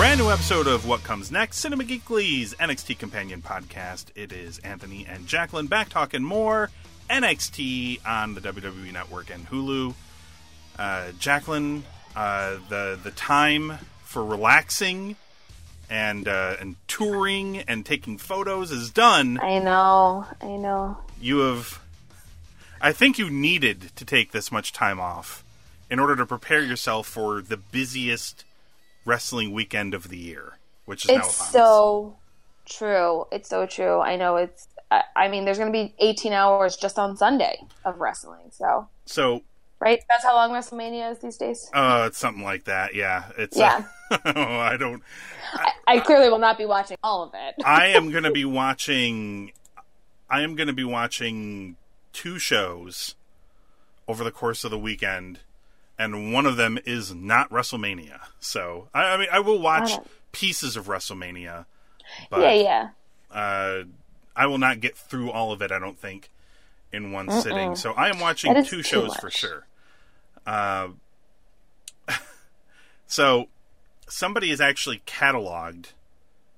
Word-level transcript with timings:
Brand 0.00 0.18
new 0.18 0.30
episode 0.30 0.66
of 0.66 0.86
What 0.86 1.04
Comes 1.04 1.30
Next, 1.30 1.58
Cinema 1.58 1.84
Geekly's 1.84 2.54
NXT 2.54 2.98
Companion 2.98 3.42
Podcast. 3.42 4.06
It 4.14 4.32
is 4.32 4.58
Anthony 4.60 5.04
and 5.06 5.26
Jacqueline 5.26 5.66
back 5.66 5.90
talking 5.90 6.22
more 6.22 6.70
NXT 7.10 7.98
on 8.06 8.32
the 8.32 8.40
WWE 8.40 8.94
Network 8.94 9.28
and 9.28 9.46
Hulu. 9.46 9.94
Uh, 10.78 11.12
Jacqueline, 11.18 11.84
uh, 12.16 12.56
the 12.70 12.98
the 13.02 13.10
time 13.10 13.74
for 14.02 14.24
relaxing 14.24 15.16
and 15.90 16.26
uh, 16.26 16.56
and 16.58 16.76
touring 16.88 17.58
and 17.58 17.84
taking 17.84 18.16
photos 18.16 18.70
is 18.70 18.90
done. 18.90 19.38
I 19.38 19.58
know, 19.58 20.24
I 20.40 20.56
know. 20.56 20.96
You 21.20 21.40
have, 21.40 21.78
I 22.80 22.92
think, 22.92 23.18
you 23.18 23.28
needed 23.28 23.94
to 23.96 24.06
take 24.06 24.32
this 24.32 24.50
much 24.50 24.72
time 24.72 24.98
off 24.98 25.44
in 25.90 25.98
order 25.98 26.16
to 26.16 26.24
prepare 26.24 26.62
yourself 26.62 27.06
for 27.06 27.42
the 27.42 27.58
busiest 27.58 28.46
wrestling 29.04 29.52
weekend 29.52 29.94
of 29.94 30.08
the 30.08 30.18
year, 30.18 30.58
which 30.84 31.04
is 31.04 31.10
now 31.10 31.16
It's 31.18 31.34
so 31.50 32.16
true. 32.68 33.26
It's 33.32 33.48
so 33.48 33.66
true. 33.66 34.00
I 34.00 34.16
know 34.16 34.36
it's. 34.36 34.68
I, 34.90 35.02
I 35.16 35.28
mean, 35.28 35.44
there's 35.44 35.58
going 35.58 35.72
to 35.72 35.76
be 35.78 35.94
18 35.98 36.32
hours 36.32 36.76
just 36.76 36.98
on 36.98 37.16
Sunday 37.16 37.60
of 37.84 38.00
wrestling. 38.00 38.50
So, 38.50 38.88
So, 39.06 39.42
right? 39.78 40.00
That's 40.08 40.24
how 40.24 40.34
long 40.34 40.50
WrestleMania 40.50 41.12
is 41.12 41.18
these 41.20 41.36
days. 41.36 41.70
uh, 41.72 42.04
it's 42.08 42.18
something 42.18 42.42
like 42.42 42.64
that. 42.64 42.94
Yeah, 42.94 43.30
it's. 43.38 43.56
Yeah. 43.56 43.84
Uh, 44.10 44.18
I 44.24 44.76
don't. 44.76 45.02
I, 45.52 45.72
I 45.86 46.00
clearly 46.00 46.28
will 46.28 46.38
not 46.38 46.58
be 46.58 46.66
watching 46.66 46.96
all 47.02 47.22
of 47.22 47.30
it. 47.34 47.54
I 47.64 47.88
am 47.88 48.10
going 48.10 48.24
to 48.30 48.32
be 48.32 48.44
watching. 48.44 49.52
I 50.28 50.42
am 50.42 50.54
going 50.56 50.66
to 50.68 50.72
be 50.72 50.84
watching 50.84 51.76
two 52.12 52.38
shows 52.38 53.14
over 54.08 54.24
the 54.24 54.32
course 54.32 54.64
of 54.64 54.72
the 54.72 54.78
weekend, 54.78 55.38
and 56.00 56.32
one 56.32 56.46
of 56.46 56.56
them 56.56 56.78
is 56.86 57.14
not 57.14 57.50
WrestleMania. 57.50 58.20
So, 58.40 58.88
I, 58.94 59.04
I 59.04 59.16
mean, 59.18 59.28
I 59.30 59.40
will 59.40 59.58
watch 59.60 59.92
it. 59.92 60.00
pieces 60.32 60.74
of 60.74 60.86
WrestleMania, 60.86 61.66
but 62.30 62.40
yeah, 62.40 62.52
yeah. 62.52 62.88
uh, 63.30 63.84
I 64.34 64.46
will 64.46 64.56
not 64.56 64.80
get 64.80 64.96
through 64.96 65.30
all 65.30 65.52
of 65.52 65.60
it. 65.60 65.70
I 65.70 65.78
don't 65.78 65.98
think 65.98 66.30
in 66.90 67.12
one 67.12 67.30
sitting. 67.30 67.76
So 67.76 67.92
I 67.92 68.08
am 68.08 68.18
watching 68.18 68.64
two 68.64 68.82
shows 68.82 69.14
for 69.16 69.30
sure. 69.30 69.66
Uh, 70.46 70.88
so 73.06 73.48
somebody 74.08 74.48
has 74.48 74.60
actually 74.60 75.02
cataloged 75.06 75.92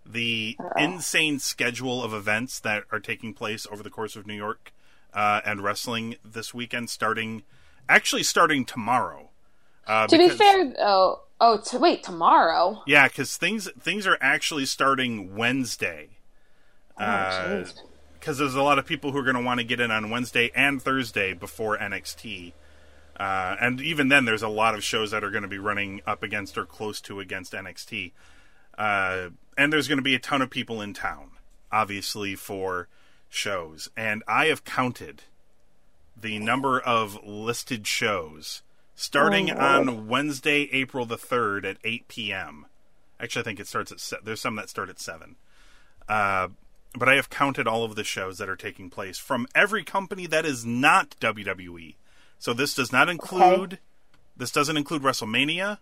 the 0.07 0.57
insane 0.77 1.41
schedule 1.41 2.03
of 2.03 2.15
events 2.15 2.61
that 2.61 2.85
are 2.93 3.01
taking 3.01 3.35
place 3.35 3.67
over 3.73 3.83
the 3.83 3.91
course 3.91 4.15
of 4.15 4.25
New 4.25 4.35
York 4.35 4.73
uh, 5.13 5.41
and 5.45 5.65
wrestling 5.65 6.15
this 6.25 6.55
weekend, 6.55 6.91
starting 6.91 7.43
actually 7.89 8.23
starting 8.23 8.65
tomorrow. 8.65 9.31
Uh, 9.87 10.07
To 10.07 10.19
be 10.19 10.29
fair, 10.29 10.73
oh, 10.79 11.23
oh, 11.41 11.61
t- 11.65 11.77
wait, 11.77 12.03
tomorrow. 12.03 12.83
yeah, 12.87 13.09
because 13.09 13.37
things 13.37 13.69
things 13.81 14.07
are 14.07 14.19
actually 14.21 14.67
starting 14.67 15.35
Wednesday. 15.37 16.11
Oh, 16.99 17.05
jeez. 17.05 17.75
because 18.15 18.39
there's 18.39 18.55
a 18.55 18.63
lot 18.63 18.79
of 18.79 18.87
people 18.87 19.13
who 19.13 19.19
are 19.19 19.23
going 19.25 19.37
to 19.37 19.43
want 19.43 19.59
to 19.59 19.65
get 19.65 19.81
in 19.81 19.91
on 19.91 20.11
Wednesday 20.11 20.51
and 20.55 20.81
Thursday 20.81 21.33
before 21.33 21.77
NXT. 21.79 22.53
Uh, 23.19 23.57
and 23.61 23.81
even 23.81 24.09
then, 24.09 24.25
there's 24.25 24.43
a 24.43 24.49
lot 24.49 24.75
of 24.75 24.83
shows 24.85 25.11
that 25.11 25.23
are 25.25 25.31
going 25.31 25.43
to 25.43 25.49
be 25.49 25.59
running 25.59 26.01
up 26.07 26.23
against 26.23 26.57
or 26.57 26.65
close 26.65 27.01
to 27.03 27.21
against 27.21 27.53
NXT. 27.53 28.13
Uh, 28.79 29.29
and 29.57 29.73
there's 29.73 29.89
going 29.89 29.99
to 29.99 30.03
be 30.03 30.15
a 30.15 30.19
ton 30.19 30.41
of 30.43 30.51
people 30.51 30.81
in 30.81 30.95
town, 30.95 31.33
obviously, 31.71 32.35
for 32.35 32.89
shows. 33.29 33.91
And 33.97 34.23
I 34.27 34.47
have 34.47 34.65
counted 34.65 35.23
the 36.21 36.39
number 36.39 36.81
of 36.81 37.19
listed 37.25 37.87
shows 37.87 38.63
starting 38.95 39.51
Oh, 39.51 39.57
on 39.59 40.09
Wednesday, 40.09 40.69
April 40.73 41.07
the 41.07 41.17
3rd 41.17 41.65
at 41.65 41.77
8 41.85 42.09
p.m. 42.09 42.67
Actually, 43.21 43.41
I 43.41 43.45
think 43.45 43.61
it 43.61 43.67
starts 43.67 43.93
at 43.93 44.01
se- 44.01 44.17
there's 44.25 44.41
some 44.41 44.57
that 44.57 44.69
start 44.69 44.89
at 44.91 44.99
7. 45.01 45.37
Uh, 46.09 46.49
but 46.95 47.09
I 47.09 47.15
have 47.15 47.31
counted 47.31 47.67
all 47.67 47.85
of 47.85 47.95
the 47.95 48.05
shows 48.05 48.39
that 48.39 48.49
are 48.49 48.57
taking 48.57 48.91
place 48.91 49.17
from 49.19 49.47
every 49.55 49.83
company 49.85 50.27
that 50.27 50.45
is 50.45 50.67
not 50.67 51.17
WWE. 51.21 51.95
So 52.39 52.53
this 52.53 52.75
does 52.75 52.93
not 52.93 53.09
include 53.09 53.79
this 54.37 54.51
doesn't 54.51 54.77
include 54.77 55.03
WrestleMania. 55.03 55.79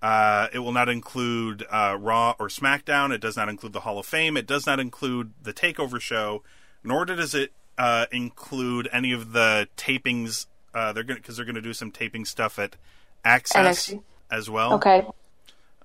Uh, 0.00 0.46
it 0.52 0.60
will 0.60 0.72
not 0.72 0.88
include 0.88 1.64
uh, 1.70 1.96
Raw 1.98 2.34
or 2.38 2.48
SmackDown. 2.48 3.12
It 3.12 3.20
does 3.20 3.36
not 3.36 3.48
include 3.48 3.72
the 3.72 3.80
Hall 3.80 3.98
of 3.98 4.06
Fame. 4.06 4.36
It 4.36 4.46
does 4.46 4.64
not 4.66 4.78
include 4.78 5.32
the 5.42 5.52
Takeover 5.52 6.00
show, 6.00 6.42
nor 6.84 7.04
does 7.04 7.34
it 7.34 7.52
uh, 7.78 8.06
include 8.12 8.88
any 8.92 9.10
of 9.12 9.32
the 9.32 9.68
tapings. 9.76 10.46
Uh, 10.78 10.92
they're 10.92 11.02
going 11.02 11.18
because 11.18 11.36
they're 11.36 11.44
going 11.44 11.56
to 11.56 11.60
do 11.60 11.72
some 11.72 11.90
taping 11.90 12.24
stuff 12.24 12.56
at 12.56 12.76
Access 13.24 13.88
NXT. 13.88 14.02
as 14.30 14.48
well. 14.48 14.74
Okay. 14.74 15.04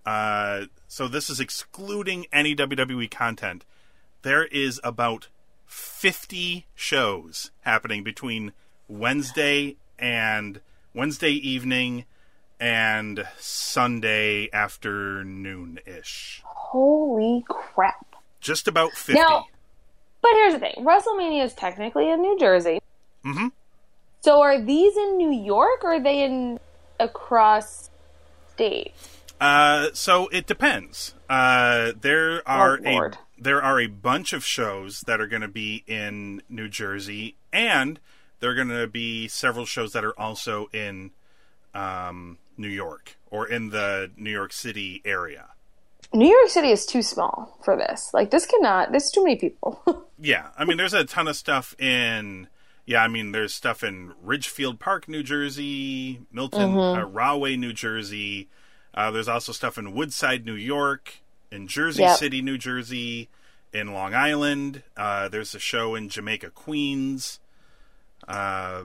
Uh, 0.06 0.66
so 0.88 1.08
this 1.08 1.30
is 1.32 1.40
excluding 1.40 2.28
any 2.32 2.56
WWE 2.56 3.10
content. 3.10 3.66
There 4.22 4.46
is 4.46 4.80
about 4.84 5.30
50 5.66 6.68
shows 6.76 7.50
happening 7.62 8.04
between 8.04 8.52
Wednesday 8.88 9.78
and 9.98 10.62
Wednesday 10.94 11.32
evening 11.32 12.06
and 12.60 13.26
Sunday 13.40 14.50
afternoon 14.54 15.80
ish. 15.88 16.44
Holy 16.46 17.44
crap. 17.50 18.16
Just 18.40 18.68
about 18.68 18.92
50. 18.92 19.20
Now, 19.20 19.48
but 20.22 20.32
here's 20.34 20.54
the 20.54 20.60
thing 20.60 20.76
WrestleMania 20.78 21.46
is 21.46 21.54
technically 21.56 22.12
in 22.12 22.22
New 22.22 22.38
Jersey. 22.38 22.80
Mhm. 23.26 23.52
So 24.24 24.40
are 24.42 24.58
these 24.58 24.96
in 24.96 25.18
New 25.18 25.34
York 25.34 25.84
or 25.84 25.96
are 25.96 26.00
they 26.00 26.24
in 26.24 26.58
across 26.98 27.90
states? 28.54 29.10
Uh, 29.42 29.90
so 29.94 30.30
it 30.30 30.48
depends. 30.48 31.14
Uh, 31.30 31.92
there 32.00 32.42
are 32.48 32.78
a 32.86 32.94
Lord. 32.94 33.18
there 33.38 33.62
are 33.62 33.82
a 33.82 33.88
bunch 33.88 34.32
of 34.32 34.46
shows 34.46 35.02
that 35.08 35.20
are 35.20 35.28
going 35.28 35.42
to 35.42 35.50
be 35.50 35.84
in 35.88 36.42
New 36.48 36.70
Jersey, 36.70 37.36
and 37.52 38.00
there 38.40 38.52
are 38.52 38.56
going 38.56 38.70
to 38.70 38.88
be 38.88 39.28
several 39.28 39.66
shows 39.66 39.92
that 39.92 40.06
are 40.06 40.18
also 40.18 40.70
in 40.72 41.12
um, 41.76 42.38
New 42.56 42.70
York 42.70 43.18
or 43.30 43.46
in 43.46 43.72
the 43.72 44.10
New 44.16 44.32
York 44.32 44.54
City 44.54 45.02
area. 45.04 45.48
New 46.14 46.30
York 46.30 46.50
City 46.50 46.72
is 46.72 46.86
too 46.86 47.02
small 47.02 47.58
for 47.66 47.76
this. 47.76 48.12
Like 48.14 48.32
this 48.32 48.46
cannot. 48.46 48.92
There's 48.92 49.12
too 49.12 49.24
many 49.24 49.36
people. 49.36 49.82
Yeah, 50.26 50.52
I 50.58 50.64
mean, 50.64 50.78
there's 50.78 50.94
a 50.94 51.04
ton 51.04 51.28
of 51.28 51.36
stuff 51.36 51.76
in. 51.82 52.48
Yeah, 52.86 53.02
I 53.04 53.08
mean, 53.08 53.32
there's 53.32 53.54
stuff 53.54 53.84
in 53.84 54.14
Ridgefield 54.22 54.80
Park, 54.80 55.08
New 55.08 55.24
Jersey, 55.24 56.22
Milton, 56.32 56.78
uh, 56.78 57.04
Rahway, 57.06 57.56
New 57.56 57.72
Jersey. 57.74 58.50
Uh, 58.94 59.10
there's 59.12 59.30
also 59.30 59.52
stuff 59.54 59.78
in 59.78 59.94
Woodside, 59.94 60.46
New 60.46 60.54
York, 60.56 61.16
in 61.50 61.68
Jersey 61.68 62.02
Yep. 62.04 62.18
City, 62.18 62.42
New 62.42 62.58
Jersey, 62.58 63.30
in 63.72 63.94
Long 63.94 64.14
Island. 64.14 64.84
Uh, 64.98 65.30
there's 65.30 65.56
a 65.56 65.60
show 65.60 65.96
in 65.96 66.10
Jamaica, 66.10 66.50
Queens. 66.52 67.40
Uh, 68.28 68.84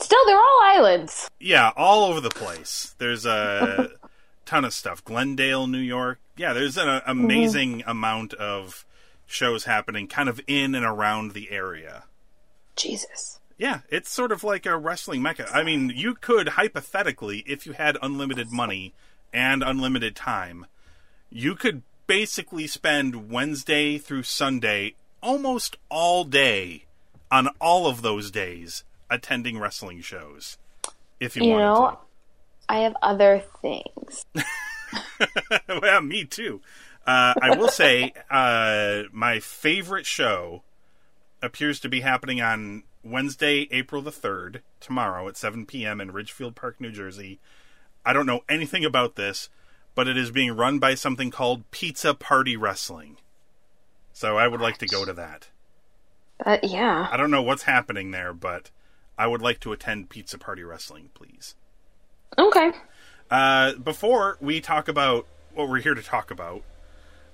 Still, 0.00 0.24
they're 0.26 0.38
all 0.38 0.60
islands. 0.62 1.28
yeah, 1.40 1.72
all 1.76 2.04
over 2.04 2.20
the 2.20 2.30
place. 2.30 2.94
There's 2.98 3.26
a 3.26 3.90
ton 4.46 4.64
of 4.64 4.72
stuff. 4.72 5.04
Glendale, 5.04 5.66
New 5.66 5.78
York. 5.78 6.18
Yeah, 6.36 6.52
there's 6.52 6.76
an 6.78 7.02
amazing 7.06 7.82
amount 7.86 8.32
of 8.34 8.84
shows 9.26 9.64
happening 9.64 10.06
kind 10.06 10.28
of 10.28 10.40
in 10.46 10.74
and 10.74 10.86
around 10.86 11.32
the 11.32 11.50
area. 11.50 12.04
Jesus. 12.78 13.40
Yeah, 13.58 13.80
it's 13.88 14.08
sort 14.10 14.30
of 14.30 14.44
like 14.44 14.66
a 14.66 14.76
wrestling 14.76 15.20
mecca. 15.20 15.48
I 15.52 15.64
mean, 15.64 15.92
you 15.94 16.14
could 16.14 16.50
hypothetically, 16.50 17.42
if 17.46 17.66
you 17.66 17.72
had 17.72 17.98
unlimited 18.00 18.52
money 18.52 18.94
and 19.32 19.62
unlimited 19.64 20.14
time, 20.14 20.66
you 21.28 21.56
could 21.56 21.82
basically 22.06 22.66
spend 22.66 23.30
Wednesday 23.30 23.98
through 23.98 24.22
Sunday 24.22 24.94
almost 25.20 25.76
all 25.88 26.24
day 26.24 26.84
on 27.30 27.48
all 27.60 27.86
of 27.88 28.02
those 28.02 28.30
days 28.30 28.84
attending 29.10 29.58
wrestling 29.58 30.00
shows. 30.00 30.56
If 31.18 31.36
you, 31.36 31.44
You 31.44 31.50
wanted 31.50 31.64
know, 31.64 31.98
I 32.68 32.78
have 32.80 32.94
other 33.02 33.42
things. 33.60 34.24
to. 34.36 34.44
yeah, 35.82 36.00
me 36.00 36.24
too. 36.24 36.60
Uh, 37.06 37.34
I 37.40 37.56
will 37.56 37.68
say, 37.68 38.12
uh, 38.30 39.04
my 39.12 39.40
favorite 39.40 40.06
show 40.06 40.62
appears 41.42 41.80
to 41.80 41.88
be 41.88 42.00
happening 42.00 42.40
on 42.40 42.84
Wednesday, 43.04 43.68
April 43.70 44.02
the 44.02 44.10
3rd, 44.10 44.60
tomorrow 44.80 45.28
at 45.28 45.36
7 45.36 45.66
p.m. 45.66 46.00
in 46.00 46.10
Ridgefield 46.10 46.56
Park, 46.56 46.80
New 46.80 46.90
Jersey. 46.90 47.38
I 48.04 48.12
don't 48.12 48.26
know 48.26 48.40
anything 48.48 48.84
about 48.84 49.16
this, 49.16 49.48
but 49.94 50.08
it 50.08 50.16
is 50.16 50.30
being 50.30 50.56
run 50.56 50.78
by 50.78 50.94
something 50.94 51.30
called 51.30 51.70
Pizza 51.70 52.14
Party 52.14 52.56
Wrestling. 52.56 53.18
So 54.12 54.36
I 54.36 54.48
would 54.48 54.60
like 54.60 54.78
to 54.78 54.86
go 54.86 55.04
to 55.04 55.12
that. 55.14 55.48
But 56.44 56.64
yeah. 56.64 57.08
I 57.10 57.16
don't 57.16 57.30
know 57.30 57.42
what's 57.42 57.64
happening 57.64 58.10
there, 58.10 58.32
but 58.32 58.70
I 59.16 59.26
would 59.26 59.42
like 59.42 59.60
to 59.60 59.72
attend 59.72 60.08
Pizza 60.08 60.38
Party 60.38 60.62
Wrestling, 60.62 61.10
please. 61.14 61.54
Okay. 62.36 62.72
Uh, 63.30 63.74
before 63.74 64.38
we 64.40 64.60
talk 64.60 64.88
about 64.88 65.26
what 65.54 65.68
we're 65.68 65.80
here 65.80 65.94
to 65.94 66.02
talk 66.02 66.30
about, 66.30 66.62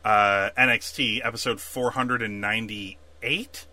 uh, 0.04 0.50
NXT 0.58 1.24
episode 1.24 1.60
498, 1.60 3.66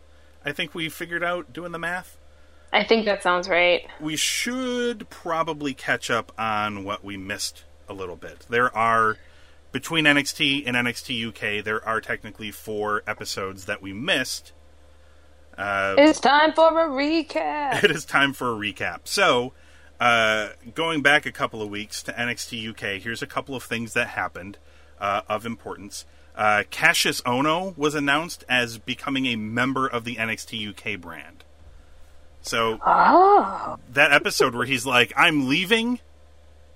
I 0.46 0.52
think 0.52 0.74
we 0.74 0.90
figured 0.90 1.24
out 1.24 1.54
doing 1.54 1.72
the 1.72 1.80
math. 1.80 2.18
I 2.74 2.84
think 2.84 3.06
that 3.06 3.22
sounds 3.22 3.50
right. 3.50 3.86
We 4.00 4.16
should 4.16 5.10
probably 5.10 5.74
catch 5.74 6.10
up 6.10 6.32
on 6.38 6.84
what 6.84 7.04
we 7.04 7.18
missed 7.18 7.66
a 7.90 7.94
little 7.94 8.16
bit. 8.16 8.46
There 8.50 8.76
are, 8.76 9.18
between 9.72 10.06
NXT 10.06 10.64
and 10.66 10.76
NXT 10.78 11.28
UK, 11.60 11.64
there 11.64 11.86
are 11.86 12.00
technically 12.00 12.50
four 12.52 13.04
episodes 13.06 13.66
that 13.66 13.82
we 13.82 13.92
missed. 13.92 14.54
Uh, 15.58 15.96
It's 15.98 16.20
time 16.20 16.54
for 16.54 16.70
a 16.70 16.88
recap. 16.90 17.84
it 17.84 17.92
is 17.92 18.06
time 18.06 18.32
for 18.32 18.52
a 18.52 18.56
recap. 18.56 19.02
So, 19.04 19.52
uh, 20.00 20.50
going 20.74 21.02
back 21.02 21.26
a 21.26 21.32
couple 21.32 21.62
of 21.62 21.70
weeks 21.70 22.02
to 22.04 22.14
NXT 22.14 22.70
UK, 22.70 23.02
here's 23.02 23.22
a 23.22 23.28
couple 23.28 23.54
of 23.54 23.64
things 23.64 23.94
that 23.94 24.08
happened 24.08 24.58
uh, 25.00 25.22
of 25.28 25.46
importance. 25.46 26.06
Uh, 26.36 26.64
Kassius 26.72 27.22
Ohno 27.24 27.78
was 27.78 27.94
announced 27.96 28.44
as 28.48 28.78
becoming 28.78 29.26
a 29.26 29.36
member 29.36 29.88
of 29.88 30.04
the 30.06 30.16
NXT 30.16 30.70
UK 30.70 31.00
brand. 31.00 31.44
So 32.42 32.80
Oh. 32.86 33.78
that 33.94 34.12
episode 34.12 34.56
where 34.56 34.66
he's 34.66 34.86
like, 34.86 35.14
"I'm 35.16 35.48
leaving," 35.48 36.00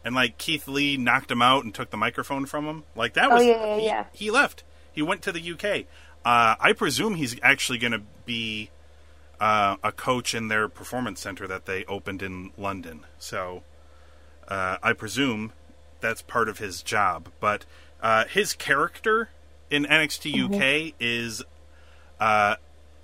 and 0.04 0.14
like 0.14 0.38
Keith 0.38 0.68
Lee 0.68 0.98
knocked 0.98 1.32
him 1.32 1.42
out 1.42 1.64
and 1.64 1.74
took 1.74 1.90
the 1.90 1.98
microphone 1.98 2.46
from 2.46 2.66
him, 2.66 2.84
like 2.96 3.14
that 3.14 3.32
Oh, 3.32 3.36
was 3.36 3.46
yeah, 3.46 3.66
yeah, 3.66 3.78
he, 3.80 3.86
yeah. 3.86 4.06
he 4.14 4.30
left. 4.32 4.64
He 4.92 5.02
went 5.02 5.22
to 5.24 5.32
the 5.32 5.42
UK. 5.42 5.86
Uh, 6.24 6.56
I 6.60 6.74
presume 6.74 7.16
he's 7.16 7.38
actually 7.42 7.78
going 7.80 7.92
to 7.94 8.02
be 8.26 8.70
uh, 9.40 9.76
a 9.84 9.92
coach 9.92 10.34
in 10.34 10.48
their 10.48 10.68
performance 10.68 11.20
center 11.20 11.48
that 11.48 11.66
they 11.66 11.84
opened 11.86 12.22
in 12.24 12.52
London. 12.58 13.06
So 13.20 13.64
uh, 14.48 14.78
I 14.82 14.94
presume 14.94 15.52
that's 16.00 16.22
part 16.22 16.48
of 16.50 16.60
his 16.60 16.82
job. 16.82 17.30
But 17.40 17.66
uh, 18.02 18.26
his 18.26 18.54
character 18.54 19.30
in 19.70 19.86
NXT 19.86 20.90
UK 20.90 20.94
is 21.00 21.44
uh, 22.20 22.56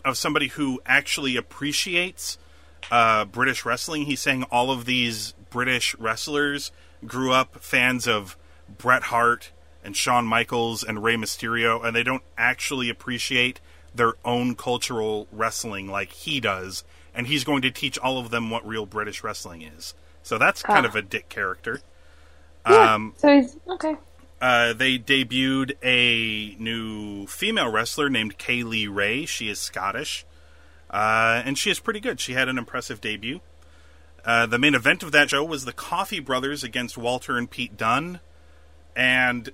of 0.05 0.17
somebody 0.17 0.47
who 0.49 0.81
actually 0.85 1.35
appreciates 1.35 2.37
uh, 2.91 3.25
British 3.25 3.65
wrestling. 3.65 4.05
He's 4.05 4.19
saying 4.21 4.43
all 4.51 4.71
of 4.71 4.85
these 4.85 5.33
British 5.49 5.95
wrestlers 5.97 6.71
grew 7.05 7.31
up 7.31 7.57
fans 7.61 8.07
of 8.07 8.37
Bret 8.77 9.03
Hart 9.03 9.51
and 9.83 9.95
Shawn 9.95 10.25
Michaels 10.25 10.83
and 10.83 11.03
Rey 11.03 11.15
Mysterio, 11.15 11.83
and 11.83 11.95
they 11.95 12.03
don't 12.03 12.23
actually 12.37 12.89
appreciate 12.89 13.59
their 13.93 14.13
own 14.23 14.55
cultural 14.55 15.27
wrestling 15.31 15.87
like 15.87 16.11
he 16.11 16.39
does. 16.39 16.83
And 17.13 17.27
he's 17.27 17.43
going 17.43 17.61
to 17.63 17.71
teach 17.71 17.97
all 17.99 18.17
of 18.19 18.29
them 18.29 18.49
what 18.49 18.65
real 18.65 18.85
British 18.85 19.23
wrestling 19.23 19.61
is. 19.63 19.93
So 20.23 20.37
that's 20.37 20.61
kind 20.61 20.85
Ah. 20.85 20.89
of 20.89 20.95
a 20.95 21.01
dick 21.01 21.27
character. 21.29 21.81
Yeah. 22.69 22.93
Um, 22.93 23.13
so 23.17 23.27
he's 23.35 23.57
okay. 23.67 23.95
Uh, 24.41 24.73
they 24.73 24.97
debuted 24.97 25.73
a 25.83 26.55
new 26.59 27.27
female 27.27 27.71
wrestler 27.71 28.09
named 28.09 28.39
Kay 28.39 28.63
Lee 28.63 28.87
Ray. 28.87 29.27
She 29.27 29.49
is 29.49 29.59
Scottish, 29.59 30.25
uh, 30.89 31.43
and 31.45 31.57
she 31.59 31.69
is 31.69 31.79
pretty 31.79 31.99
good. 31.99 32.19
She 32.19 32.33
had 32.33 32.49
an 32.49 32.57
impressive 32.57 32.99
debut. 32.99 33.39
Uh, 34.25 34.47
the 34.47 34.57
main 34.57 34.73
event 34.73 35.03
of 35.03 35.11
that 35.11 35.29
show 35.29 35.43
was 35.43 35.65
the 35.65 35.73
Coffey 35.73 36.19
Brothers 36.19 36.63
against 36.63 36.97
Walter 36.97 37.37
and 37.37 37.49
Pete 37.49 37.77
Dunne, 37.77 38.19
and 38.95 39.51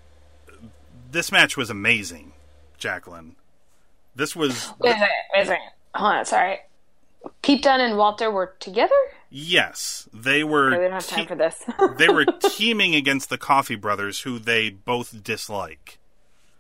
this 1.11 1.33
match 1.33 1.57
was 1.57 1.69
amazing, 1.69 2.31
Jacqueline. 2.77 3.35
This 4.15 4.35
was 4.35 4.73
Wait 4.79 4.95
a 4.95 4.99
second. 4.99 5.49
Wait. 5.49 5.59
Hold 5.95 6.13
on. 6.13 6.25
Sorry. 6.25 6.59
Pete 7.41 7.61
Dunne 7.61 7.81
and 7.81 7.97
Walter 7.97 8.31
were 8.31 8.55
together. 8.59 8.95
Yes, 9.29 10.07
they 10.13 10.43
were. 10.43 10.67
Okay, 10.73 10.77
we 10.77 10.83
don't 10.83 10.93
have 10.93 11.07
time 11.07 11.19
te- 11.21 11.27
for 11.27 11.35
this. 11.35 11.63
they 11.97 12.07
were 12.09 12.25
teaming 12.49 12.95
against 12.95 13.29
the 13.29 13.37
Coffey 13.37 13.75
Brothers, 13.75 14.21
who 14.21 14.39
they 14.39 14.69
both 14.69 15.23
dislike. 15.23 15.97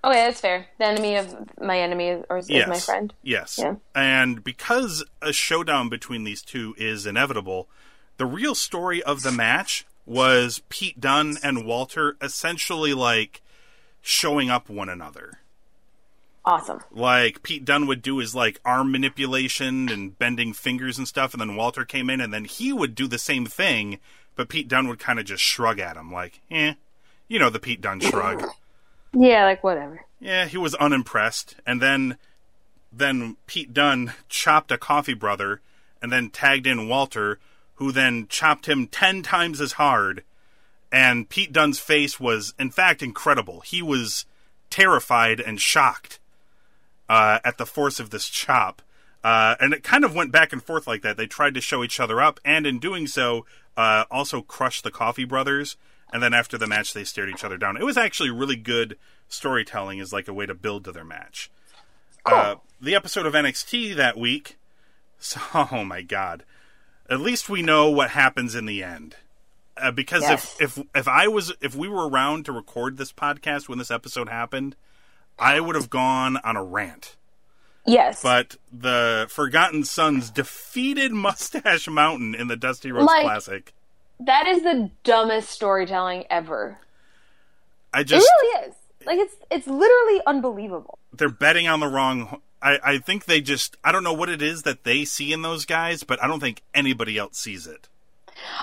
okay, 0.03 0.25
that's 0.25 0.41
fair. 0.41 0.67
The 0.77 0.85
enemy 0.85 1.15
of 1.15 1.35
my 1.61 1.79
enemy 1.79 2.09
is, 2.09 2.25
or 2.29 2.37
is, 2.37 2.49
is 2.49 2.67
my 2.67 2.79
friend. 2.79 3.13
Yes. 3.23 3.57
Yeah. 3.61 3.75
And 3.95 4.43
because 4.43 5.03
a 5.21 5.31
showdown 5.33 5.89
between 5.89 6.23
these 6.23 6.41
two 6.41 6.75
is 6.77 7.05
inevitable, 7.05 7.67
the 8.17 8.25
real 8.25 8.55
story 8.55 9.01
of 9.03 9.23
the 9.23 9.31
match 9.31 9.85
was 10.05 10.61
Pete 10.69 10.99
Dunne 10.99 11.37
and 11.43 11.65
Walter 11.65 12.15
essentially 12.21 12.93
like 12.93 13.41
showing 14.01 14.49
up 14.49 14.69
one 14.69 14.89
another. 14.89 15.39
Awesome. 16.47 16.79
Like 16.91 17.43
Pete 17.43 17.65
Dunne 17.65 17.87
would 17.87 18.01
do 18.01 18.19
his 18.19 18.33
like 18.33 18.61
arm 18.63 18.89
manipulation 18.89 19.89
and 19.89 20.17
bending 20.17 20.53
fingers 20.53 20.97
and 20.97 21.05
stuff, 21.05 21.33
and 21.33 21.41
then 21.41 21.57
Walter 21.57 21.83
came 21.83 22.09
in 22.09 22.21
and 22.21 22.33
then 22.33 22.45
he 22.45 22.71
would 22.71 22.95
do 22.95 23.05
the 23.05 23.17
same 23.17 23.45
thing, 23.45 23.99
but 24.37 24.47
Pete 24.47 24.69
Dunne 24.69 24.87
would 24.87 24.97
kind 24.97 25.19
of 25.19 25.25
just 25.25 25.43
shrug 25.43 25.77
at 25.77 25.97
him, 25.97 26.09
like, 26.09 26.39
eh. 26.49 26.75
You 27.27 27.37
know 27.37 27.49
the 27.49 27.59
Pete 27.59 27.81
Dunne 27.81 27.99
shrug. 27.99 28.43
Yeah, 29.13 29.45
like 29.45 29.63
whatever. 29.63 30.01
Yeah, 30.19 30.45
he 30.45 30.57
was 30.57 30.75
unimpressed, 30.75 31.55
and 31.65 31.81
then 31.81 32.17
then 32.91 33.37
Pete 33.47 33.73
Dunne 33.73 34.13
chopped 34.27 34.71
a 34.71 34.77
Coffey 34.77 35.13
brother, 35.13 35.61
and 36.01 36.11
then 36.11 36.29
tagged 36.29 36.67
in 36.67 36.89
Walter, 36.89 37.39
who 37.75 37.91
then 37.91 38.27
chopped 38.27 38.67
him 38.67 38.85
ten 38.85 39.23
times 39.23 39.59
as 39.59 39.73
hard. 39.73 40.23
And 40.91 41.29
Pete 41.29 41.53
Dunne's 41.53 41.79
face 41.79 42.19
was, 42.19 42.53
in 42.59 42.69
fact, 42.69 43.01
incredible. 43.01 43.61
He 43.61 43.81
was 43.81 44.25
terrified 44.69 45.39
and 45.39 45.59
shocked 45.59 46.19
uh, 47.09 47.39
at 47.43 47.57
the 47.57 47.65
force 47.65 47.99
of 47.99 48.09
this 48.09 48.27
chop. 48.27 48.81
Uh, 49.23 49.55
and 49.59 49.73
it 49.73 49.83
kind 49.83 50.05
of 50.05 50.13
went 50.15 50.31
back 50.31 50.53
and 50.53 50.63
forth 50.63 50.87
like 50.87 51.01
that. 51.01 51.17
They 51.17 51.27
tried 51.27 51.53
to 51.55 51.61
show 51.61 51.83
each 51.83 51.99
other 51.99 52.21
up, 52.21 52.39
and 52.45 52.65
in 52.65 52.79
doing 52.79 53.07
so, 53.07 53.45
uh, 53.75 54.05
also 54.11 54.41
crushed 54.41 54.83
the 54.83 54.91
Coffey 54.91 55.25
Brothers. 55.25 55.75
And 56.13 56.23
then 56.23 56.33
after 56.33 56.57
the 56.57 56.67
match, 56.67 56.93
they 56.93 57.03
stared 57.03 57.29
each 57.29 57.43
other 57.43 57.57
down. 57.57 57.75
It 57.75 57.83
was 57.83 57.97
actually 57.97 58.29
really 58.29 58.55
good 58.55 58.97
storytelling, 59.27 59.99
as 59.99 60.13
like 60.13 60.27
a 60.29 60.33
way 60.33 60.45
to 60.45 60.53
build 60.53 60.85
to 60.85 60.91
their 60.93 61.03
match. 61.03 61.51
Uh, 62.25 62.55
the 62.79 62.95
episode 62.95 63.25
of 63.25 63.33
NXT 63.33 63.95
that 63.95 64.17
week. 64.17 64.57
So, 65.19 65.41
oh 65.71 65.83
my 65.83 66.01
god! 66.01 66.43
At 67.09 67.19
least 67.19 67.49
we 67.49 67.61
know 67.61 67.89
what 67.89 68.11
happens 68.11 68.55
in 68.55 68.65
the 68.65 68.83
end. 68.83 69.15
Uh, 69.75 69.91
because 69.91 70.21
Yes. 70.23 70.55
if 70.59 70.77
if 70.77 70.85
if 70.95 71.07
I 71.07 71.27
was 71.27 71.53
if 71.61 71.75
we 71.75 71.87
were 71.87 72.07
around 72.07 72.45
to 72.45 72.51
record 72.51 72.97
this 72.97 73.11
podcast 73.11 73.67
when 73.67 73.77
this 73.77 73.91
episode 73.91 74.29
happened, 74.29 74.75
I 75.39 75.59
would 75.59 75.75
have 75.75 75.89
gone 75.89 76.37
on 76.37 76.55
a 76.57 76.63
rant. 76.63 77.15
Yes. 77.85 78.21
But 78.21 78.57
the 78.71 79.27
Forgotten 79.29 79.83
Sons 79.85 80.29
defeated 80.29 81.11
Mustache 81.13 81.87
Mountain 81.87 82.35
in 82.35 82.47
the 82.47 82.57
Dusty 82.57 82.91
Rhodes 82.91 83.05
Like- 83.07 83.23
Classic. 83.23 83.73
that 84.19 84.47
is 84.47 84.63
the 84.63 84.91
dumbest 85.03 85.49
storytelling 85.49 86.25
ever. 86.29 86.79
I 87.93 88.03
just 88.03 88.25
It 88.25 88.27
just 88.27 88.31
really 88.41 88.67
is. 88.67 88.75
Like 89.05 89.19
it's 89.19 89.35
it's 89.49 89.67
literally 89.67 90.21
unbelievable. 90.27 90.99
they're 91.13 91.29
betting 91.29 91.67
on 91.67 91.79
the 91.79 91.87
wrong. 91.87 92.41
I 92.61 92.79
I 92.83 92.97
think 92.97 93.23
they 93.25 93.39
just 93.39 93.77
I 93.83 93.91
don't 93.93 94.03
know 94.03 94.11
what 94.13 94.27
it 94.29 94.41
is 94.41 94.63
that 94.63 94.83
they 94.83 95.05
see 95.05 95.31
in 95.31 95.41
those 95.43 95.65
guys, 95.65 96.03
but 96.03 96.21
I 96.21 96.27
don't 96.27 96.41
think 96.41 96.63
anybody 96.73 97.17
else 97.17 97.37
sees 97.37 97.65
it. 97.67 97.87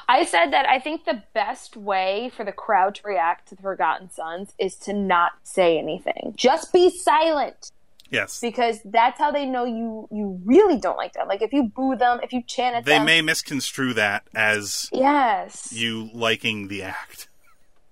I 0.08 0.24
said 0.24 0.52
that 0.52 0.66
I 0.68 0.78
think 0.78 1.04
the 1.04 1.22
best 1.32 1.76
way 1.76 2.30
for 2.36 2.44
the 2.44 2.52
crowd 2.52 2.94
to 2.96 3.02
react 3.04 3.48
to 3.48 3.54
the 3.56 3.62
Forgotten 3.62 4.10
Sons 4.10 4.52
is 4.58 4.76
to 4.76 4.92
not 4.92 5.32
say 5.42 5.78
anything. 5.78 6.34
Just 6.36 6.72
be 6.72 6.90
silent 6.90 7.70
Yes, 8.10 8.40
because 8.40 8.80
that's 8.84 9.18
how 9.18 9.32
they 9.32 9.44
know 9.46 9.64
you 9.64 10.08
you 10.12 10.40
really 10.44 10.78
don't 10.78 10.96
like 10.96 11.14
them. 11.14 11.26
Like 11.26 11.42
if 11.42 11.52
you 11.52 11.64
boo 11.64 11.96
them, 11.96 12.20
if 12.22 12.32
you 12.32 12.42
chant 12.42 12.76
at 12.76 12.84
them. 12.84 12.92
they 12.92 12.98
them. 12.98 13.06
may 13.06 13.20
misconstrue 13.22 13.94
that 13.94 14.24
as 14.34 14.88
Yes. 14.92 15.72
you 15.72 16.10
liking 16.12 16.68
the 16.68 16.82
act. 16.82 17.28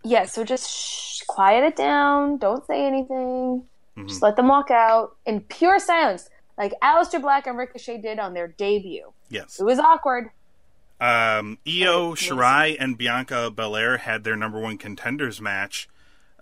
Yeah, 0.05 0.27
so 0.27 0.45
just 0.45 0.71
shh, 0.71 1.23
quiet 1.27 1.65
it 1.65 1.77
down. 1.77 2.39
Don't 2.39 2.65
say 2.67 2.87
anything. 2.87 3.65
Mm-hmm. 3.97 4.07
Just 4.07 4.23
let 4.23 4.37
them 4.37 4.49
walk 4.49 4.71
out 4.71 5.17
in 5.27 5.41
pure 5.41 5.79
silence, 5.79 6.29
like 6.57 6.73
Aleister 6.83 7.21
Black 7.21 7.47
and 7.47 7.59
Ricochet 7.59 7.99
did 7.99 8.19
on 8.19 8.35
their 8.35 8.49
debut. 8.49 9.13
Yes. 9.29 9.59
It 9.61 9.65
was 9.65 9.79
awkward. 9.79 10.31
Um, 11.03 11.59
Io 11.67 12.15
Shirai 12.15 12.77
and 12.79 12.97
Bianca 12.97 13.51
Belair 13.51 13.97
had 13.97 14.23
their 14.23 14.37
number 14.37 14.61
one 14.61 14.79
contenders 14.79 15.41
match, 15.41 15.89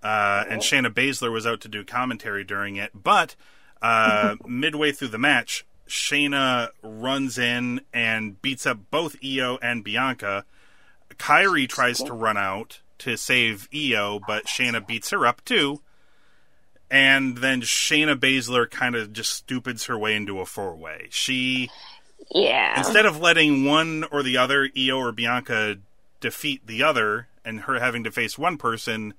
uh, 0.02 0.45
and 0.49 0.61
Shayna 0.61 0.93
Baszler 0.93 1.33
was 1.33 1.47
out 1.47 1.62
to 1.62 1.69
do 1.69 1.83
commentary 1.83 2.45
during 2.45 2.76
it. 2.76 2.90
But 2.95 3.37
uh, 3.81 4.37
midway 4.47 4.93
through 4.93 5.09
the 5.09 5.19
match, 5.19 5.64
Shayna 5.88 6.69
runs 6.83 7.38
in 7.38 7.81
and 7.95 8.40
beats 8.43 8.67
up 8.67 8.79
both 8.90 9.17
Io 9.25 9.59
and 9.62 9.83
Bianca. 9.83 10.45
Kairi 11.17 11.67
tries 11.67 12.02
to 12.02 12.12
run 12.12 12.37
out 12.37 12.81
to 12.99 13.17
save 13.17 13.67
Io, 13.75 14.21
but 14.26 14.45
Shayna 14.45 14.87
beats 14.87 15.09
her 15.11 15.26
up 15.26 15.43
too. 15.47 15.81
and 16.90 17.38
then 17.38 17.62
Shayna 17.62 18.14
Baszler 18.17 18.69
kind 18.71 18.95
of 18.95 19.12
just 19.12 19.31
stupids 19.31 19.87
her 19.87 19.97
way 19.97 20.14
into 20.17 20.40
a 20.40 20.45
four 20.45 20.75
way. 20.76 21.07
She 21.11 21.71
Yeah. 22.31 22.79
instead 22.79 23.07
of 23.07 23.19
letting 23.21 23.65
one 23.65 24.05
or 24.11 24.23
the 24.23 24.37
other, 24.37 24.69
Io 24.79 24.99
or 24.99 25.12
Bianca, 25.12 25.79
defeat 26.21 26.67
the 26.67 26.83
other, 26.83 27.29
and 27.45 27.62
her 27.62 27.81
having 27.81 28.05
to 28.05 28.11
face 28.11 28.39
one 28.39 28.57
person, 28.59 29.15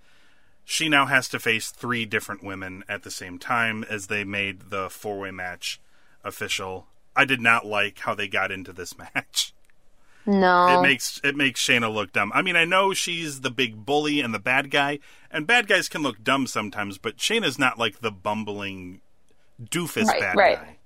she 0.63 0.87
now 0.87 1.05
has 1.07 1.27
to 1.29 1.39
face 1.39 1.71
three 1.71 2.05
different 2.05 2.43
women 2.43 2.83
at 2.87 3.03
the 3.03 3.11
same 3.11 3.37
time 3.39 3.83
as 3.89 4.07
they 4.07 4.23
made 4.23 4.69
the 4.69 4.89
four 4.89 5.19
way 5.19 5.31
match 5.31 5.79
official. 6.23 6.87
I 7.15 7.25
did 7.25 7.41
not 7.41 7.65
like 7.65 7.99
how 7.99 8.13
they 8.15 8.27
got 8.27 8.51
into 8.51 8.71
this 8.71 8.95
match. 9.15 9.53
no. 10.25 10.79
It 10.79 10.83
makes 10.83 11.19
it 11.23 11.35
makes 11.35 11.61
Shayna 11.61 11.91
look 11.93 12.13
dumb. 12.13 12.31
I 12.33 12.41
mean, 12.41 12.55
I 12.55 12.63
know 12.63 12.93
she's 12.93 13.41
the 13.41 13.49
big 13.51 13.85
bully 13.85 14.21
and 14.21 14.33
the 14.33 14.39
bad 14.39 14.69
guy, 14.71 14.99
and 15.31 15.47
bad 15.47 15.67
guys 15.67 15.89
can 15.89 16.03
look 16.03 16.23
dumb 16.23 16.45
sometimes, 16.47 16.97
but 16.99 17.17
Shayna's 17.17 17.57
not 17.59 17.77
like 17.79 17.99
the 17.99 18.11
bumbling 18.11 19.01
doofus 19.61 20.05
Right, 20.05 20.21
bad 20.21 20.35
right. 20.37 20.57
guy. 20.59 20.77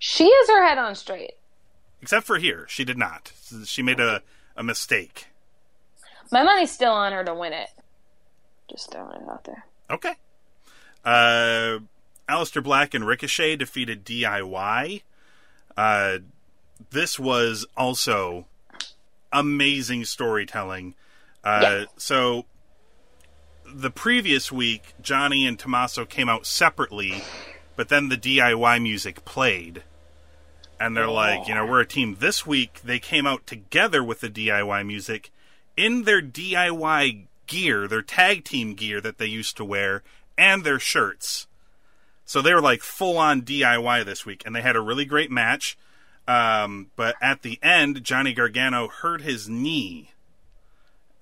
she 0.00 0.24
has 0.30 0.48
her 0.50 0.66
head 0.66 0.76
on 0.78 0.94
straight. 0.96 1.34
Except 2.04 2.26
for 2.26 2.36
here, 2.36 2.66
she 2.68 2.84
did 2.84 2.98
not. 2.98 3.32
She 3.64 3.80
made 3.80 3.98
a, 3.98 4.20
a 4.58 4.62
mistake. 4.62 5.28
My 6.30 6.42
money's 6.42 6.70
still 6.70 6.92
on 6.92 7.12
her 7.12 7.24
to 7.24 7.34
win 7.34 7.54
it. 7.54 7.70
Just 8.70 8.92
throwing 8.92 9.22
it 9.22 9.26
out 9.26 9.44
there. 9.44 9.64
Okay. 9.88 10.12
Uh, 11.02 11.78
Aleister 12.28 12.62
Black 12.62 12.92
and 12.92 13.06
Ricochet 13.06 13.56
defeated 13.56 14.04
DIY. 14.04 15.00
Uh, 15.78 16.18
this 16.90 17.18
was 17.18 17.64
also 17.74 18.44
amazing 19.32 20.04
storytelling. 20.04 20.96
Uh, 21.42 21.60
Yeah. 21.62 21.84
So, 21.96 22.44
the 23.64 23.90
previous 23.90 24.52
week, 24.52 24.92
Johnny 25.00 25.46
and 25.46 25.58
Tommaso 25.58 26.04
came 26.04 26.28
out 26.28 26.44
separately, 26.44 27.24
but 27.76 27.88
then 27.88 28.10
the 28.10 28.18
DIY 28.18 28.82
music 28.82 29.24
played. 29.24 29.84
And 30.84 30.94
they're 30.96 31.08
like, 31.08 31.48
you 31.48 31.54
know, 31.54 31.64
we're 31.64 31.80
a 31.80 31.86
team. 31.86 32.16
This 32.20 32.46
week, 32.46 32.80
they 32.84 32.98
came 32.98 33.26
out 33.26 33.46
together 33.46 34.04
with 34.04 34.20
the 34.20 34.28
DIY 34.28 34.86
music 34.86 35.30
in 35.76 36.02
their 36.04 36.20
DIY 36.20 37.24
gear, 37.46 37.88
their 37.88 38.02
tag 38.02 38.44
team 38.44 38.74
gear 38.74 39.00
that 39.00 39.16
they 39.18 39.26
used 39.26 39.56
to 39.56 39.64
wear, 39.64 40.02
and 40.36 40.62
their 40.62 40.78
shirts. 40.78 41.46
So 42.26 42.42
they 42.42 42.52
were 42.52 42.60
like 42.60 42.82
full 42.82 43.16
on 43.16 43.42
DIY 43.42 44.04
this 44.04 44.26
week, 44.26 44.42
and 44.44 44.54
they 44.54 44.60
had 44.60 44.76
a 44.76 44.80
really 44.80 45.04
great 45.04 45.30
match. 45.30 45.76
Um, 46.28 46.90
but 46.96 47.16
at 47.20 47.42
the 47.42 47.58
end, 47.62 48.04
Johnny 48.04 48.32
Gargano 48.34 48.88
hurt 48.88 49.22
his 49.22 49.48
knee, 49.48 50.10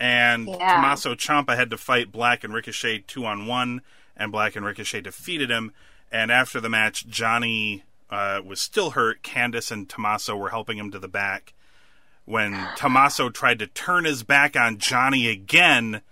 and 0.00 0.48
Yeah. 0.48 0.74
Tommaso 0.74 1.14
Ciampa 1.14 1.56
had 1.56 1.70
to 1.70 1.78
fight 1.78 2.10
Black 2.12 2.42
and 2.44 2.52
Ricochet 2.52 3.04
two 3.06 3.24
on 3.24 3.46
one, 3.46 3.82
and 4.16 4.32
Black 4.32 4.56
and 4.56 4.64
Ricochet 4.66 5.02
defeated 5.02 5.50
him. 5.50 5.72
And 6.10 6.30
after 6.30 6.60
the 6.60 6.68
match, 6.68 7.06
Johnny 7.06 7.84
uh, 8.12 8.42
was 8.44 8.60
still 8.60 8.90
hurt. 8.90 9.22
Candice 9.22 9.72
and 9.72 9.88
Tommaso 9.88 10.36
were 10.36 10.50
helping 10.50 10.76
him 10.76 10.90
to 10.90 10.98
the 10.98 11.08
back. 11.08 11.54
When 12.26 12.68
Tommaso 12.76 13.30
tried 13.30 13.58
to 13.58 13.66
turn 13.66 14.04
his 14.04 14.22
back 14.22 14.54
on 14.54 14.78
Johnny 14.78 15.26
again, 15.26 16.02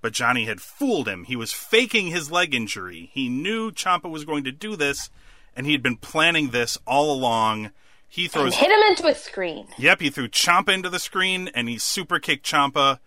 but 0.00 0.14
Johnny 0.14 0.46
had 0.46 0.62
fooled 0.62 1.06
him. 1.06 1.24
He 1.24 1.36
was 1.36 1.52
faking 1.52 2.06
his 2.06 2.30
leg 2.30 2.54
injury. 2.54 3.10
He 3.12 3.28
knew 3.28 3.70
Ciampa 3.70 4.08
was 4.08 4.24
going 4.24 4.44
to 4.44 4.52
do 4.52 4.76
this, 4.76 5.10
and 5.54 5.66
he'd 5.66 5.82
been 5.82 5.96
planning 5.96 6.50
this 6.50 6.78
all 6.86 7.12
along. 7.12 7.72
He 8.08 8.24
And 8.24 8.32
throws 8.32 8.56
hit 8.56 8.70
him 8.70 8.80
into 8.88 9.06
a 9.08 9.14
screen. 9.14 9.66
Yep, 9.76 10.00
he 10.00 10.10
threw 10.10 10.28
Ciampa 10.28 10.72
into 10.72 10.88
the 10.88 10.98
screen 10.98 11.48
and 11.54 11.68
he 11.68 11.78
super 11.78 12.18
kicked 12.18 12.44
Ciampa. 12.44 12.98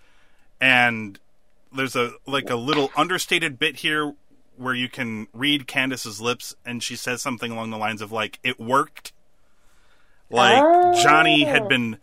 And 0.61 1.19
there's 1.75 1.95
a 1.95 2.13
like 2.25 2.49
a 2.49 2.55
little 2.55 2.89
understated 2.95 3.59
bit 3.59 3.77
here 3.77 4.13
where 4.57 4.73
you 4.73 4.89
can 4.89 5.27
read 5.33 5.67
Candice's 5.67 6.21
lips 6.21 6.55
and 6.65 6.81
she 6.81 6.95
says 6.95 7.21
something 7.21 7.51
along 7.51 7.71
the 7.71 7.77
lines 7.77 8.01
of 8.01 8.11
like 8.11 8.39
it 8.43 8.59
worked. 8.59 9.13
Like 10.29 10.95
Johnny 11.03 11.43
had 11.43 11.63
oh. 11.63 11.67
been 11.67 11.97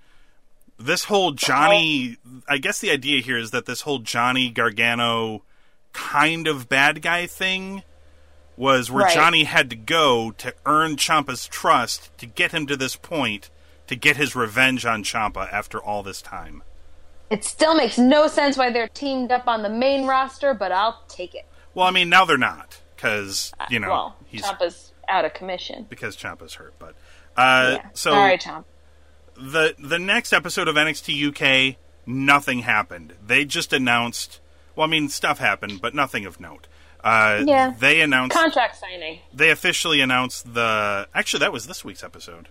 this 0.78 1.04
whole 1.04 1.32
Johnny 1.32 2.16
oh. 2.26 2.42
I 2.48 2.58
guess 2.58 2.78
the 2.78 2.90
idea 2.90 3.20
here 3.20 3.38
is 3.38 3.50
that 3.50 3.66
this 3.66 3.82
whole 3.82 3.98
Johnny 3.98 4.50
Gargano 4.50 5.42
kind 5.92 6.46
of 6.46 6.68
bad 6.68 7.02
guy 7.02 7.26
thing 7.26 7.82
was 8.56 8.90
where 8.90 9.04
Right. 9.04 9.14
Johnny 9.14 9.44
had 9.44 9.70
to 9.70 9.76
go 9.76 10.32
to 10.32 10.54
earn 10.66 10.96
Ciampa's 10.96 11.46
trust 11.46 12.16
to 12.18 12.26
get 12.26 12.52
him 12.52 12.66
to 12.66 12.76
this 12.76 12.94
point 12.94 13.50
to 13.86 13.96
get 13.96 14.16
his 14.16 14.36
revenge 14.36 14.86
on 14.86 15.02
Ciampa 15.02 15.52
after 15.52 15.82
all 15.82 16.02
this 16.02 16.22
time. 16.22 16.62
It 17.30 17.44
still 17.44 17.74
makes 17.74 17.98
no 17.98 18.28
sense 18.28 18.56
why 18.56 18.70
they're 18.70 18.88
teamed 18.88 19.32
up 19.32 19.48
on 19.48 19.62
the 19.62 19.68
main 19.68 20.06
roster, 20.06 20.54
but 20.54 20.72
I'll 20.72 21.02
take 21.08 21.34
it. 21.34 21.46
Well, 21.80 21.88
I 21.88 21.92
mean 21.92 22.10
now 22.10 22.26
they're 22.26 22.36
not 22.36 22.78
because 22.94 23.52
you 23.70 23.78
know 23.80 23.88
well, 23.88 24.16
he's 24.26 24.42
Ciampa's 24.44 24.92
out 25.08 25.24
of 25.24 25.32
commission. 25.32 25.86
because 25.88 26.14
Ciampa's 26.14 26.52
hurt. 26.52 26.74
But 26.78 26.94
uh, 27.38 27.78
yeah. 27.78 27.88
so 27.94 28.10
Sorry, 28.10 28.36
Ciampa. 28.36 28.64
the 29.34 29.74
the 29.78 29.98
next 29.98 30.34
episode 30.34 30.68
of 30.68 30.76
NXT 30.76 31.70
UK, 31.72 31.76
nothing 32.04 32.58
happened. 32.58 33.14
They 33.26 33.46
just 33.46 33.72
announced. 33.72 34.40
Well, 34.76 34.86
I 34.86 34.90
mean 34.90 35.08
stuff 35.08 35.38
happened, 35.38 35.80
but 35.80 35.94
nothing 35.94 36.26
of 36.26 36.38
note. 36.38 36.66
Uh, 37.02 37.44
Yeah. 37.46 37.72
They 37.78 38.02
announced. 38.02 38.36
Contract 38.36 38.76
signing. 38.76 39.20
they 39.32 39.48
officially 39.50 40.02
announced 40.02 40.52
the. 40.52 41.08
Actually, 41.14 41.40
that 41.40 41.52
was 41.52 41.66
this 41.66 41.82
week's 41.82 42.04
episode. 42.04 42.48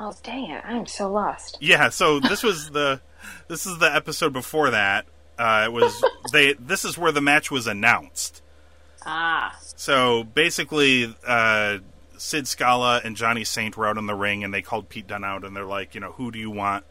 Oh 0.00 0.12
dang 0.24 0.50
it! 0.50 0.64
I'm 0.66 0.86
so 0.86 1.08
lost. 1.12 1.58
Yeah, 1.60 1.90
so 1.90 2.18
this 2.18 2.42
was 2.42 2.70
the 2.70 3.00
this 3.46 3.66
is 3.66 3.78
the 3.78 3.94
episode 3.94 4.32
before 4.32 4.70
that. 4.70 5.06
Uh, 5.38 5.62
it 5.66 5.72
was 5.72 6.04
they. 6.32 6.54
This 6.54 6.84
is 6.84 6.98
where 6.98 7.12
the 7.12 7.20
match 7.20 7.52
was 7.52 7.68
announced. 7.68 8.40
Ah, 9.06 9.56
So 9.76 10.24
basically, 10.24 11.14
uh, 11.26 11.78
Sid 12.16 12.46
Scala 12.48 13.00
and 13.04 13.16
Johnny 13.16 13.44
Saint 13.44 13.76
were 13.76 13.86
out 13.86 13.98
in 13.98 14.06
the 14.06 14.14
ring, 14.14 14.44
and 14.44 14.52
they 14.54 14.62
called 14.62 14.88
Pete 14.88 15.06
Dunne 15.06 15.24
out, 15.24 15.44
and 15.44 15.54
they're 15.56 15.64
like, 15.64 15.94
you 15.94 16.00
know, 16.00 16.12
who 16.12 16.30
do 16.30 16.38
you 16.38 16.50
want? 16.50 16.84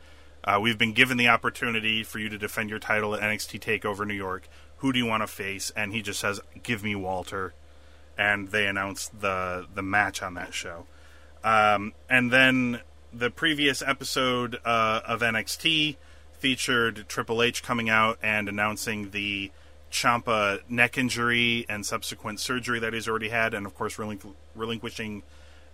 Uh, 0.44 0.60
we've 0.62 0.78
been 0.78 0.94
given 0.94 1.18
the 1.18 1.30
opportunity 1.30 2.04
for 2.04 2.20
you 2.20 2.30
to 2.30 2.38
defend 2.38 2.70
your 2.70 2.80
title 2.80 3.16
at 3.16 3.22
NXT 3.22 3.60
Takeover 3.62 4.06
New 4.06 4.14
York. 4.14 4.48
Who 4.78 4.92
do 4.92 5.00
you 5.00 5.06
want 5.06 5.24
to 5.24 5.28
face? 5.28 5.72
And 5.76 5.94
he 5.94 6.02
just 6.02 6.20
says, 6.20 6.42
"Give 6.62 6.84
me 6.84 6.96
Walter." 6.96 7.54
And 8.18 8.50
they 8.50 8.68
announced 8.68 9.22
the 9.22 9.66
the 9.74 9.82
match 9.82 10.22
on 10.22 10.34
that 10.34 10.54
show. 10.54 10.86
Um, 11.44 11.94
and 12.10 12.32
then 12.32 12.82
the 13.12 13.30
previous 13.30 13.82
episode 13.82 14.60
uh, 14.66 15.02
of 15.06 15.22
NXT 15.22 15.96
featured 16.38 17.06
Triple 17.08 17.42
H 17.42 17.64
coming 17.64 17.90
out 17.90 18.20
and 18.22 18.50
announcing 18.50 19.12
the 19.12 19.52
Ciampa 19.94 20.60
neck 20.68 20.98
injury 20.98 21.66
and 21.70 21.86
subsequent 21.86 22.40
surgery 22.40 22.80
that 22.80 22.94
he's 22.94 23.08
already 23.08 23.30
had, 23.30 23.54
and 23.54 23.66
of 23.66 23.76
course 23.76 23.98
relinqu- 23.98 24.34
relinquishing 24.56 25.24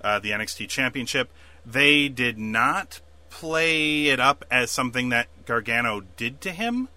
uh, 0.02 0.20
the 0.20 0.32
NXT 0.32 0.68
Championship. 0.70 1.32
They 1.66 2.10
did 2.10 2.38
not 2.38 3.00
play 3.30 4.08
it 4.08 4.20
up 4.20 4.44
as 4.52 4.72
something 4.72 5.10
that 5.10 5.28
Gargano 5.46 6.02
did 6.18 6.42
to 6.42 6.52
him, 6.52 6.90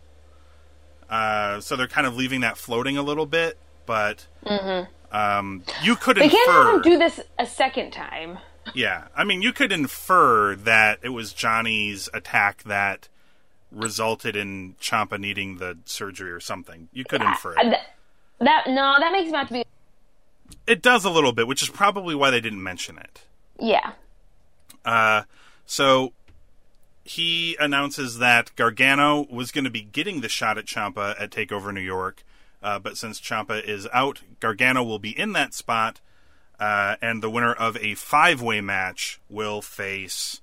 uh, 1.09 1.61
so 1.61 1.77
they're 1.77 1.87
kind 1.87 2.07
of 2.07 2.17
leaving 2.17 2.41
that 2.41 2.59
floating 2.59 2.97
a 2.97 3.03
little 3.03 3.27
bit. 3.27 3.57
But 3.87 4.27
um, 5.13 5.63
you 5.83 5.97
could 5.97 6.17
they 6.17 6.29
can't 6.29 6.49
infer, 6.49 6.75
him 6.77 6.83
do 6.83 6.99
this 6.99 7.21
a 7.39 7.47
second 7.47 7.93
time. 7.93 8.39
yeah. 8.75 9.09
I 9.17 9.25
mean, 9.25 9.43
you 9.43 9.53
could 9.53 9.73
infer 9.73 10.57
that 10.57 10.99
it 11.03 11.11
was 11.11 11.33
Johnny's 11.33 12.09
attack 12.15 12.63
that 12.65 13.09
resulted 13.73 14.37
in 14.37 14.75
Ciampa 14.81 15.19
needing 15.19 15.57
the 15.57 15.79
surgery 15.85 16.31
or 16.31 16.41
something. 16.41 16.89
You 16.93 17.05
could 17.05 17.23
infer 17.23 17.57
Uh, 17.57 17.61
it. 17.61 17.65
th- 17.65 17.81
that 18.41 18.65
no, 18.69 18.97
that 18.99 19.13
makes 19.13 19.29
him 19.31 19.35
out 19.37 19.49
to 19.49 19.53
be. 19.55 19.65
It 20.67 20.83
does 20.83 21.05
a 21.05 21.11
little 21.11 21.33
bit, 21.33 21.47
which 21.47 21.63
is 21.63 21.71
probably 21.71 22.15
why 22.15 22.31
they 22.31 22.41
didn't 22.41 22.63
mention 22.63 22.99
it. 22.99 23.23
Yeah, 23.59 23.93
Uh, 24.85 25.23
so 25.65 26.13
he 27.05 27.57
announces 27.59 28.19
that 28.19 28.55
Gargano 28.57 29.27
was 29.31 29.51
going 29.53 29.65
to 29.65 29.71
be 29.71 29.83
getting 29.83 30.21
the 30.21 30.29
shot 30.29 30.59
at 30.59 30.67
Ciampa 30.67 31.15
at 31.21 31.31
Takeover 31.31 31.73
New 31.73 31.81
York, 31.81 32.23
uh, 32.63 32.79
but 32.79 32.97
since 32.97 33.21
Ciampa 33.21 33.63
is 33.65 33.89
out, 33.93 34.23
Gargano 34.41 34.83
will 34.83 34.99
be 34.99 35.17
in 35.19 35.33
that 35.33 35.55
spot, 35.55 36.01
uh, 36.61 36.97
and 37.01 37.23
the 37.23 37.31
winner 37.31 37.53
of 37.53 37.77
a 37.79 37.95
five-way 37.95 38.61
match 38.61 39.21
will 39.29 39.63
face 39.63 40.41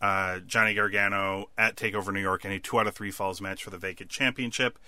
uh, 0.00 0.40
Johnny 0.40 0.74
Gargano 0.74 1.48
at 1.56 1.76
Takeover 1.76 2.12
New 2.12 2.20
York 2.20 2.44
in 2.44 2.52
a 2.52 2.58
two 2.58 2.78
out 2.78 2.86
of 2.86 2.94
three 2.94 3.10
falls 3.10 3.40
match 3.40 3.62
for 3.64 3.70
the 3.70 3.78
vacant 3.78 4.10
championship. 4.10 4.78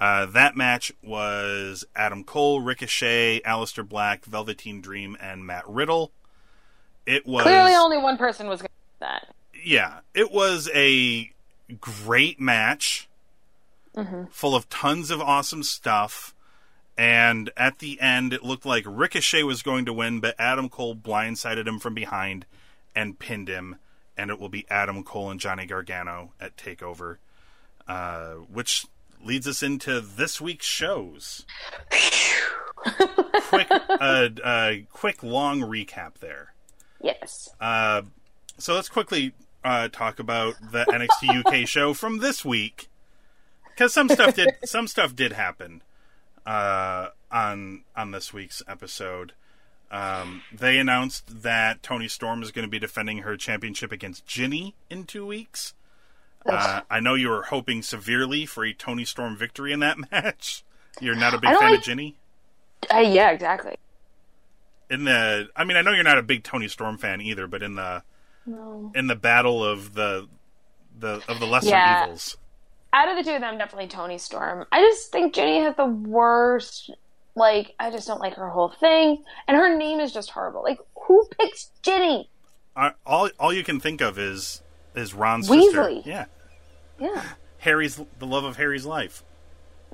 Uh, 0.00 0.26
that 0.26 0.56
match 0.56 0.92
was 1.02 1.84
Adam 1.96 2.22
Cole, 2.22 2.60
Ricochet, 2.60 3.40
Aleister 3.40 3.86
Black, 3.88 4.24
Velveteen 4.24 4.80
Dream, 4.80 5.16
and 5.20 5.44
Matt 5.46 5.64
Riddle. 5.68 6.12
It 7.06 7.26
was 7.26 7.42
clearly 7.44 7.74
only 7.74 7.98
one 7.98 8.16
person 8.16 8.46
was 8.48 8.60
going 8.60 8.68
to 8.68 9.00
that. 9.00 9.28
yeah, 9.64 10.00
it 10.14 10.30
was 10.30 10.68
a 10.74 11.32
great 11.80 12.38
match, 12.38 13.08
full 14.30 14.54
of 14.54 14.68
tons 14.68 15.10
of 15.10 15.20
awesome 15.20 15.62
stuff. 15.64 16.34
And 16.96 17.50
at 17.56 17.78
the 17.78 18.00
end, 18.00 18.32
it 18.32 18.42
looked 18.44 18.66
like 18.66 18.84
Ricochet 18.86 19.42
was 19.44 19.62
going 19.62 19.84
to 19.86 19.92
win, 19.92 20.20
but 20.20 20.34
Adam 20.38 20.68
Cole 20.68 20.94
blindsided 20.96 21.66
him 21.66 21.78
from 21.78 21.94
behind 21.94 22.44
and 22.94 23.18
pinned 23.18 23.48
him. 23.48 23.76
And 24.18 24.30
it 24.30 24.38
will 24.40 24.48
be 24.48 24.66
Adam 24.68 25.04
Cole 25.04 25.30
and 25.30 25.38
Johnny 25.40 25.64
Gargano 25.64 26.32
at 26.40 26.56
Takeover, 26.56 27.18
uh, 27.86 28.32
which 28.52 28.84
leads 29.24 29.46
us 29.46 29.62
into 29.62 30.00
this 30.00 30.40
week's 30.40 30.66
shows. 30.66 31.46
quick, 33.48 33.68
uh, 33.70 34.28
uh, 34.42 34.72
quick, 34.92 35.22
long 35.22 35.60
recap 35.60 36.18
there. 36.20 36.52
Yes. 37.00 37.48
Uh, 37.60 38.02
so 38.58 38.74
let's 38.74 38.88
quickly 38.88 39.32
uh, 39.64 39.88
talk 39.88 40.18
about 40.18 40.54
the 40.72 40.84
NXT 40.88 41.46
UK 41.46 41.68
show 41.68 41.94
from 41.94 42.18
this 42.18 42.44
week, 42.44 42.88
because 43.70 43.92
some 43.92 44.08
stuff 44.08 44.34
did 44.34 44.50
some 44.64 44.86
stuff 44.86 45.14
did 45.14 45.32
happen 45.32 45.82
uh, 46.46 47.08
on 47.30 47.82
on 47.96 48.10
this 48.10 48.32
week's 48.32 48.62
episode. 48.68 49.32
Um, 49.90 50.42
they 50.52 50.78
announced 50.78 51.42
that 51.42 51.82
Toni 51.82 52.08
Storm 52.08 52.42
is 52.42 52.50
going 52.50 52.64
to 52.66 52.70
be 52.70 52.78
defending 52.78 53.18
her 53.18 53.36
championship 53.36 53.90
against 53.90 54.26
Jinny 54.26 54.74
in 54.90 55.04
two 55.04 55.24
weeks. 55.26 55.74
Uh, 56.46 56.80
I 56.90 57.00
know 57.00 57.14
you 57.14 57.28
were 57.28 57.42
hoping 57.44 57.82
severely 57.82 58.46
for 58.46 58.64
a 58.64 58.72
Toni 58.72 59.04
Storm 59.04 59.36
victory 59.36 59.72
in 59.72 59.80
that 59.80 59.96
match. 60.12 60.64
You're 61.00 61.14
not 61.14 61.34
a 61.34 61.38
big 61.38 61.50
fan 61.50 61.70
like- 61.70 61.78
of 61.78 61.84
Jinny. 61.84 62.16
Uh, 62.94 62.98
yeah, 62.98 63.30
exactly. 63.30 63.76
In 64.90 65.04
the, 65.04 65.48
I 65.56 65.64
mean, 65.64 65.76
I 65.76 65.82
know 65.82 65.92
you're 65.92 66.04
not 66.04 66.16
a 66.18 66.22
big 66.22 66.44
Toni 66.44 66.68
Storm 66.68 66.96
fan 66.96 67.20
either, 67.20 67.46
but 67.46 67.62
in 67.62 67.74
the 67.74 68.02
No. 68.46 68.90
in 68.94 69.06
the 69.06 69.16
battle 69.16 69.62
of 69.64 69.94
the 69.94 70.28
the 70.98 71.22
of 71.28 71.40
the 71.40 71.46
lesser 71.46 71.68
Yeah. 71.70 72.04
evils, 72.04 72.36
Out 72.92 73.08
of 73.08 73.16
the 73.16 73.22
two 73.30 73.34
of 73.36 73.40
them, 73.42 73.58
definitely 73.58 73.88
Toni 73.88 74.16
Storm. 74.18 74.64
I 74.72 74.80
just 74.80 75.12
think 75.12 75.34
Jinny 75.34 75.60
has 75.62 75.76
the 75.76 75.84
worst. 75.86 76.90
Like, 77.38 77.74
I 77.78 77.90
just 77.90 78.06
don't 78.06 78.20
like 78.20 78.34
her 78.34 78.48
whole 78.50 78.68
thing, 78.68 79.22
and 79.46 79.56
her 79.56 79.74
name 79.76 80.00
is 80.00 80.12
just 80.12 80.30
horrible. 80.30 80.62
Like, 80.62 80.78
who 81.06 81.26
picks 81.38 81.70
Jenny? 81.82 82.28
I, 82.76 82.92
all 83.06 83.30
all 83.40 83.52
you 83.52 83.64
can 83.64 83.80
think 83.80 84.00
of 84.00 84.18
is 84.18 84.62
is 84.94 85.14
Ron's 85.14 85.48
Weasley. 85.48 85.62
sister. 85.62 85.90
Yeah, 86.04 86.24
Yeah. 87.00 87.22
Harry's 87.58 88.00
the 88.18 88.26
love 88.26 88.44
of 88.44 88.56
Harry's 88.56 88.84
life. 88.86 89.24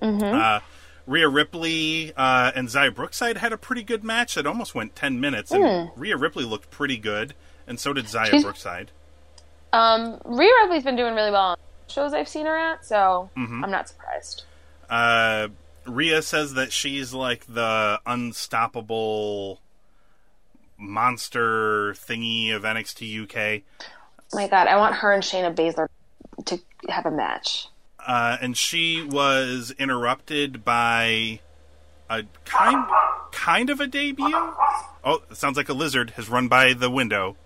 Mm-hmm. 0.03 0.23
Uh, 0.23 0.61
Rhea 1.07 1.29
Ripley 1.29 2.13
uh, 2.17 2.53
and 2.55 2.69
Xia 2.69 2.95
Brookside 2.95 3.37
had 3.39 3.53
a 3.53 3.59
pretty 3.59 3.83
good 3.83 4.03
match 4.05 4.35
that 4.35 4.47
almost 4.47 4.75
went 4.75 4.95
ten 4.97 5.21
minutes, 5.21 5.51
and 5.51 5.91
Rhea 5.97 6.17
Ripley 6.17 6.45
looked 6.45 6.71
pretty 6.71 6.97
good, 6.99 7.35
and 7.67 7.79
so 7.79 7.93
did 7.93 8.07
Xia. 8.07 8.27
She's- 8.27 8.43
Brookside. 8.43 8.91
Um, 9.73 10.21
Rhea 10.25 10.51
Ripley's 10.63 10.85
been 10.85 10.97
doing 10.97 11.15
really 11.15 11.31
well 11.33 11.43
on 11.53 11.57
shows 11.89 12.13
I've 12.15 12.29
seen 12.29 12.47
her 12.47 12.57
at, 12.57 12.85
so 12.85 13.29
Mm-hmm. 13.37 13.65
I'm 13.65 13.71
not 13.71 13.89
surprised. 13.89 14.45
Uh, 14.89 15.49
Rhea 15.87 16.23
says 16.23 16.55
that 16.55 16.73
she's 16.73 17.13
like 17.15 17.47
the 17.47 18.01
unstoppable 18.07 19.61
monster 20.79 21.93
thingy 21.95 22.55
of 22.55 22.63
NXT 22.63 23.25
UK. 23.25 23.63
Oh 24.33 24.37
my 24.37 24.49
God, 24.49 24.67
I 24.67 24.77
want 24.77 24.97
her 24.97 25.13
and 25.13 25.23
Shayna 25.23 25.55
Baszler 25.55 25.89
to 26.47 26.59
have 26.89 27.07
a 27.07 27.11
match. 27.11 27.69
uh, 28.05 28.37
and 28.41 28.57
she 28.57 29.03
was 29.03 29.73
interrupted 29.79 30.65
by 30.65 31.41
a 32.11 32.23
kind 32.45 32.85
kind 33.33 33.71
of 33.71 33.81
a 33.81 33.87
debut. 33.87 34.27
Oh, 35.05 35.23
it 35.31 35.37
sounds 35.37 35.57
like 35.57 35.69
a 35.69 35.73
lizard 35.75 36.11
has 36.11 36.29
run 36.29 36.49
by 36.49 36.73
the 36.75 36.91
window. 36.91 37.37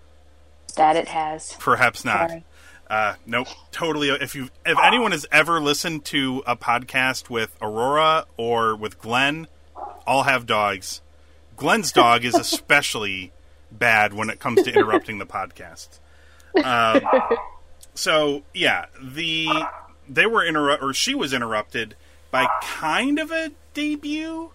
That 0.75 0.95
it 0.95 1.07
has. 1.09 1.55
Perhaps 1.59 2.05
not. 2.05 2.29
Sorry. 2.29 2.43
Uh, 2.89 3.15
nope, 3.25 3.47
totally. 3.71 4.09
If 4.09 4.33
you 4.33 4.49
if 4.65 4.77
anyone 4.81 5.11
has 5.11 5.25
ever 5.31 5.61
listened 5.61 6.05
to 6.05 6.43
a 6.47 6.55
podcast 6.55 7.29
with 7.29 7.55
Aurora 7.61 8.25
or 8.35 8.75
with 8.75 8.99
Glenn, 8.99 9.47
all 10.07 10.23
have 10.23 10.45
dogs. 10.45 11.01
Glenn's 11.55 11.91
dog 11.91 12.25
is 12.25 12.35
especially 12.39 13.31
bad 13.71 14.13
when 14.13 14.29
it 14.29 14.39
comes 14.39 14.63
to 14.63 14.73
interrupting 14.73 15.19
the 15.19 15.25
podcast. 15.25 15.99
Um, 16.63 17.01
so 17.93 18.43
yeah, 18.53 18.85
the 18.99 19.47
they 20.07 20.25
were 20.25 20.43
interrupt 20.43 20.81
or 20.81 20.93
she 20.93 21.13
was 21.13 21.31
interrupted 21.31 21.95
by 22.31 22.47
kind 22.61 23.19
of 23.19 23.31
a 23.31 23.51
debut. 23.75 24.51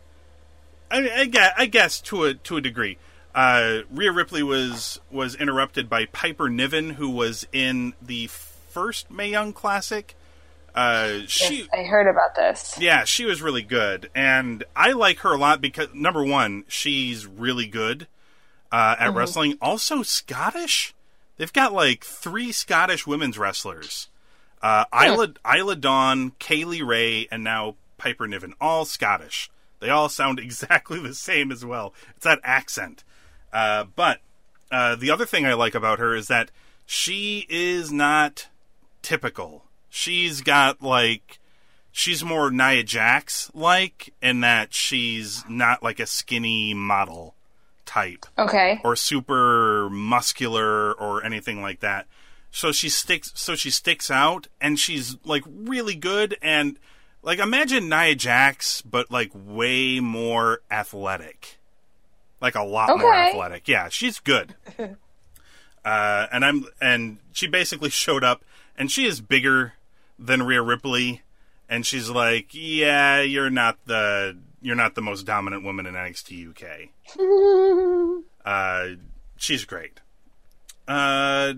I, 0.90 1.10
I 1.20 1.24
guess, 1.26 1.52
I 1.56 1.66
guess 1.66 2.00
to 2.02 2.24
a 2.24 2.34
to 2.34 2.56
a 2.56 2.60
degree. 2.60 2.98
Uh, 3.34 3.80
Rhea 3.90 4.12
Ripley 4.12 4.42
was 4.42 5.00
was 5.10 5.34
interrupted 5.34 5.88
by 5.88 6.06
Piper 6.06 6.48
Niven, 6.48 6.90
who 6.90 7.10
was 7.10 7.46
in 7.52 7.94
the 8.00 8.28
first 8.28 9.10
Mae 9.10 9.30
Young 9.30 9.52
Classic. 9.52 10.14
Uh, 10.74 11.20
she, 11.28 11.58
Yes, 11.58 11.68
I 11.72 11.82
heard 11.84 12.08
about 12.08 12.34
this. 12.34 12.76
yeah, 12.80 13.04
she 13.04 13.24
was 13.24 13.40
really 13.40 13.62
good, 13.62 14.10
and 14.14 14.64
I 14.74 14.92
like 14.92 15.18
her 15.18 15.32
a 15.32 15.36
lot 15.36 15.60
because 15.60 15.88
number 15.94 16.24
one, 16.24 16.64
she's 16.68 17.26
really 17.26 17.66
good 17.66 18.08
uh, 18.72 18.96
at 18.98 19.14
wrestling. 19.14 19.56
Also 19.60 20.02
Scottish. 20.02 20.92
They've 21.36 21.52
got 21.52 21.72
like 21.72 22.04
three 22.04 22.50
Scottish 22.52 23.06
women's 23.06 23.38
wrestlers: 23.38 24.08
uh, 24.62 24.84
Isla 24.92 25.34
Isla 25.52 25.76
Dawn, 25.76 26.32
Kay 26.40 26.64
Lee 26.64 26.82
Ray, 26.82 27.28
and 27.30 27.42
now 27.44 27.74
Piper 27.98 28.26
Niven. 28.26 28.54
All 28.60 28.84
Scottish. 28.84 29.50
They 29.80 29.90
all 29.90 30.08
sound 30.08 30.38
exactly 30.40 30.98
the 31.00 31.14
same 31.14 31.50
as 31.52 31.64
well. 31.64 31.94
It's 32.16 32.24
that 32.24 32.40
accent. 32.44 33.02
Uh, 33.54 33.84
but 33.96 34.20
uh, 34.70 34.96
the 34.96 35.10
other 35.10 35.24
thing 35.24 35.46
I 35.46 35.54
like 35.54 35.74
about 35.74 35.98
her 36.00 36.14
is 36.14 36.26
that 36.28 36.50
she 36.84 37.46
is 37.48 37.90
not 37.92 38.48
typical. 39.00 39.64
She's 39.88 40.40
got 40.42 40.82
like 40.82 41.38
she's 41.92 42.24
more 42.24 42.50
Nia 42.50 42.82
Jax 42.82 43.50
like 43.54 44.12
in 44.20 44.40
that 44.40 44.74
she's 44.74 45.44
not 45.48 45.82
like 45.82 46.00
a 46.00 46.06
skinny 46.06 46.74
model 46.74 47.36
type 47.86 48.26
Okay. 48.36 48.80
or 48.82 48.96
super 48.96 49.88
muscular 49.90 50.92
or 50.92 51.24
anything 51.24 51.62
like 51.62 51.78
that. 51.80 52.06
So 52.50 52.72
she 52.72 52.88
sticks 52.88 53.30
so 53.36 53.54
she 53.54 53.70
sticks 53.70 54.10
out 54.10 54.48
and 54.60 54.78
she's 54.80 55.16
like 55.24 55.44
really 55.46 55.94
good 55.94 56.36
and 56.42 56.76
like 57.22 57.38
imagine 57.38 57.88
Nia 57.88 58.16
Jax 58.16 58.82
but 58.82 59.10
like 59.12 59.30
way 59.32 60.00
more 60.00 60.60
athletic. 60.70 61.58
Like 62.44 62.56
a 62.56 62.62
lot 62.62 62.98
more 62.98 63.14
athletic. 63.14 63.68
Yeah, 63.68 63.88
she's 63.88 64.20
good. 64.20 64.54
uh 65.84 66.26
and 66.30 66.44
I'm 66.44 66.66
and 66.78 67.16
she 67.32 67.46
basically 67.46 67.88
showed 68.04 68.22
up 68.22 68.44
and 68.76 68.90
she 68.90 69.06
is 69.06 69.22
bigger 69.22 69.72
than 70.18 70.42
Rhea 70.42 70.60
Ripley 70.60 71.22
and 71.70 71.86
she's 71.86 72.10
like, 72.10 72.48
"Yeah, 72.52 73.22
you're 73.22 73.48
not 73.48 73.78
the 73.86 74.36
you're 74.60 74.76
not 74.76 74.94
the 74.94 75.00
most 75.00 75.24
dominant 75.24 75.64
woman 75.64 75.86
in 75.86 75.94
NXT 75.94 76.50
UK." 76.50 78.24
Uh, 78.44 78.96
she's 79.38 79.64
great. 79.64 80.00
Uh, 80.86 81.54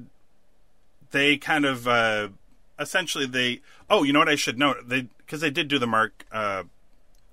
they 1.11 1.37
kind 1.37 1.65
of 1.65 1.89
uh, 1.89 2.29
essentially 2.79 3.27
they. 3.27 3.61
Oh, 3.91 4.05
you 4.05 4.13
know 4.13 4.21
what 4.21 4.29
I 4.29 4.37
should 4.37 4.57
note? 4.57 4.89
They 4.89 5.09
because 5.19 5.41
they 5.41 5.51
did 5.51 5.67
do 5.67 5.81
the 5.81 5.89
Mark 5.89 6.25
uh, 6.31 6.63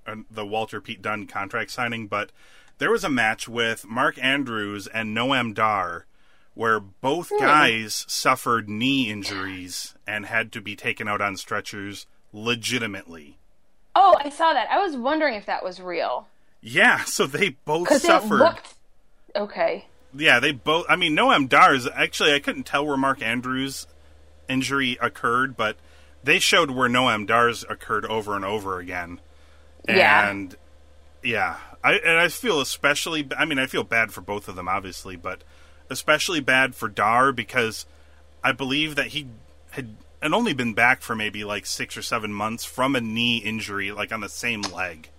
uh, 0.07 0.15
the 0.31 0.43
Walter 0.43 0.81
Pete 0.81 1.03
Dunne 1.03 1.27
contract 1.27 1.69
signing, 1.69 2.07
but 2.07 2.31
there 2.77 2.91
was 2.91 3.03
a 3.03 3.09
match 3.09 3.47
with 3.47 3.85
Mark 3.85 4.17
Andrews 4.21 4.87
and 4.87 5.15
Noam 5.15 5.53
Dar 5.53 6.05
where 6.53 6.79
both 6.79 7.29
hmm. 7.33 7.43
guys 7.43 8.05
suffered 8.07 8.69
knee 8.69 9.09
injuries 9.09 9.95
and 10.05 10.25
had 10.25 10.51
to 10.51 10.61
be 10.61 10.75
taken 10.75 11.07
out 11.07 11.21
on 11.21 11.35
stretchers 11.35 12.05
legitimately. 12.31 13.37
Oh, 13.95 14.17
I 14.23 14.29
saw 14.29 14.53
that. 14.53 14.69
I 14.69 14.79
was 14.79 14.95
wondering 14.95 15.35
if 15.35 15.45
that 15.45 15.63
was 15.63 15.79
real. 15.79 16.27
Yeah, 16.61 17.03
so 17.05 17.25
they 17.25 17.49
both 17.65 17.91
suffered. 18.01 18.39
looked. 18.39 18.75
Okay. 19.35 19.85
Yeah, 20.15 20.39
they 20.39 20.51
both. 20.51 20.85
I 20.87 20.95
mean, 20.95 21.15
Noam 21.15 21.49
Dar's 21.49 21.87
actually. 21.87 22.33
I 22.33 22.39
couldn't 22.39 22.63
tell 22.63 22.85
where 22.85 22.97
Mark 22.97 23.21
Andrews' 23.21 23.87
injury 24.47 24.97
occurred, 25.01 25.57
but 25.57 25.77
they 26.23 26.37
showed 26.37 26.69
where 26.69 26.87
Noam 26.87 27.25
Dar's 27.25 27.65
occurred 27.67 28.05
over 28.05 28.35
and 28.35 28.45
over 28.45 28.77
again. 28.79 29.19
Yeah. 29.87 30.29
And 30.29 30.55
yeah, 31.23 31.57
I 31.83 31.93
and 31.93 32.17
I 32.17 32.27
feel 32.27 32.61
especially. 32.61 33.27
I 33.37 33.45
mean, 33.45 33.59
I 33.59 33.65
feel 33.65 33.83
bad 33.83 34.11
for 34.11 34.21
both 34.21 34.47
of 34.47 34.55
them, 34.55 34.67
obviously, 34.67 35.15
but 35.15 35.43
especially 35.89 36.39
bad 36.39 36.75
for 36.75 36.87
Dar 36.87 37.31
because 37.31 37.85
I 38.43 38.51
believe 38.51 38.95
that 38.95 39.07
he 39.07 39.27
had 39.71 39.95
had 40.21 40.33
only 40.33 40.53
been 40.53 40.73
back 40.73 41.01
for 41.01 41.15
maybe 41.15 41.43
like 41.43 41.65
six 41.65 41.97
or 41.97 42.01
seven 42.01 42.31
months 42.31 42.63
from 42.63 42.95
a 42.95 43.01
knee 43.01 43.37
injury, 43.37 43.91
like 43.91 44.11
on 44.11 44.21
the 44.21 44.29
same 44.29 44.61
leg. 44.61 45.09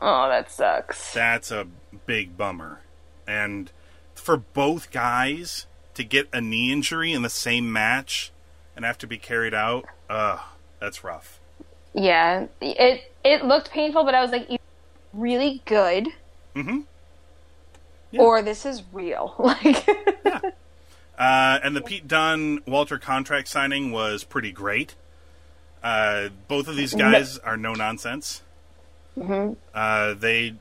Oh, 0.00 0.28
that 0.28 0.50
sucks. 0.50 1.14
That's 1.14 1.50
a 1.50 1.66
big 2.06 2.36
bummer. 2.36 2.80
And 3.26 3.70
for 4.14 4.36
both 4.36 4.90
guys 4.90 5.66
to 5.94 6.04
get 6.04 6.28
a 6.32 6.40
knee 6.40 6.72
injury 6.72 7.12
in 7.12 7.22
the 7.22 7.30
same 7.30 7.72
match 7.72 8.32
and 8.76 8.84
have 8.84 8.98
to 8.98 9.06
be 9.06 9.16
carried 9.16 9.54
out, 9.54 9.86
ugh, 10.10 10.40
that's 10.80 11.04
rough. 11.04 11.40
Yeah, 11.94 12.46
it 12.60 13.10
it 13.24 13.44
looked 13.44 13.70
painful, 13.70 14.04
but 14.04 14.14
I 14.14 14.20
was 14.20 14.32
like, 14.32 14.48
really 15.14 15.62
good, 15.64 16.08
Mhm. 16.54 16.84
or 18.18 18.42
this 18.42 18.64
is 18.66 18.82
real. 18.92 19.34
Like, 19.38 19.88
Uh, 21.16 21.60
and 21.62 21.76
the 21.76 21.80
Pete 21.80 22.08
Dunne 22.08 22.60
Walter 22.66 22.98
contract 22.98 23.46
signing 23.46 23.92
was 23.92 24.24
pretty 24.24 24.50
great. 24.50 24.96
Uh, 25.82 26.30
both 26.48 26.66
of 26.66 26.74
these 26.74 26.92
guys 26.94 27.38
are 27.38 27.56
no 27.56 27.72
nonsense. 27.74 28.42
Uh, 29.72 30.14
they 30.14 30.54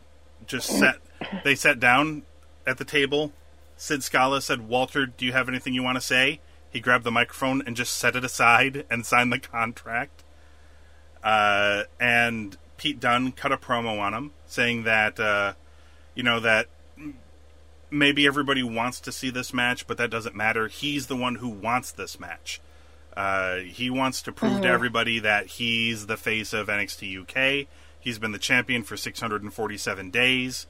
just 0.46 0.68
sat. 0.70 0.98
They 1.44 1.56
sat 1.56 1.80
down 1.80 2.22
at 2.68 2.78
the 2.78 2.86
table. 2.86 3.34
Sid 3.78 4.04
Scala 4.04 4.42
said, 4.44 4.68
"Walter, 4.68 5.08
do 5.08 5.26
you 5.26 5.32
have 5.32 5.50
anything 5.50 5.74
you 5.74 5.82
want 5.82 5.96
to 5.96 6.02
say?" 6.02 6.40
He 6.70 6.80
grabbed 6.80 7.04
the 7.04 7.12
microphone 7.12 7.64
and 7.66 7.76
just 7.76 7.98
set 7.98 8.16
it 8.16 8.24
aside 8.24 8.86
and 8.92 9.06
signed 9.06 9.34
the 9.34 9.40
contract. 9.40 10.24
Uh, 11.24 11.84
and 12.00 12.58
Pete 12.78 13.00
Dunne 13.00 13.32
cut 13.32 13.52
a 13.52 13.58
promo 13.58 14.00
on 14.00 14.14
him 14.14 14.32
saying 14.46 14.84
that 14.84 15.20
uh, 15.20 15.54
you 16.16 16.24
know 16.24 16.40
that 16.40 16.68
maybe 17.90 18.26
everybody 18.26 18.64
wants 18.64 19.00
to 19.02 19.12
see 19.12 19.30
this 19.30 19.54
match, 19.54 19.88
but 19.88 19.98
that 19.98 20.10
doesn't 20.10 20.36
matter. 20.36 20.68
He's 20.68 21.08
the 21.08 21.16
one 21.16 21.36
who 21.36 21.50
wants 21.50 21.92
this 21.92 22.20
match. 22.20 22.60
Uh, 23.16 23.58
he 23.58 23.90
wants 23.90 24.24
to 24.24 24.32
prove 24.32 24.62
to 24.62 24.68
everybody 24.68 25.20
that 25.20 25.46
he's 25.46 26.08
the 26.08 26.18
face 26.18 26.52
of 26.52 26.68
NXT 26.68 27.22
UK. 27.22 27.68
He's 28.00 28.18
been 28.18 28.32
the 28.32 28.40
champion 28.40 28.84
for 28.84 28.98
647 28.98 30.10
days. 30.10 30.66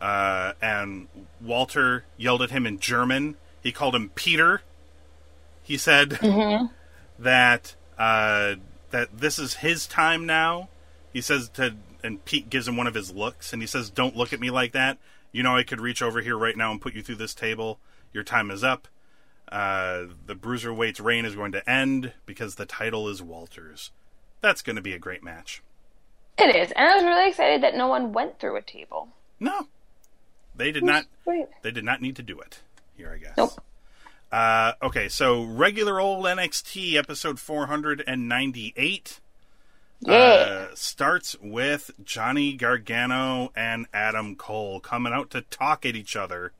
Uh, 0.00 0.54
and 0.60 1.06
Walter 1.40 2.04
yelled 2.16 2.42
at 2.42 2.50
him 2.50 2.66
in 2.66 2.80
German. 2.80 3.36
He 3.62 3.70
called 3.70 3.94
him 3.94 4.10
Peter. 4.14 4.62
He 5.62 5.76
said 5.76 6.10
that 7.18 7.76
uh, 7.98 8.56
that 8.90 9.18
this 9.18 9.38
is 9.38 9.54
his 9.54 9.86
time 9.86 10.26
now. 10.26 10.68
He 11.12 11.20
says 11.20 11.48
to, 11.50 11.74
and 12.02 12.24
Pete 12.24 12.50
gives 12.50 12.68
him 12.68 12.76
one 12.76 12.86
of 12.86 12.94
his 12.94 13.12
looks, 13.12 13.52
and 13.52 13.62
he 13.62 13.66
says, 13.66 13.90
"Don't 13.90 14.16
look 14.16 14.32
at 14.32 14.40
me 14.40 14.50
like 14.50 14.72
that. 14.72 14.98
You 15.32 15.42
know 15.42 15.56
I 15.56 15.62
could 15.62 15.80
reach 15.80 16.02
over 16.02 16.20
here 16.20 16.36
right 16.36 16.56
now 16.56 16.70
and 16.70 16.80
put 16.80 16.94
you 16.94 17.02
through 17.02 17.16
this 17.16 17.34
table. 17.34 17.78
Your 18.12 18.24
time 18.24 18.50
is 18.50 18.64
up. 18.64 18.88
Uh, 19.50 20.04
the 20.26 20.34
bruiserweight's 20.34 21.00
reign 21.00 21.24
is 21.24 21.34
going 21.34 21.52
to 21.52 21.68
end 21.68 22.12
because 22.26 22.54
the 22.54 22.66
title 22.66 23.08
is 23.08 23.20
Walter's. 23.20 23.90
That's 24.40 24.62
going 24.62 24.76
to 24.76 24.82
be 24.82 24.92
a 24.92 24.98
great 24.98 25.22
match. 25.22 25.62
It 26.38 26.54
is, 26.54 26.72
and 26.72 26.88
I 26.88 26.96
was 26.96 27.04
really 27.04 27.28
excited 27.28 27.62
that 27.62 27.74
no 27.74 27.88
one 27.88 28.12
went 28.12 28.38
through 28.38 28.56
a 28.56 28.62
table. 28.62 29.08
No, 29.38 29.68
they 30.54 30.72
did 30.72 30.84
not. 30.84 31.04
Great. 31.24 31.46
They 31.62 31.70
did 31.70 31.84
not 31.84 32.00
need 32.00 32.16
to 32.16 32.22
do 32.22 32.40
it 32.40 32.60
here. 32.96 33.12
I 33.12 33.18
guess. 33.18 33.36
Nope. 33.36 33.60
Uh, 34.32 34.72
okay, 34.82 35.08
so 35.08 35.42
regular 35.42 36.00
old 36.00 36.24
NXT 36.24 36.94
episode 36.94 37.40
498 37.40 39.20
Yeah. 40.00 40.68
uh, 40.70 40.74
starts 40.74 41.36
with 41.42 41.90
Johnny 42.02 42.54
Gargano 42.54 43.52
and 43.54 43.86
Adam 43.92 44.34
Cole 44.36 44.80
coming 44.80 45.12
out 45.12 45.30
to 45.30 45.42
talk 45.42 45.84
at 45.84 45.94
each 45.94 46.16
other 46.16 46.52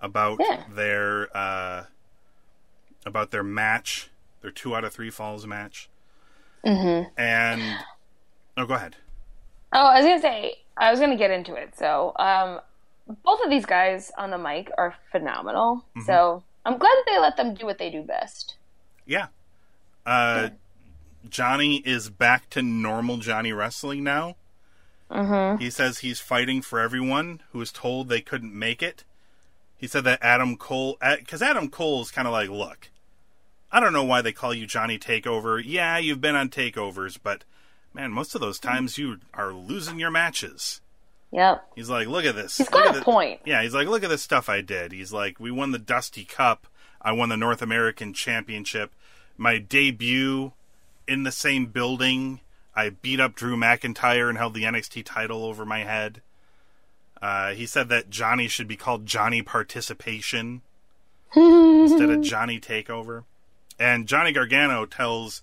about 0.00 0.38
Yeah. 0.40 0.64
their 0.70 1.36
uh, 1.36 1.84
about 3.04 3.30
their 3.30 3.42
match, 3.42 4.10
their 4.40 4.50
two 4.50 4.76
out 4.76 4.84
of 4.84 4.92
three 4.92 5.10
falls 5.10 5.46
match. 5.46 5.88
Mm-hmm. 6.64 7.08
And 7.20 7.78
oh, 8.56 8.66
go 8.66 8.74
ahead. 8.74 8.96
Oh, 9.72 9.86
I 9.86 10.00
was 10.00 10.06
gonna 10.06 10.20
say 10.20 10.54
I 10.76 10.90
was 10.90 11.00
gonna 11.00 11.16
get 11.16 11.30
into 11.30 11.54
it. 11.54 11.76
So, 11.76 12.12
um, 12.18 12.60
both 13.24 13.40
of 13.42 13.50
these 13.50 13.66
guys 13.66 14.12
on 14.16 14.30
the 14.30 14.38
mic 14.38 14.70
are 14.78 14.94
phenomenal. 15.10 15.84
Mm-hmm. 15.96 16.02
So 16.02 16.42
I'm 16.64 16.78
glad 16.78 16.90
that 16.90 17.04
they 17.06 17.18
let 17.18 17.36
them 17.36 17.54
do 17.54 17.66
what 17.66 17.78
they 17.78 17.90
do 17.90 18.02
best. 18.02 18.56
Yeah. 19.06 19.26
Uh, 20.06 20.50
Johnny 21.28 21.76
is 21.78 22.08
back 22.10 22.48
to 22.50 22.62
normal 22.62 23.18
Johnny 23.18 23.52
wrestling 23.52 24.02
now. 24.02 24.36
Mm-hmm. 25.10 25.60
He 25.62 25.70
says 25.70 25.98
he's 25.98 26.20
fighting 26.20 26.62
for 26.62 26.78
everyone 26.78 27.42
who 27.52 27.58
was 27.58 27.72
told 27.72 28.08
they 28.08 28.20
couldn't 28.20 28.56
make 28.56 28.82
it. 28.82 29.04
He 29.76 29.86
said 29.86 30.04
that 30.04 30.22
Adam 30.22 30.56
Cole, 30.56 30.98
because 31.18 31.42
Adam 31.42 31.68
Cole 31.68 32.02
is 32.02 32.10
kind 32.10 32.28
of 32.28 32.32
like, 32.32 32.48
look, 32.48 32.90
I 33.72 33.80
don't 33.80 33.92
know 33.92 34.04
why 34.04 34.22
they 34.22 34.32
call 34.32 34.52
you 34.54 34.66
Johnny 34.66 34.98
Takeover. 34.98 35.62
Yeah, 35.64 35.98
you've 35.98 36.20
been 36.20 36.36
on 36.36 36.48
takeovers, 36.48 37.18
but 37.22 37.44
man, 37.94 38.12
most 38.12 38.34
of 38.34 38.40
those 38.40 38.58
times 38.58 38.98
you 38.98 39.18
are 39.34 39.52
losing 39.52 39.98
your 39.98 40.10
matches. 40.10 40.80
Yep. 41.32 41.64
He's 41.76 41.88
like, 41.88 42.08
look 42.08 42.24
at 42.24 42.34
this. 42.34 42.58
He's 42.58 42.70
Look 42.70 42.84
got 42.84 42.94
a 42.94 42.98
the- 42.98 43.04
point. 43.04 43.40
Yeah, 43.44 43.62
he's 43.62 43.74
like, 43.74 43.88
look 43.88 44.02
at 44.02 44.10
the 44.10 44.18
stuff 44.18 44.48
I 44.48 44.60
did. 44.60 44.92
He's 44.92 45.12
like, 45.12 45.38
we 45.40 45.50
won 45.50 45.70
the 45.72 45.78
Dusty 45.78 46.24
Cup. 46.24 46.66
I 47.00 47.12
won 47.12 47.28
the 47.28 47.36
North 47.36 47.62
American 47.62 48.12
Championship. 48.12 48.92
My 49.38 49.58
debut 49.58 50.52
in 51.10 51.24
the 51.24 51.32
same 51.32 51.66
building. 51.66 52.38
I 52.74 52.90
beat 52.90 53.18
up 53.18 53.34
Drew 53.34 53.56
McIntyre 53.56 54.28
and 54.28 54.38
held 54.38 54.54
the 54.54 54.62
NXT 54.62 55.04
title 55.04 55.44
over 55.44 55.66
my 55.66 55.80
head. 55.80 56.22
Uh, 57.20 57.50
he 57.50 57.66
said 57.66 57.88
that 57.88 58.10
Johnny 58.10 58.46
should 58.46 58.68
be 58.68 58.76
called 58.76 59.06
Johnny 59.06 59.42
Participation 59.42 60.62
instead 61.34 62.10
of 62.10 62.22
Johnny 62.22 62.60
Takeover. 62.60 63.24
And 63.78 64.06
Johnny 64.06 64.32
Gargano 64.32 64.86
tells 64.86 65.42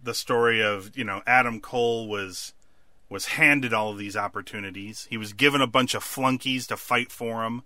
the 0.00 0.14
story 0.14 0.62
of, 0.62 0.96
you 0.96 1.04
know, 1.04 1.22
Adam 1.26 1.60
Cole 1.60 2.06
was 2.08 2.54
was 3.08 3.26
handed 3.26 3.74
all 3.74 3.90
of 3.90 3.98
these 3.98 4.16
opportunities. 4.16 5.06
He 5.10 5.18
was 5.18 5.34
given 5.34 5.60
a 5.60 5.66
bunch 5.66 5.94
of 5.94 6.02
flunkies 6.02 6.66
to 6.68 6.78
fight 6.78 7.12
for 7.12 7.44
him. 7.44 7.62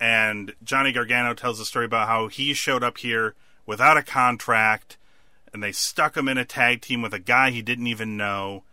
And 0.00 0.54
Johnny 0.62 0.90
Gargano 0.90 1.34
tells 1.34 1.58
the 1.58 1.66
story 1.66 1.84
about 1.84 2.08
how 2.08 2.28
he 2.28 2.54
showed 2.54 2.82
up 2.82 2.96
here 2.98 3.34
without 3.66 3.98
a 3.98 4.02
contract 4.02 4.96
and 5.54 5.62
they 5.62 5.72
stuck 5.72 6.16
him 6.16 6.28
in 6.28 6.36
a 6.36 6.44
tag 6.44 6.80
team 6.80 7.00
with 7.00 7.14
a 7.14 7.20
guy 7.20 7.50
he 7.50 7.62
didn't 7.62 7.86
even 7.86 8.16
know. 8.16 8.64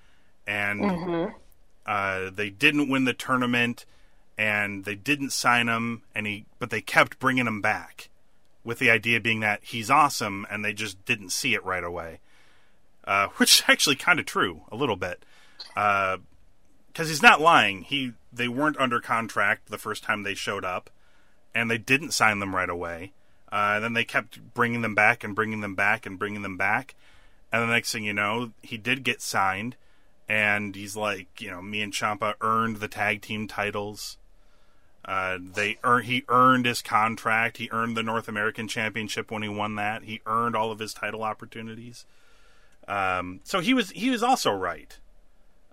And 0.47 1.31
uh, 1.85 2.31
they 2.31 2.49
didn't 2.49 2.89
win 2.89 3.05
the 3.05 3.13
tournament 3.13 3.85
and 4.35 4.83
they 4.83 4.95
didn't 4.95 5.29
sign 5.29 5.67
him 5.67 6.01
and 6.15 6.25
he 6.25 6.45
but 6.57 6.71
they 6.71 6.81
kept 6.81 7.19
bringing 7.19 7.45
him 7.45 7.61
back 7.61 8.09
with 8.63 8.79
the 8.79 8.89
idea 8.89 9.19
being 9.19 9.41
that 9.41 9.59
he's 9.61 9.91
awesome 9.91 10.47
and 10.49 10.65
they 10.65 10.73
just 10.73 11.05
didn't 11.05 11.29
see 11.29 11.53
it 11.53 11.63
right 11.63 11.83
away. 11.83 12.19
Uh, 13.03 13.27
which 13.37 13.59
is 13.59 13.63
actually 13.67 13.95
kind 13.95 14.19
of 14.19 14.25
true 14.25 14.61
a 14.71 14.75
little 14.75 14.95
bit. 14.95 15.23
Because 15.75 17.07
he's 17.07 17.21
not 17.21 17.39
lying. 17.39 17.83
He 17.83 18.13
they 18.33 18.47
weren't 18.47 18.79
under 18.79 18.99
contract 18.99 19.69
the 19.69 19.77
first 19.77 20.03
time 20.03 20.23
they 20.23 20.33
showed 20.33 20.65
up 20.65 20.89
and 21.53 21.69
they 21.69 21.77
didn't 21.77 22.11
sign 22.11 22.39
them 22.39 22.55
right 22.55 22.69
away 22.69 23.13
uh, 23.51 23.73
and 23.75 23.83
then 23.83 23.93
they 23.93 24.03
kept 24.05 24.53
bringing 24.53 24.81
them 24.81 24.95
back 24.95 25.23
and 25.23 25.35
bringing 25.35 25.61
them 25.61 25.75
back 25.75 26.05
and 26.05 26.17
bringing 26.19 26.41
them 26.41 26.57
back 26.57 26.95
and 27.51 27.61
the 27.61 27.73
next 27.73 27.91
thing 27.91 28.03
you 28.03 28.13
know 28.13 28.51
he 28.61 28.77
did 28.77 29.03
get 29.03 29.21
signed 29.21 29.75
and 30.29 30.75
he's 30.75 30.95
like, 30.95 31.27
you 31.41 31.51
know, 31.51 31.61
me 31.61 31.81
and 31.81 31.91
Ciampa 31.91 32.35
earned 32.39 32.77
the 32.77 32.87
tag 32.87 33.21
team 33.21 33.49
titles. 33.49 34.17
Uh, 35.03 35.37
they 35.41 35.77
earn, 35.83 36.03
he 36.03 36.23
earned 36.29 36.65
his 36.65 36.81
contract. 36.81 37.57
He 37.57 37.67
earned 37.73 37.97
the 37.97 38.03
North 38.03 38.29
American 38.29 38.69
Championship 38.69 39.29
when 39.29 39.43
he 39.43 39.49
won 39.49 39.75
that. 39.75 40.03
He 40.03 40.21
earned 40.25 40.55
all 40.55 40.71
of 40.71 40.79
his 40.79 40.93
title 40.93 41.23
opportunities. 41.23 42.05
Um, 42.87 43.41
so 43.43 43.59
he 43.59 43.73
was 43.73 43.89
he 43.91 44.09
was 44.09 44.23
also 44.23 44.51
right. 44.51 44.97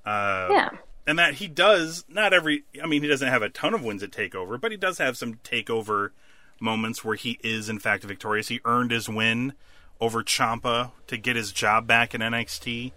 Uh, 0.04 0.48
Yeah. 0.50 0.68
and 1.06 1.18
that 1.20 1.34
he 1.34 1.46
does 1.46 2.04
not 2.08 2.32
every. 2.32 2.64
I 2.82 2.86
mean, 2.88 3.02
he 3.02 3.08
doesn't 3.08 3.28
have 3.28 3.42
a 3.42 3.48
ton 3.50 3.74
of 3.74 3.84
wins 3.84 4.02
at 4.02 4.10
Takeover, 4.10 4.60
but 4.60 4.72
he 4.72 4.76
does 4.76 4.98
have 4.98 5.16
some 5.16 5.34
Takeover 5.44 6.10
moments 6.60 7.04
where 7.04 7.16
he 7.16 7.38
is 7.42 7.68
in 7.68 7.78
fact 7.78 8.04
victorious. 8.04 8.48
He 8.48 8.60
earned 8.64 8.90
his 8.90 9.08
win 9.08 9.52
over 10.00 10.22
Ciampa 10.22 10.92
to 11.06 11.16
get 11.16 11.36
his 11.36 11.52
job 11.52 11.86
back 11.86 12.14
in 12.14 12.20
NXT. 12.20 12.92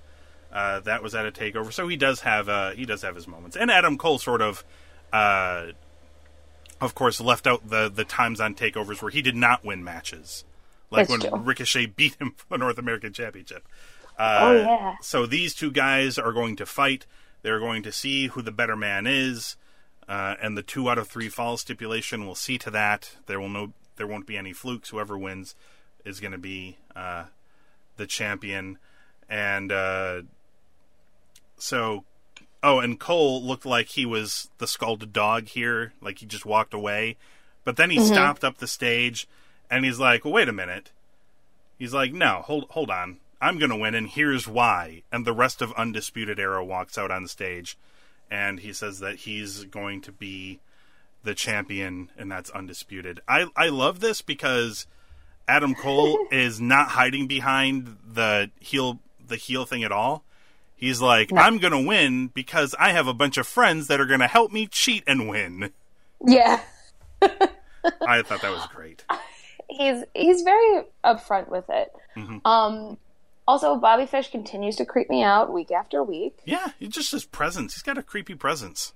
Uh, 0.52 0.80
that 0.82 1.02
was 1.02 1.15
at 1.15 1.26
a 1.26 1.32
takeover, 1.32 1.71
so 1.71 1.88
he 1.88 1.95
does 1.95 2.21
have 2.21 2.50
uh, 2.50 2.71
he 2.71 2.86
does 2.86 3.02
have 3.04 3.15
his 3.15 3.28
moments. 3.28 3.56
And 3.56 3.71
Adam 3.71 3.97
Cole 3.97 4.19
sort 4.19 4.41
of, 4.41 4.65
uh, 5.13 5.67
of 6.82 6.93
course, 6.93 7.21
left 7.21 7.47
out 7.47 7.69
the 7.69 7.89
the 7.89 8.04
times 8.04 8.41
on 8.41 8.54
takeovers 8.56 9.02
where 9.02 9.12
he 9.12 9.21
did 9.21 9.36
not 9.36 9.63
win 9.63 9.82
matches, 9.84 10.43
like 10.89 11.08
That's 11.08 11.24
when 11.24 11.32
true. 11.32 11.39
Ricochet 11.39 11.86
beat 11.95 12.15
him 12.15 12.34
for 12.36 12.45
the 12.50 12.58
North 12.58 12.78
American 12.78 13.13
Championship. 13.13 13.65
Uh, 14.17 14.39
Oh, 14.41 14.52
yeah. 14.52 14.95
So 15.02 15.26
these 15.26 15.54
two 15.56 15.71
guys 15.71 16.17
are 16.17 16.34
going 16.34 16.58
to 16.58 16.65
fight. 16.65 17.06
They're 17.43 17.60
going 17.60 17.82
to 17.84 17.91
see 17.91 18.28
who 18.28 18.41
the 18.41 18.52
better 18.52 18.76
man 18.76 19.08
is, 19.08 19.56
uh, 20.12 20.36
and 20.41 20.58
the 20.58 20.62
two 20.62 20.89
out 20.89 20.97
of 20.97 21.08
three 21.08 21.30
fall 21.30 21.56
stipulation 21.56 22.28
will 22.28 22.36
see 22.36 22.58
to 22.58 22.69
that. 22.69 23.15
There 23.28 23.39
will 23.39 23.47
no 23.47 23.71
there 23.95 24.06
won't 24.06 24.28
be 24.28 24.36
any 24.36 24.52
flukes. 24.52 24.89
Whoever 24.89 25.17
wins 25.17 25.56
is 26.04 26.19
going 26.19 26.34
to 26.34 26.38
be 26.38 26.78
uh, 26.93 27.26
the 27.95 28.06
champion, 28.06 28.78
and 29.30 29.71
uh, 29.71 30.24
so 31.58 32.04
oh, 32.62 32.80
and 32.80 33.00
Cole 33.00 33.41
looked 33.41 33.65
like 33.65 33.88
he 33.88 34.06
was 34.06 34.50
the 34.58 34.67
scalded 34.67 35.13
dog 35.13 35.47
here, 35.47 35.93
like 36.02 36.19
he 36.19 36.26
just 36.26 36.45
walked 36.45 36.74
away, 36.74 37.15
but 37.63 37.78
then 37.78 37.89
he 37.89 38.06
stopped 38.06 38.43
up 38.43 38.58
the 38.58 38.67
stage, 38.67 39.30
and 39.69 39.86
he's 39.86 40.00
like, 40.00 40.26
well, 40.26 40.34
"Wait 40.34 40.50
a 40.50 40.54
minute." 40.54 40.91
He's 41.80 41.93
like, 41.93 42.12
"No, 42.12 42.41
hold 42.45 42.65
hold 42.71 42.91
on." 42.91 43.21
I'm 43.39 43.58
going 43.58 43.71
to 43.71 43.78
win, 43.78 43.95
and 43.95 44.10
here's 44.10 44.45
why. 44.45 45.04
And 45.10 45.26
the 45.26 45.34
rest 45.34 45.62
of 45.62 45.71
Undisputed 45.74 46.38
Era 46.38 46.65
walks 46.65 46.97
out 46.97 47.12
on 47.12 47.30
stage, 47.30 47.78
and 48.32 48.62
he 48.62 48.74
says 48.74 49.00
that 49.00 49.17
he's 49.17 49.65
going 49.65 50.02
to 50.02 50.12
be 50.12 50.60
the 51.24 51.36
champion, 51.36 52.10
and 52.17 52.32
that's 52.32 52.50
undisputed. 52.50 53.20
I 53.28 53.48
I 53.56 53.67
love 53.67 54.00
this 54.00 54.22
because 54.22 54.88
Adam 55.48 55.76
Cole 55.76 56.17
is 56.32 56.60
not 56.60 56.89
hiding 56.89 57.28
behind 57.28 57.98
the 58.08 58.50
heel 58.60 59.00
the 59.28 59.36
heel 59.36 59.65
thing 59.65 59.84
at 59.84 59.91
all. 59.91 60.24
He's 60.76 61.00
like, 61.00 61.32
I'm 61.32 61.60
going 61.60 61.74
to 61.74 61.88
win 61.88 62.28
because 62.28 62.74
I 62.80 62.91
have 62.94 63.06
a 63.06 63.13
bunch 63.13 63.38
of 63.38 63.46
friends 63.46 63.86
that 63.86 64.02
are 64.02 64.08
going 64.08 64.20
to 64.20 64.28
help 64.28 64.52
me 64.52 64.65
cheat 64.65 65.04
and 65.06 65.30
win. 65.30 65.70
Yeah. 66.26 66.60
I 67.22 68.24
thought 68.24 68.41
that 68.41 68.52
was 68.52 68.65
great. 68.74 69.06
he's 69.70 70.04
he's 70.13 70.41
very 70.41 70.84
upfront 71.04 71.50
with 71.50 71.65
it. 71.70 71.91
Mm-hmm. 72.15 72.46
Um, 72.46 72.98
also, 73.47 73.75
Bobby 73.75 74.06
Fish 74.06 74.30
continues 74.32 74.75
to 74.77 74.86
creep 74.86 75.10
me 75.10 75.23
out 75.23 75.51
week 75.51 75.71
after 75.71 76.04
week. 76.04 76.38
Yeah, 76.45 76.69
it's 76.80 76.95
just 76.95 77.12
his 77.12 77.25
presence. 77.25 77.73
He's 77.73 77.84
got 77.84 77.97
a 77.97 78.04
creepy 78.04 78.36
presence. 78.36 78.93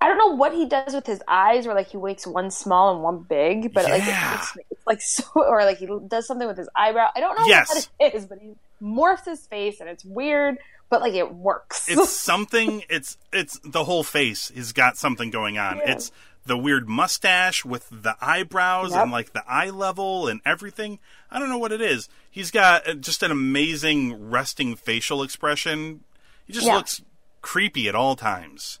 I 0.00 0.08
don't 0.08 0.18
know 0.18 0.34
what 0.36 0.52
he 0.52 0.66
does 0.66 0.92
with 0.94 1.06
his 1.06 1.22
eyes, 1.28 1.66
where 1.66 1.74
like 1.74 1.88
he 1.88 1.96
wakes 1.96 2.26
one 2.26 2.50
small 2.50 2.92
and 2.92 3.02
one 3.02 3.20
big, 3.20 3.72
but 3.72 3.84
like 3.84 4.04
Yeah. 4.06 4.34
it's, 4.34 4.56
it's 4.70 4.86
like 4.86 5.00
so, 5.00 5.24
or 5.34 5.64
like 5.64 5.78
he 5.78 5.88
does 6.08 6.26
something 6.26 6.46
with 6.46 6.58
his 6.58 6.68
eyebrow. 6.76 7.08
I 7.16 7.20
don't 7.20 7.38
know 7.38 7.46
Yes. 7.46 7.68
what 7.68 7.88
it 8.12 8.14
is, 8.14 8.26
but 8.26 8.38
he 8.38 8.52
morphs 8.82 9.24
his 9.24 9.46
face 9.46 9.80
and 9.80 9.88
it's 9.88 10.04
weird, 10.04 10.58
but 10.90 11.00
like 11.00 11.14
it 11.14 11.34
works. 11.34 11.88
It's 11.88 12.10
something. 12.20 12.82
It's 12.90 13.16
it's 13.32 13.58
the 13.64 13.84
whole 13.84 14.02
face 14.02 14.50
He's 14.54 14.72
got 14.72 14.98
something 14.98 15.30
going 15.30 15.56
on. 15.56 15.78
Yeah. 15.78 15.92
It's 15.92 16.12
the 16.46 16.56
weird 16.58 16.88
mustache 16.88 17.64
with 17.64 17.88
the 17.90 18.16
eyebrows 18.20 18.92
Yep. 18.92 19.02
and 19.02 19.12
like 19.12 19.32
the 19.32 19.42
eye 19.48 19.70
level 19.70 20.28
and 20.28 20.40
everything. 20.44 20.98
I 21.30 21.38
don't 21.38 21.48
know 21.48 21.58
what 21.58 21.72
it 21.72 21.80
is. 21.80 22.08
He's 22.30 22.50
got 22.50 22.86
uh, 22.88 22.94
just 22.94 23.22
an 23.22 23.30
amazing 23.30 24.30
resting 24.30 24.76
facial 24.76 25.22
expression. 25.22 26.04
He 26.46 26.52
just 26.52 26.66
Yeah. 26.66 26.76
looks 26.76 27.02
creepy 27.40 27.88
at 27.88 27.94
all 27.94 28.14
times. 28.16 28.78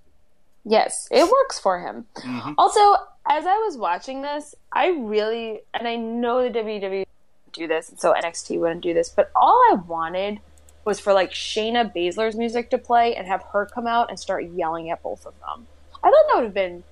Yes, 0.64 1.08
it 1.10 1.30
works 1.30 1.58
for 1.58 1.80
him. 1.80 2.06
Mm-hmm. 2.16 2.52
Also, 2.58 2.80
as 3.26 3.44
I 3.46 3.56
was 3.58 3.76
watching 3.76 4.22
this, 4.22 4.54
I 4.72 4.88
really, 4.88 5.60
and 5.74 5.86
I 5.86 5.96
know 5.96 6.42
the 6.42 6.50
WWE 6.58 7.04
do 7.52 7.66
this, 7.68 7.88
and 7.90 8.00
so 8.00 8.12
NXT 8.14 8.58
wouldn't 8.58 8.80
do 8.82 8.94
this, 8.94 9.08
but 9.08 9.30
all 9.36 9.60
I 9.70 9.74
wanted 9.74 10.40
was 10.84 11.00
for 11.00 11.12
like 11.12 11.30
Shayna 11.30 11.94
Baszler's 11.94 12.34
music 12.36 12.68
to 12.70 12.78
play 12.78 13.14
and 13.14 13.26
have 13.26 13.42
her 13.52 13.66
come 13.66 13.86
out 13.86 14.10
and 14.10 14.18
start 14.18 14.44
yelling 14.50 14.90
at 14.90 15.02
both 15.02 15.24
of 15.26 15.34
them. 15.40 15.66
I 16.02 16.10
thought 16.10 16.24
that 16.28 16.34
would 16.36 16.44
have 16.44 16.54
been 16.54 16.82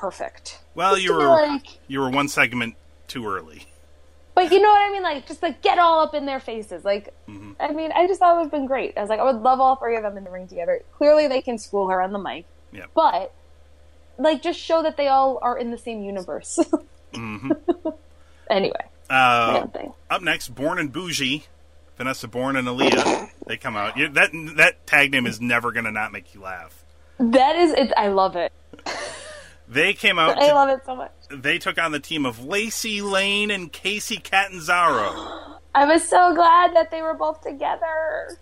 perfect. 0.00 0.60
Well, 0.74 0.94
Just 0.94 1.04
you 1.04 1.12
were 1.14 1.24
like, 1.26 1.78
you 1.88 2.00
were 2.00 2.10
one 2.10 2.28
segment 2.28 2.76
too 3.08 3.26
early. 3.26 3.66
but 4.34 4.52
you 4.52 4.60
know 4.60 4.68
what 4.68 4.88
I 4.88 4.92
mean? 4.92 5.02
Like, 5.02 5.26
just 5.26 5.42
like 5.42 5.62
get 5.62 5.78
all 5.78 6.00
up 6.00 6.14
in 6.14 6.26
their 6.26 6.40
faces. 6.40 6.84
Like, 6.84 7.12
Mm-hmm. 7.28 7.52
I 7.58 7.72
mean, 7.72 7.90
I 7.92 8.06
just 8.06 8.20
thought 8.20 8.34
it 8.34 8.36
would 8.36 8.42
have 8.44 8.50
been 8.52 8.66
great. 8.66 8.96
I 8.96 9.00
was 9.00 9.08
like, 9.10 9.18
I 9.20 9.24
would 9.24 9.42
love 9.42 9.58
all 9.60 9.76
three 9.76 9.96
of 9.96 10.02
them 10.02 10.16
in 10.16 10.24
the 10.24 10.30
ring 10.30 10.46
together. 10.46 10.80
Clearly, 10.96 11.26
they 11.26 11.40
can 11.42 11.58
school 11.58 11.88
her 11.88 12.00
on 12.02 12.12
the 12.12 12.18
mic, 12.18 12.44
Yep. 12.72 12.90
but 12.94 13.32
like, 14.18 14.42
just 14.42 14.58
show 14.60 14.82
that 14.82 14.96
they 14.96 15.08
all 15.08 15.38
are 15.42 15.58
in 15.58 15.70
the 15.70 15.78
same 15.78 16.02
universe. 16.02 16.58
hmm 17.14 17.50
anyway, 18.50 18.80
Uh, 19.10 19.66
up 20.10 20.22
next, 20.22 20.48
Born 20.54 20.78
and 20.78 20.92
Bougie, 20.92 21.44
Vanessa 21.96 22.28
Borne 22.28 22.56
and 22.56 22.68
Aliyah. 22.68 23.30
They 23.46 23.56
come 23.56 23.76
out. 23.76 23.96
You, 23.96 24.08
that 24.10 24.30
that 24.56 24.86
tag 24.86 25.10
name 25.12 25.26
is 25.26 25.40
never 25.40 25.72
gonna 25.72 25.90
not 25.92 26.12
make 26.12 26.34
you 26.34 26.40
laugh. 26.42 26.84
That 27.18 27.56
is 27.56 27.72
it. 27.72 27.92
I 27.96 28.08
love 28.08 28.36
it. 28.36 28.52
They 29.68 29.92
came 29.94 30.18
out. 30.18 30.38
I 30.42 30.48
to- 30.48 30.54
love 30.54 30.68
it 30.70 30.80
so 30.86 30.94
much. 30.96 31.12
they 31.30 31.58
took 31.58 31.78
on 31.78 31.92
the 31.92 32.00
team 32.00 32.24
of 32.26 32.44
Lacey 32.44 33.02
Lane 33.02 33.50
and 33.50 33.72
Kacy 33.72 34.22
Catanzaro. 34.22 35.58
I 35.74 35.84
was 35.84 36.08
so 36.08 36.34
glad 36.34 36.74
that 36.74 36.90
they 36.90 37.02
were 37.02 37.14
both 37.14 37.42
together. 37.42 38.38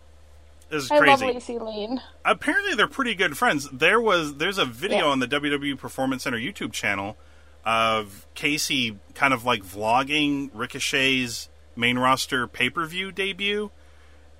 This 0.70 0.84
is 0.84 0.90
I 0.90 0.98
love. 1.00 1.20
Lacey 1.20 1.58
Lane. 1.58 2.00
Apparently, 2.24 2.74
they're 2.74 2.86
pretty 2.88 3.14
good 3.14 3.36
friends. 3.36 3.68
There 3.70 4.00
was 4.00 4.36
there's 4.36 4.58
a 4.58 4.64
video 4.64 4.98
Yeah. 4.98 5.04
on 5.12 5.18
the 5.20 5.26
WWE 5.28 5.78
Performance 5.78 6.22
Center 6.24 6.38
YouTube 6.38 6.72
channel 6.72 7.16
of 7.64 8.26
Kacy 8.36 8.96
kind 9.14 9.32
of 9.34 9.44
like 9.44 9.62
vlogging 9.62 10.50
Ricochet's 10.54 11.48
main 11.76 11.98
roster 11.98 12.46
pay 12.46 12.70
per 12.70 12.84
view 12.86 13.10
debut. 13.12 13.70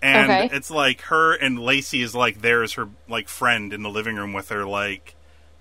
And 0.03 0.31
Okay. 0.31 0.57
it's 0.57 0.71
like 0.71 1.01
her 1.03 1.33
and 1.35 1.59
Lacey 1.59 2.03
is 2.03 2.15
like 2.15 2.43
there 2.43 2.63
as 2.63 2.75
her 2.75 2.89
like 3.09 3.29
friend 3.29 3.73
in 3.73 3.83
the 3.83 3.89
living 3.91 4.17
room 4.17 4.33
with 4.35 4.51
her, 4.51 4.65
like 4.67 5.15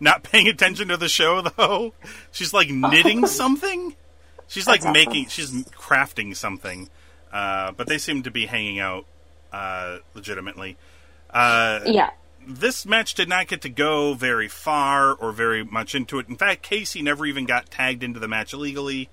not 0.04 0.24
paying 0.24 0.48
attention 0.48 0.90
to 0.90 0.98
the 0.98 1.10
show 1.10 1.42
though. 1.42 1.94
She's 2.32 2.54
like 2.54 2.70
knitting 2.70 3.26
something. 3.28 3.96
She's 4.48 4.68
like 4.68 4.82
That's 4.82 4.96
awesome. 4.98 5.12
making, 5.12 5.28
she's 5.30 5.52
crafting 5.52 6.36
something. 6.36 6.90
Uh, 7.32 7.72
but 7.72 7.88
they 7.88 7.98
seem 7.98 8.24
to 8.24 8.32
be 8.32 8.46
hanging 8.46 8.80
out 8.80 9.06
uh, 9.52 9.98
legitimately. 10.14 10.78
Uh, 11.30 11.80
Yeah. 11.86 12.12
this 12.48 12.86
match 12.86 13.16
did 13.16 13.28
not 13.28 13.48
get 13.48 13.62
to 13.62 13.70
go 13.70 14.14
very 14.14 14.48
far 14.48 15.14
or 15.14 15.32
very 15.32 15.64
much 15.64 15.96
into 15.96 16.20
it. 16.20 16.28
In 16.30 16.36
fact, 16.36 16.68
Kacy 16.70 17.02
never 17.02 17.26
even 17.26 17.46
got 17.46 17.72
tagged 17.72 18.04
into 18.04 18.20
the 18.20 18.28
match 18.28 18.54
illegally. 18.54 19.10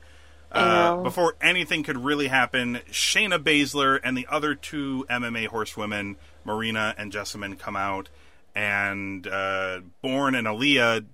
Uh, 0.53 0.97
before 1.05 1.37
anything 1.41 1.85
could 1.85 1.97
really 1.97 2.27
happen, 2.27 2.81
Shayna 2.91 3.39
Baszler 3.39 4.01
and 4.03 4.17
the 4.17 4.27
other 4.29 4.57
two 4.57 5.07
MMA 5.09 5.47
horsewomen, 5.47 6.17
Marina 6.45 6.93
and 6.99 7.13
Jessamyn, 7.13 7.57
come 7.57 7.77
out, 7.77 8.09
and 8.55 9.27
uh, 9.27 9.81
Borne 10.03 10.35
and 10.35 10.47
Aliyah 10.47 11.05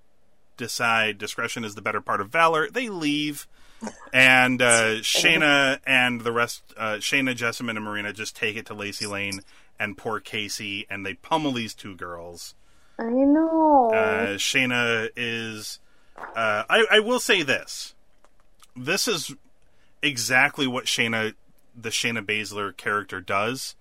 decide 0.57 1.18
discretion 1.18 1.64
is 1.64 1.75
the 1.75 1.83
better 1.83 2.01
part 2.01 2.20
of 2.20 2.31
valor. 2.31 2.68
They 2.70 2.88
leave, 2.88 3.46
and 4.12 4.61
uh, 4.62 4.96
Shayna 5.01 5.81
and 5.87 6.22
the 6.22 6.33
rest, 6.33 6.62
uh, 6.77 6.94
Shayna, 6.94 7.35
Jessamyn, 7.37 7.77
and 7.77 7.85
Marina 7.85 8.12
just 8.12 8.37
take 8.37 8.57
it 8.57 8.66
to 8.66 8.75
Lacey 8.75 9.07
Lane 9.07 9.40
and 9.79 9.96
poor 9.96 10.20
Kacy, 10.20 10.87
and 10.88 11.05
they 11.05 11.14
pummel 11.14 11.53
these 11.53 11.75
two 11.75 11.94
girls. 11.94 12.55
I 12.99 13.05
know. 13.05 13.90
Uh, 13.92 14.37
Shayna 14.37 15.11
is. 15.16 15.81
Uh, 16.18 16.64
I, 16.68 16.87
I 16.90 17.01
will 17.01 17.20
say 17.20 17.42
this. 17.42 17.94
This 18.75 19.07
is 19.07 19.35
exactly 20.03 20.66
what 20.66 20.87
Shayna, 20.87 21.35
the 21.79 21.90
Shayna 21.90 22.25
Baszler 22.25 22.75
character, 22.77 23.20
does. 23.20 23.75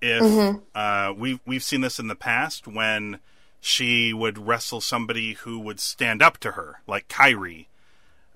If 0.00 0.56
uh, 0.74 1.12
we've 1.16 1.40
we've 1.46 1.62
seen 1.62 1.80
this 1.80 1.98
in 1.98 2.08
the 2.08 2.14
past 2.14 2.66
when 2.66 3.18
she 3.60 4.12
would 4.12 4.38
wrestle 4.38 4.80
somebody 4.80 5.34
who 5.34 5.58
would 5.58 5.80
stand 5.80 6.22
up 6.22 6.38
to 6.38 6.52
her, 6.52 6.80
like 6.86 7.08
Kairi. 7.08 7.66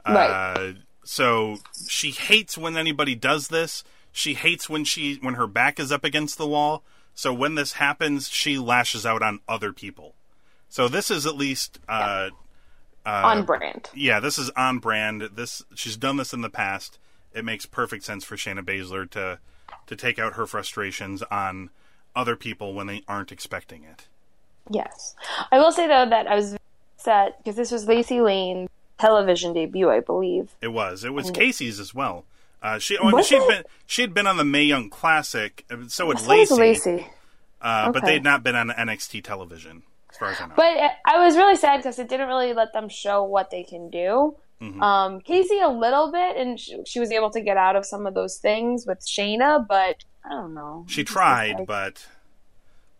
Right. 0.06 0.30
Uh, 0.30 0.72
so 1.04 1.58
she 1.88 2.10
hates 2.10 2.58
when 2.58 2.76
anybody 2.76 3.14
does 3.14 3.48
this. 3.48 3.84
She 4.10 4.34
hates 4.34 4.68
when 4.68 4.84
she 4.84 5.16
when 5.22 5.34
her 5.34 5.46
back 5.46 5.78
is 5.78 5.92
up 5.92 6.04
against 6.04 6.38
the 6.38 6.46
wall. 6.46 6.82
So 7.14 7.32
when 7.32 7.54
this 7.54 7.74
happens, 7.74 8.28
she 8.28 8.58
lashes 8.58 9.04
out 9.06 9.22
on 9.22 9.40
other 9.48 9.72
people. 9.72 10.14
So 10.68 10.88
this 10.88 11.10
is 11.10 11.26
at 11.26 11.36
least 11.36 11.78
uh, 11.88 12.30
uh, 13.04 13.22
on 13.24 13.44
brand. 13.44 13.90
yeah, 13.94 14.20
this 14.20 14.38
is 14.38 14.50
on 14.50 14.78
brand. 14.78 15.30
This 15.34 15.62
she's 15.74 15.96
done 15.96 16.16
this 16.16 16.32
in 16.32 16.40
the 16.40 16.50
past. 16.50 16.98
It 17.34 17.44
makes 17.44 17.66
perfect 17.66 18.04
sense 18.04 18.24
for 18.24 18.36
Shayna 18.36 18.62
Baszler 18.64 19.08
to 19.10 19.38
to 19.86 19.96
take 19.96 20.18
out 20.18 20.34
her 20.34 20.46
frustrations 20.46 21.22
on 21.24 21.70
other 22.14 22.36
people 22.36 22.74
when 22.74 22.86
they 22.86 23.02
aren't 23.08 23.32
expecting 23.32 23.84
it. 23.84 24.06
Yes. 24.70 25.14
I 25.50 25.58
will 25.58 25.72
say 25.72 25.86
though 25.86 26.08
that 26.08 26.26
I 26.26 26.34
was 26.34 26.56
upset 26.96 27.38
because 27.38 27.56
this 27.56 27.70
was 27.70 27.86
Lacey 27.86 28.20
Lane's 28.20 28.68
television 28.98 29.52
debut, 29.52 29.90
I 29.90 30.00
believe. 30.00 30.54
It 30.60 30.68
was. 30.68 31.04
It 31.04 31.12
was 31.12 31.30
Kacy's 31.30 31.80
as 31.80 31.94
well. 31.94 32.24
Uh, 32.62 32.78
she 32.78 32.96
oh, 32.96 33.22
she'd 33.22 33.42
it? 33.42 33.48
been 33.48 33.64
she 33.86 34.02
had 34.02 34.14
been 34.14 34.26
on 34.26 34.36
the 34.36 34.44
Mae 34.44 34.62
Young 34.62 34.88
Classic. 34.88 35.64
uh, 35.70 35.76
So 35.88 36.08
had 36.10 36.20
So 36.20 36.28
Lacey, 36.28 36.54
Lacey. 36.54 37.06
Uh, 37.60 37.90
but 37.90 38.04
they 38.04 38.14
had 38.14 38.24
not 38.24 38.42
been 38.42 38.54
on 38.54 38.68
NXT 38.68 39.22
television, 39.24 39.82
as 40.10 40.16
far 40.16 40.30
as 40.30 40.40
I 40.40 40.46
know. 40.46 40.54
But 40.56 40.76
uh, 40.76 40.88
I 41.06 41.24
was 41.24 41.36
really 41.36 41.56
sad 41.56 41.78
because 41.78 41.98
it 41.98 42.08
didn't 42.08 42.28
really 42.28 42.52
let 42.52 42.72
them 42.72 42.88
show 42.88 43.24
what 43.24 43.50
they 43.50 43.62
can 43.64 43.90
do. 43.90 44.36
Mm-hmm. 44.62 44.80
Um, 44.82 45.20
Kacy 45.20 45.60
a 45.62 45.68
little 45.72 46.12
bit, 46.12 46.36
and 46.36 46.58
she, 46.60 46.78
she 46.86 47.00
was 47.00 47.10
able 47.10 47.30
to 47.30 47.40
get 47.40 47.56
out 47.56 47.74
of 47.74 47.84
some 47.84 48.06
of 48.06 48.14
those 48.14 48.36
things 48.38 48.86
with 48.86 49.00
Shayna, 49.00 49.66
but 49.66 50.04
I 50.24 50.28
don't 50.30 50.54
know. 50.54 50.84
she 50.88 51.02
tried, 51.04 51.58
like- 51.58 51.66
but 51.66 52.06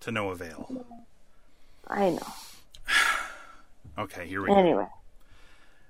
to 0.01 0.11
no 0.11 0.31
avail. 0.31 0.85
I 1.87 2.11
know. 2.11 2.27
Okay, 3.99 4.27
here 4.27 4.41
we 4.41 4.49
go. 4.49 4.55
Anyway, 4.55 4.87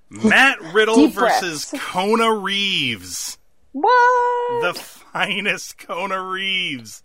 Matt 0.09 0.59
Riddle 0.73 1.07
versus. 1.07 1.73
Kona 1.77 2.33
Reeves. 2.33 3.37
what? 3.71 4.61
The 4.61 4.73
finest 4.77 5.77
Kona 5.77 6.21
Reeves. 6.21 7.01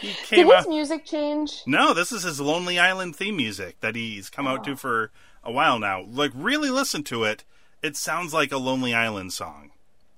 He 0.00 0.08
Did 0.08 0.16
came 0.18 0.46
his 0.48 0.54
out. 0.54 0.68
music 0.68 1.06
change? 1.06 1.62
No, 1.66 1.94
this 1.94 2.12
is 2.12 2.24
his 2.24 2.38
Lonely 2.38 2.78
Island 2.78 3.16
theme 3.16 3.36
music 3.36 3.80
that 3.80 3.94
he's 3.96 4.28
come 4.28 4.46
out 4.46 4.60
Oh. 4.60 4.64
to 4.64 4.76
for 4.76 5.10
a 5.42 5.50
while 5.50 5.78
now. 5.78 6.04
Like, 6.06 6.32
really 6.34 6.68
listen 6.70 7.02
to 7.04 7.24
it. 7.24 7.44
It 7.82 7.96
sounds 7.96 8.32
like 8.32 8.52
a 8.52 8.58
Lonely 8.58 8.94
Island 8.94 9.32
song. 9.32 9.70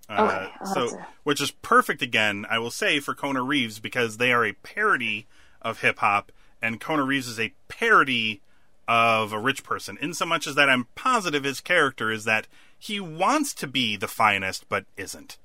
Uh, 0.09 0.23
Okay, 0.29 0.53
I'll 0.61 0.75
so, 0.75 0.89
to- 0.91 1.07
which 1.23 1.41
is 1.41 1.51
perfect 1.51 2.03
again, 2.03 2.45
I 2.51 2.59
will 2.59 2.71
say, 2.71 3.01
for 3.01 3.15
Kona 3.15 3.43
Reeves 3.43 3.79
because 3.79 4.19
they 4.19 4.33
are 4.33 4.45
a 4.45 4.53
parody 4.53 5.27
of 5.63 5.81
hip 5.81 5.99
hop, 6.01 6.31
and 6.61 6.81
Kona 6.81 7.05
Reeves 7.05 7.27
is 7.29 7.41
a 7.41 7.53
parody 7.69 8.43
of 8.87 9.33
a 9.33 9.39
rich 9.39 9.65
person. 9.65 9.97
In 10.03 10.13
so 10.13 10.27
much 10.27 10.47
as 10.47 10.57
that, 10.57 10.69
I'm 10.69 10.89
positive 10.95 11.45
his 11.45 11.61
character 11.63 12.11
is 12.11 12.25
that 12.25 12.47
he 12.79 13.01
wants 13.01 13.55
to 13.55 13.67
be 13.67 13.97
the 13.97 14.09
finest, 14.09 14.69
but 14.69 14.85
isn't. 14.99 15.39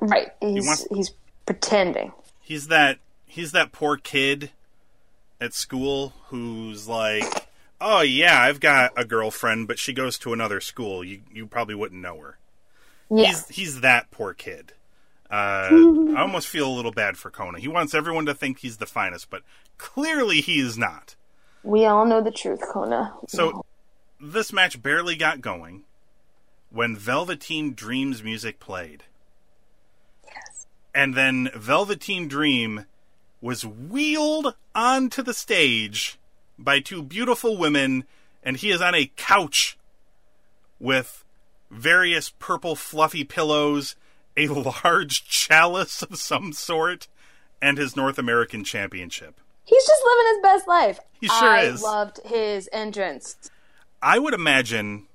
Right. 0.00 0.32
He's 0.40 0.66
wants- 0.66 0.86
he's 0.92 1.12
pretending. 1.46 2.12
he's 2.40 2.66
that 2.68 2.98
he's 3.24 3.52
that 3.52 3.70
poor 3.70 3.96
kid 3.96 4.50
at 5.40 5.54
school 5.54 6.12
who's 6.28 6.88
like, 6.88 7.41
"Oh 7.82 8.00
yeah, 8.00 8.40
I've 8.40 8.60
got 8.60 8.92
a 8.96 9.04
girlfriend, 9.04 9.68
but 9.68 9.78
she 9.78 9.92
goes 9.92 10.18
to 10.18 10.32
another 10.32 10.60
school. 10.60 11.04
You 11.04 11.22
you 11.32 11.46
probably 11.46 11.74
wouldn't 11.74 12.00
know 12.00 12.18
her." 12.18 12.38
Yeah. 13.10 13.26
He's 13.26 13.48
he's 13.48 13.80
that 13.80 14.10
poor 14.10 14.32
kid. 14.34 14.72
Uh, 15.30 15.68
I 16.16 16.20
almost 16.20 16.48
feel 16.48 16.68
a 16.68 16.74
little 16.74 16.92
bad 16.92 17.16
for 17.16 17.30
Kona. 17.30 17.58
He 17.58 17.68
wants 17.68 17.94
everyone 17.94 18.26
to 18.26 18.34
think 18.34 18.58
he's 18.58 18.76
the 18.76 18.86
finest, 18.86 19.30
but 19.30 19.42
clearly 19.78 20.40
he 20.40 20.60
is 20.60 20.76
not. 20.78 21.16
We 21.62 21.86
all 21.86 22.04
know 22.04 22.20
the 22.20 22.30
truth, 22.30 22.60
Kona. 22.72 23.14
So 23.28 23.64
this 24.20 24.52
match 24.52 24.82
barely 24.82 25.16
got 25.16 25.40
going 25.40 25.84
when 26.70 26.96
Velveteen 26.96 27.74
Dream's 27.74 28.22
music 28.22 28.60
played. 28.60 29.04
Yes. 30.24 30.66
And 30.94 31.14
then 31.14 31.50
Velveteen 31.54 32.28
Dream 32.28 32.86
was 33.40 33.66
wheeled 33.66 34.54
onto 34.74 35.22
the 35.22 35.34
stage 35.34 36.18
by 36.64 36.80
two 36.80 37.02
beautiful 37.02 37.56
women, 37.56 38.04
and 38.42 38.56
he 38.56 38.70
is 38.70 38.80
on 38.80 38.94
a 38.94 39.10
couch 39.16 39.76
with 40.78 41.24
various 41.70 42.30
purple 42.30 42.76
fluffy 42.76 43.24
pillows, 43.24 43.96
a 44.36 44.46
large 44.84 45.24
chalice 45.24 46.02
of 46.02 46.18
some 46.18 46.52
sort, 46.52 47.08
and 47.60 47.78
his 47.78 47.96
North 47.96 48.18
American 48.18 48.64
Championship. 48.64 49.40
He's 49.64 49.86
just 49.86 50.02
living 50.04 50.34
his 50.34 50.42
best 50.42 50.68
life. 50.68 51.00
He 51.20 51.28
sure 51.28 51.48
I 51.48 51.62
is. 51.62 51.82
loved 51.82 52.20
his 52.24 52.68
entrance. 52.72 53.36
I 54.02 54.18
would 54.18 54.34
imagine 54.34 55.06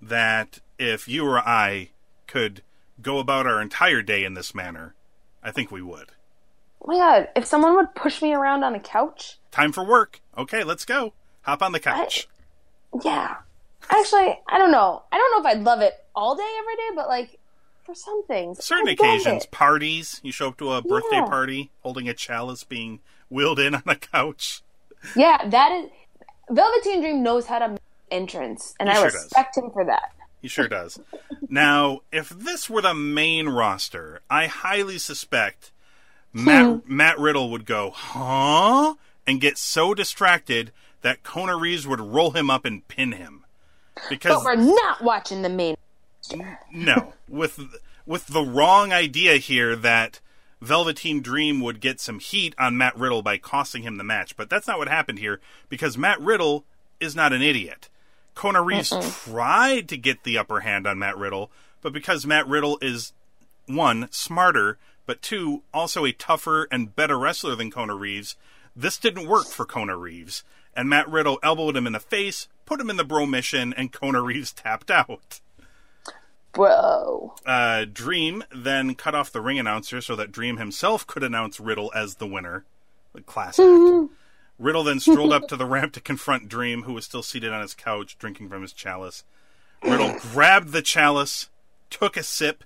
that 0.00 0.60
if 0.78 1.08
you 1.08 1.26
or 1.26 1.38
I 1.40 1.90
could 2.26 2.62
go 3.02 3.18
about 3.18 3.46
our 3.46 3.60
entire 3.60 4.02
day 4.02 4.24
in 4.24 4.34
this 4.34 4.54
manner, 4.54 4.94
I 5.42 5.50
think 5.50 5.70
we 5.70 5.82
would. 5.82 6.12
Oh 6.86 6.92
my 6.92 6.96
god, 6.98 7.28
if 7.34 7.44
someone 7.44 7.74
would 7.76 7.94
push 7.94 8.22
me 8.22 8.32
around 8.34 8.62
on 8.64 8.74
a 8.74 8.80
couch, 8.80 9.38
Time 9.50 9.72
for 9.72 9.84
work. 9.84 10.20
Okay, 10.36 10.62
let's 10.64 10.84
go. 10.84 11.14
Hop 11.42 11.62
on 11.62 11.72
the 11.72 11.80
couch. 11.80 12.28
yeah. 13.02 13.36
Actually, 13.88 14.38
I 14.48 14.58
don't 14.58 14.70
know. 14.72 15.02
I 15.12 15.16
don't 15.16 15.30
know 15.42 15.48
if 15.50 15.56
I'd 15.56 15.62
love 15.64 15.80
it 15.80 15.94
all 16.14 16.34
day, 16.36 16.48
every 16.58 16.76
day, 16.76 16.88
but 16.94 17.08
like 17.08 17.38
for 17.84 17.94
some 17.94 18.24
things, 18.26 18.62
Certain 18.64 18.88
occasions, 18.88 19.46
parties, 19.46 20.20
you 20.24 20.32
show 20.32 20.48
up 20.48 20.58
to 20.58 20.72
a 20.72 20.82
birthday 20.82 21.16
Yeah. 21.16 21.26
party 21.26 21.70
holding 21.82 22.08
a 22.08 22.14
chalice 22.14 22.64
being 22.64 23.00
wheeled 23.30 23.58
in 23.60 23.74
on 23.76 23.82
a 23.86 23.94
couch. 23.96 24.62
Yeah, 25.14 25.48
that 25.48 25.72
is. 25.72 25.90
Velveteen 26.50 27.00
Dream 27.00 27.22
knows 27.22 27.46
how 27.46 27.58
to 27.60 27.68
make 27.70 27.80
entrance, 28.10 28.74
and 28.78 28.88
He 28.88 28.94
I 28.94 28.98
sure 28.98 29.10
does. 29.10 29.24
respect 29.24 29.56
him 29.56 29.70
for 29.72 29.84
that. 29.84 30.12
He 30.42 30.48
sure 30.48 30.68
does. 30.68 30.98
now, 31.48 32.00
if 32.12 32.28
this 32.28 32.68
were 32.70 32.82
the 32.82 32.94
main 32.94 33.48
roster, 33.48 34.20
I 34.30 34.46
highly 34.46 34.98
suspect 34.98 35.72
Matt, 36.36 36.66
hmm. 36.66 36.96
Matt 36.96 37.18
Riddle 37.18 37.50
would 37.50 37.64
go, 37.64 37.90
huh? 37.90 38.94
And 39.26 39.40
get 39.40 39.58
so 39.58 39.94
distracted 39.94 40.70
that 41.02 41.22
Kona 41.22 41.56
Reeves 41.56 41.86
would 41.86 42.00
roll 42.00 42.32
him 42.32 42.50
up 42.50 42.64
and 42.64 42.86
pin 42.88 43.12
him. 43.12 43.44
Because 44.10 44.44
But 44.44 44.58
we're 44.58 44.64
not 44.64 45.02
watching 45.02 45.42
the 45.42 45.48
main. 45.48 45.76
no, 46.72 47.14
with 47.28 47.58
with 48.04 48.26
the 48.26 48.42
wrong 48.42 48.92
idea 48.92 49.36
here 49.36 49.74
that 49.74 50.20
Velveteen 50.60 51.22
Dream 51.22 51.60
would 51.60 51.80
get 51.80 52.00
some 52.00 52.18
heat 52.18 52.54
on 52.58 52.76
Matt 52.76 52.96
Riddle 52.96 53.22
by 53.22 53.38
costing 53.38 53.82
him 53.82 53.96
the 53.96 54.04
match, 54.04 54.36
but 54.36 54.50
that's 54.50 54.66
not 54.66 54.78
what 54.78 54.88
happened 54.88 55.18
here 55.18 55.40
because 55.68 55.96
Matt 55.96 56.20
Riddle 56.20 56.64
is 57.00 57.16
not 57.16 57.32
an 57.32 57.42
idiot. 57.42 57.88
Kona 58.34 58.62
Reeves 58.62 58.92
tried 59.24 59.88
to 59.88 59.96
get 59.96 60.24
the 60.24 60.36
upper 60.36 60.60
hand 60.60 60.86
on 60.86 60.98
Matt 60.98 61.16
Riddle, 61.16 61.50
but 61.80 61.92
because 61.92 62.26
Matt 62.26 62.46
Riddle 62.46 62.78
is 62.82 63.12
one 63.66 64.08
smarter, 64.10 64.78
but 65.06 65.22
two 65.22 65.62
also 65.72 66.04
a 66.04 66.12
tougher 66.12 66.68
and 66.70 66.94
better 66.94 67.18
wrestler 67.18 67.54
than 67.54 67.70
Kona 67.70 67.94
Reeves, 67.94 68.36
this 68.74 68.98
didn't 68.98 69.28
work 69.28 69.46
for 69.46 69.64
Kona 69.64 69.96
Reeves, 69.96 70.44
and 70.74 70.88
Matt 70.88 71.08
Riddle 71.08 71.38
elbowed 71.42 71.76
him 71.76 71.86
in 71.86 71.94
the 71.94 72.00
face, 72.00 72.48
put 72.66 72.80
him 72.80 72.90
in 72.90 72.96
the 72.96 73.04
bro 73.04 73.24
mission, 73.24 73.72
and 73.72 73.92
Kona 73.92 74.20
Reeves 74.20 74.52
tapped 74.52 74.90
out 74.90 75.40
Bro. 76.52 77.34
uh, 77.44 77.84
Dream 77.90 78.42
then 78.54 78.94
cut 78.94 79.14
off 79.14 79.30
the 79.30 79.42
ring 79.42 79.58
announcer 79.58 80.00
so 80.00 80.16
that 80.16 80.32
Dream 80.32 80.56
himself 80.56 81.06
could 81.06 81.22
announce 81.22 81.60
Riddle 81.60 81.92
as 81.94 82.14
the 82.16 82.26
winner. 82.26 82.64
The 83.14 83.20
class 83.22 83.58
act. 83.58 84.10
Riddle 84.58 84.84
then 84.84 85.00
strolled 85.00 85.34
up 85.34 85.48
to 85.48 85.56
the 85.56 85.66
ramp 85.66 85.92
to 85.94 86.00
confront 86.00 86.48
Dream, 86.48 86.84
who 86.84 86.94
was 86.94 87.04
still 87.04 87.22
seated 87.22 87.52
on 87.52 87.60
his 87.60 87.74
couch 87.74 88.16
drinking 88.18 88.48
from 88.48 88.62
his 88.62 88.72
chalice. 88.72 89.22
Riddle 89.82 90.16
grabbed 90.32 90.72
the 90.72 90.80
chalice, 90.80 91.50
took 91.90 92.16
a 92.16 92.22
sip, 92.22 92.64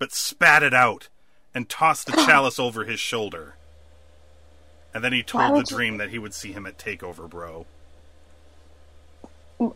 but 0.00 0.12
spat 0.12 0.64
it 0.64 0.74
out 0.74 1.08
and 1.58 1.68
tossed 1.68 2.06
the 2.06 2.12
chalice 2.12 2.60
over 2.60 2.84
his 2.84 3.00
shoulder. 3.00 3.56
And 4.94 5.02
then 5.02 5.12
he 5.12 5.24
told 5.24 5.50
the 5.50 5.54
would 5.54 5.70
you- 5.70 5.76
Dream 5.76 5.96
that 5.96 6.10
he 6.10 6.18
would 6.18 6.32
see 6.32 6.52
him 6.52 6.66
at 6.66 6.78
Takeover, 6.78 7.28
bro. 7.28 7.66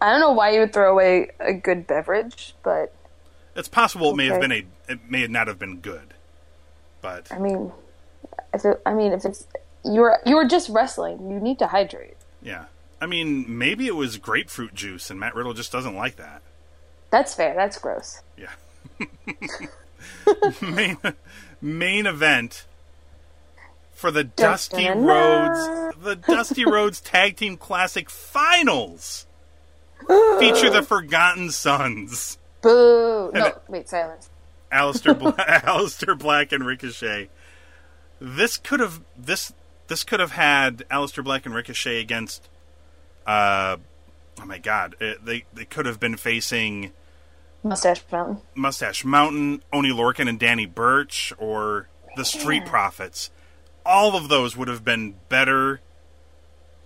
I 0.00 0.12
don't 0.12 0.20
know 0.20 0.30
why 0.30 0.52
you 0.52 0.60
would 0.60 0.72
throw 0.72 0.92
away 0.92 1.30
a 1.40 1.52
good 1.52 1.88
beverage, 1.88 2.54
but 2.62 2.94
It's 3.56 3.66
possible 3.66 4.10
it 4.10 4.16
may 4.16 4.26
have 4.26 4.40
been 4.40 4.52
a, 4.52 4.64
it 4.88 5.10
may 5.10 5.26
not 5.26 5.48
have 5.48 5.58
been 5.58 5.78
good, 5.80 6.14
but 7.00 7.32
I 7.32 7.40
mean, 7.40 7.72
if 8.54 8.64
it, 8.64 8.80
I 8.86 8.94
mean, 8.94 9.10
if 9.10 9.24
it's 9.24 9.44
you're 9.84 10.20
you're 10.24 10.46
just 10.46 10.68
wrestling, 10.68 11.28
you 11.32 11.40
need 11.40 11.58
to 11.58 11.66
hydrate. 11.66 12.16
Yeah. 12.40 12.66
I 13.00 13.06
mean, 13.06 13.58
maybe 13.58 13.88
it 13.88 13.96
was 13.96 14.18
grapefruit 14.18 14.72
juice, 14.72 15.10
and 15.10 15.18
Matt 15.18 15.34
Riddle 15.34 15.52
just 15.52 15.72
doesn't 15.72 15.96
like 15.96 16.14
that. 16.14 16.42
That's 17.10 17.34
fair. 17.34 17.52
That's 17.56 17.76
gross. 17.76 18.20
Yeah. 18.38 18.52
main, 20.62 20.96
main 21.62 22.06
event 22.06 22.66
for 23.92 24.10
the 24.10 24.24
Dusty 24.24 24.88
Roads, 24.90 25.96
the 26.02 26.16
Dusty 26.16 26.64
Roads 26.64 27.00
Tag 27.02 27.36
Team 27.36 27.56
Classic 27.56 28.10
Finals 28.10 29.26
feature 30.40 30.68
the 30.70 30.82
Forgotten 30.82 31.50
Sons, 31.50 32.38
Boo! 32.62 33.30
No, 33.32 33.52
wait, 33.68 33.88
silence. 33.88 34.30
Aleister, 34.72 35.18
Bla- 35.18 35.32
Aleister 35.38 36.18
Black 36.18 36.52
and 36.52 36.64
Ricochet. 36.64 37.28
This 38.20 38.56
could 38.56 38.80
have 38.80 39.02
this 39.16 39.52
this 39.88 40.04
could 40.04 40.20
have 40.20 40.32
had 40.32 40.78
Aleister 40.90 41.22
Black 41.22 41.44
and 41.44 41.54
Ricochet 41.54 42.00
against. 42.00 42.48
Uh, 43.26 43.76
oh 44.40 44.46
my 44.46 44.58
God! 44.58 44.96
It, 45.00 45.24
they 45.24 45.44
they 45.52 45.64
could 45.64 45.86
have 45.86 46.00
been 46.00 46.16
facing. 46.16 46.92
Mustache 47.62 48.02
Mountain. 48.10 48.38
Mustache 48.54 49.04
Mountain, 49.04 49.62
Oni 49.72 49.90
Lorcan 49.90 50.28
and 50.28 50.38
Danny 50.38 50.66
Burch, 50.66 51.32
or 51.38 51.88
the 52.16 52.24
Street 52.24 52.66
Profits. 52.66 53.30
All 53.86 54.16
of 54.16 54.28
those 54.28 54.56
would 54.56 54.68
have 54.68 54.84
been 54.84 55.16
better 55.28 55.80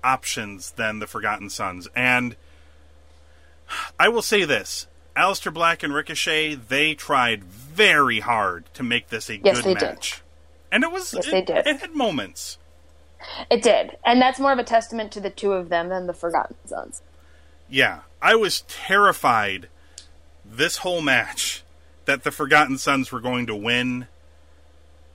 options 0.05 0.73
than 0.73 0.99
the 0.99 1.07
Forgotten 1.07 1.51
Sons. 1.51 1.89
And 1.97 2.37
I 3.99 4.09
will 4.09 4.23
say 4.23 4.45
this 4.45 4.87
Aleister 5.17 5.53
Black 5.53 5.83
and 5.83 5.95
Ricochet, 5.95 6.55
they 6.55 6.95
tried 6.95 7.43
very 7.45 8.21
hard 8.21 8.67
to 8.75 8.83
make 8.83 9.09
this 9.09 9.29
a 9.31 9.39
Yes, 9.39 9.57
good 9.57 9.65
they 9.65 9.75
did. 9.75 9.83
match. 9.95 10.23
And 10.71 10.85
it 10.85 10.93
was 10.93 11.13
Yes, 11.15 11.27
it, 11.27 11.31
they 11.31 11.43
did. 11.43 11.67
it 11.67 11.81
had 11.81 11.95
moments. 11.95 12.59
It 13.51 13.63
did, 13.63 13.97
and 14.05 14.21
that's 14.21 14.39
more 14.39 14.53
of 14.53 14.59
a 14.59 14.65
testament 14.65 15.11
to 15.13 15.21
the 15.21 15.31
two 15.31 15.53
of 15.53 15.69
them 15.71 15.89
than 15.89 16.07
the 16.07 16.13
Forgotten 16.13 16.55
Sons. 16.67 17.03
Yeah, 17.69 18.01
I 18.23 18.37
was 18.37 18.61
terrified 18.69 19.69
this 20.49 20.79
whole 20.79 21.01
match 21.03 21.63
that 22.05 22.23
the 22.25 22.31
Forgotten 22.31 22.79
Sons 22.79 23.11
were 23.11 23.21
going 23.21 23.47
to 23.47 23.57
win. 23.57 24.07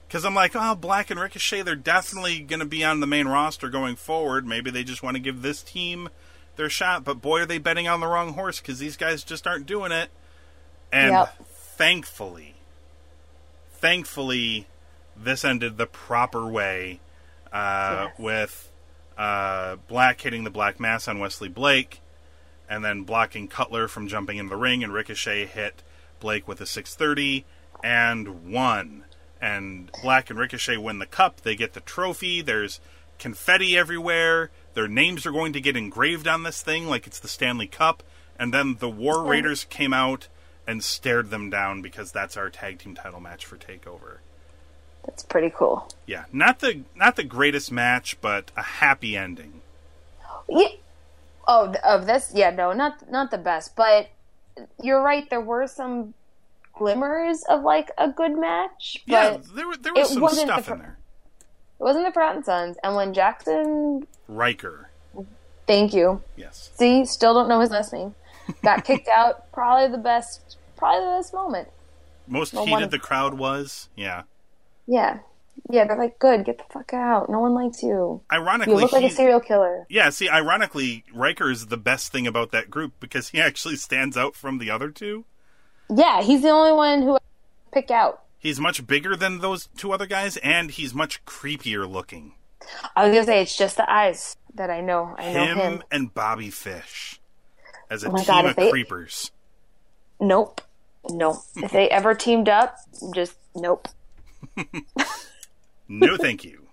Because 0.06 0.24
I'm 0.26 0.34
like, 0.34 0.52
oh, 0.54 0.74
Black 0.74 1.10
and 1.10 1.18
Ricochet, 1.18 1.62
they're 1.62 1.74
definitely 1.74 2.40
going 2.40 2.60
to 2.60 2.66
be 2.66 2.84
on 2.84 3.00
the 3.00 3.06
main 3.06 3.26
roster 3.26 3.70
going 3.70 3.96
forward. 3.96 4.46
Maybe 4.46 4.70
they 4.70 4.84
just 4.84 5.02
want 5.02 5.16
to 5.16 5.22
give 5.22 5.40
this 5.40 5.62
team 5.62 6.10
their 6.56 6.68
shot. 6.68 7.02
But 7.02 7.22
boy, 7.22 7.40
are 7.40 7.46
they 7.46 7.56
betting 7.56 7.88
on 7.88 8.00
the 8.00 8.06
wrong 8.06 8.34
horse 8.34 8.60
because 8.60 8.78
these 8.78 8.98
guys 8.98 9.24
just 9.24 9.46
aren't 9.46 9.64
doing 9.64 9.90
it. 9.90 10.10
And 10.92 11.12
Yep. 11.12 11.46
thankfully, 11.48 12.56
thankfully, 13.70 14.66
this 15.16 15.44
ended 15.46 15.78
the 15.78 15.86
proper 15.86 16.46
way 16.46 17.00
uh, 17.50 18.08
Yes. 18.08 18.18
with 18.18 18.68
uh, 19.16 19.76
Black 19.88 20.20
hitting 20.20 20.44
the 20.44 20.50
Black 20.50 20.78
Mass 20.78 21.08
on 21.08 21.18
Wesley 21.18 21.48
Blake 21.48 22.01
and 22.72 22.82
then 22.82 23.02
blocking 23.02 23.48
Cutler 23.48 23.86
from 23.86 24.08
jumping 24.08 24.38
in 24.38 24.48
the 24.48 24.56
ring, 24.56 24.82
and 24.82 24.94
Ricochet 24.94 25.44
hit 25.44 25.82
Blake 26.20 26.48
with 26.48 26.58
a 26.62 26.64
630 26.64 27.44
and 27.84 28.50
won. 28.50 29.04
And 29.42 29.90
Black 30.02 30.30
and 30.30 30.38
Ricochet 30.38 30.78
win 30.78 30.98
the 30.98 31.04
cup. 31.04 31.42
They 31.42 31.54
get 31.54 31.74
the 31.74 31.80
trophy. 31.80 32.40
There's 32.40 32.80
confetti 33.18 33.76
everywhere. 33.76 34.50
Their 34.72 34.88
names 34.88 35.26
are 35.26 35.32
going 35.32 35.52
to 35.52 35.60
get 35.60 35.76
engraved 35.76 36.26
on 36.26 36.44
this 36.44 36.62
thing 36.62 36.86
like 36.86 37.06
it's 37.06 37.20
the 37.20 37.28
Stanley 37.28 37.66
Cup. 37.66 38.02
And 38.38 38.54
then 38.54 38.76
the 38.80 38.88
War 38.88 39.18
oh. 39.18 39.28
Raiders 39.28 39.64
came 39.64 39.92
out 39.92 40.28
and 40.66 40.82
stared 40.82 41.28
them 41.28 41.50
down 41.50 41.82
because 41.82 42.10
that's 42.10 42.38
our 42.38 42.48
tag 42.48 42.78
team 42.78 42.94
title 42.94 43.20
match 43.20 43.44
for 43.44 43.58
Takeover. 43.58 44.18
That's 45.04 45.24
pretty 45.24 45.52
cool. 45.54 45.92
Yeah, 46.06 46.24
not 46.32 46.60
the 46.60 46.84
not 46.96 47.16
the 47.16 47.24
greatest 47.24 47.70
match, 47.70 48.16
but 48.22 48.50
a 48.56 48.62
happy 48.62 49.14
ending. 49.14 49.60
Yeah. 50.48 50.68
Oh, 51.48 51.66
of 51.70 51.76
oh, 51.84 52.04
this, 52.04 52.32
yeah, 52.34 52.50
no, 52.50 52.72
not 52.72 53.10
not 53.10 53.30
the 53.30 53.38
best, 53.38 53.74
but 53.76 54.08
you're 54.82 55.02
right. 55.02 55.28
There 55.28 55.40
were 55.40 55.66
some 55.66 56.14
glimmers 56.74 57.42
of 57.48 57.62
like 57.62 57.90
a 57.98 58.08
good 58.08 58.38
match, 58.38 59.02
but 59.06 59.12
Yeah, 59.12 59.36
there 59.54 59.66
were 59.68 59.76
there 59.76 59.92
was 59.94 60.12
some 60.12 60.28
stuff 60.28 60.66
the 60.66 60.72
in 60.74 60.78
there. 60.78 60.98
it 61.80 61.82
wasn't 61.82 62.06
the 62.06 62.12
Forgotten 62.12 62.44
Sons. 62.44 62.76
And 62.84 62.94
when 62.96 63.12
Jaxson, 63.14 64.06
Ryker, 64.28 64.90
thank 65.66 65.92
you, 65.94 66.22
yes. 66.36 66.70
see, 66.76 67.04
still 67.04 67.34
don't 67.34 67.48
know 67.48 67.60
his 67.60 67.70
last 67.70 67.92
name, 67.92 68.14
got 68.62 68.84
kicked 68.88 69.08
out. 69.08 69.50
Probably 69.52 69.88
the 69.88 69.98
best, 70.02 70.56
probably 70.76 71.04
the 71.06 71.16
best 71.18 71.34
moment. 71.34 71.68
Most 72.28 72.52
Well, 72.54 72.64
heated 72.66 72.80
one- 72.82 72.90
the 72.90 72.98
crowd 72.98 73.34
was. 73.34 73.88
Yeah. 73.96 74.22
Yeah, 74.86 75.18
yeah, 75.70 75.84
they're 75.86 75.98
like, 75.98 76.18
good, 76.18 76.44
get 76.44 76.58
the 76.58 76.64
fuck 76.70 76.92
out. 76.92 77.28
No 77.30 77.40
one 77.40 77.54
likes 77.54 77.82
you. 77.82 78.20
Ironically, 78.32 78.74
You 78.74 78.80
look 78.80 78.92
like 78.92 79.04
a 79.04 79.10
serial 79.10 79.40
killer. 79.40 79.86
yeah. 79.88 80.10
See, 80.10 80.28
ironically, 80.28 81.04
Ryker 81.14 81.50
is 81.50 81.66
the 81.66 81.76
best 81.76 82.12
thing 82.12 82.26
about 82.26 82.50
that 82.52 82.70
group 82.70 82.92
because 83.00 83.28
he 83.30 83.40
actually 83.42 83.76
stands 83.76 84.16
out 84.16 84.34
from 84.34 84.58
the 84.58 84.70
other 84.70 84.90
two. 84.90 85.24
Yeah, 85.94 86.22
he's 86.22 86.42
the 86.42 86.48
only 86.50 86.72
one 86.72 87.02
who 87.02 87.16
I 87.16 87.18
pick 87.72 87.90
out. 87.90 88.22
He's 88.38 88.58
much 88.58 88.86
bigger 88.86 89.14
than 89.14 89.38
those 89.38 89.68
two 89.76 89.92
other 89.92 90.06
guys, 90.06 90.36
and 90.38 90.70
he's 90.70 90.94
much 90.94 91.24
creepier 91.24 91.88
looking. 91.90 92.34
I 92.96 93.06
was 93.06 93.14
gonna 93.14 93.26
say 93.26 93.42
it's 93.42 93.56
just 93.56 93.76
the 93.76 93.90
eyes 93.90 94.36
that 94.54 94.70
I 94.70 94.80
know. 94.80 95.14
I 95.18 95.32
know 95.32 95.44
Him, 95.44 95.56
him. 95.58 95.82
and 95.90 96.14
Bobby 96.14 96.50
Fish 96.50 97.20
as 97.90 98.02
a 98.04 98.10
Oh 98.10 98.16
team 98.16 98.26
God, 98.26 98.46
of 98.46 98.56
they- 98.56 98.70
creepers. 98.70 99.30
Nope. 100.20 100.60
Nope. 101.10 101.36
if 101.56 101.72
they 101.72 101.88
ever 101.90 102.14
teamed 102.14 102.48
up, 102.48 102.76
just 103.14 103.34
nope. 103.54 103.88
No, 105.92 106.16
thank 106.16 106.42
you. 106.42 106.66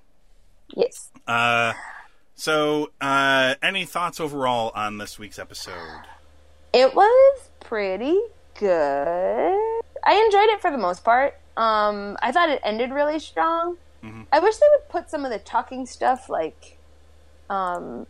Yes. 0.76 1.10
Uh, 1.28 1.74
so, 2.36 2.92
uh, 3.02 3.56
any 3.62 3.84
thoughts 3.84 4.22
overall 4.22 4.72
on 4.74 4.98
this 4.98 5.20
week's 5.20 5.38
episode? 5.38 6.04
It 6.72 6.96
was 6.96 7.50
pretty 7.60 8.18
good. 8.58 9.82
I 10.06 10.24
enjoyed 10.26 10.48
it 10.50 10.62
for 10.62 10.72
the 10.72 10.78
most 10.78 11.04
part. 11.04 11.38
Um, 11.58 12.18
I 12.22 12.32
thought 12.32 12.48
it 12.48 12.62
ended 12.64 12.92
really 12.92 13.20
strong. 13.20 13.76
I 14.32 14.40
wish 14.40 14.56
they 14.56 14.66
would 14.72 14.88
put 14.88 15.10
some 15.10 15.26
of 15.26 15.32
the 15.32 15.40
talking 15.40 15.86
stuff 15.86 16.30
like, 16.30 16.78
um, 17.50 18.08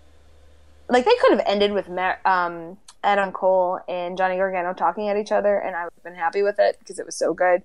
like 0.89 1.05
they 1.05 1.15
could 1.21 1.31
have 1.31 1.43
ended 1.47 1.71
with 1.73 1.89
Mar- 1.89 2.19
um, 2.23 2.77
Adam 3.03 3.31
Cole 3.31 3.79
and 3.87 4.15
Johnny 4.15 4.35
Gargano 4.35 4.73
talking 4.73 5.09
at 5.09 5.17
each 5.17 5.31
other, 5.31 5.57
and 5.57 5.75
I 5.75 5.85
would 5.85 5.93
have 5.95 6.03
been 6.03 6.13
happy 6.13 6.43
with 6.43 6.59
it 6.59 6.77
because 6.77 6.99
it 6.99 7.05
was 7.07 7.15
so 7.15 7.33
good. 7.33 7.63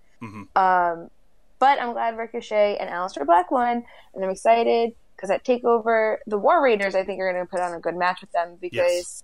Um, 0.56 1.10
but 1.58 1.80
I'm 1.80 1.92
glad 1.92 2.16
Ricochet 2.16 2.76
and 2.78 2.90
Aleister 2.90 3.24
Black 3.26 3.50
won, 3.50 3.84
and 4.14 4.24
I'm 4.24 4.30
excited 4.30 4.92
because 5.16 5.30
at 5.30 5.44
Takeover, 5.44 6.16
the 6.26 6.38
War 6.38 6.62
Raiders 6.62 6.94
I 6.94 7.04
think 7.04 7.20
are 7.20 7.32
going 7.32 7.44
to 7.44 7.50
put 7.50 7.60
on 7.60 7.72
a 7.74 7.80
good 7.80 7.96
match 7.96 8.20
with 8.20 8.32
them 8.32 8.56
because 8.60 8.72
Yes. 8.80 9.22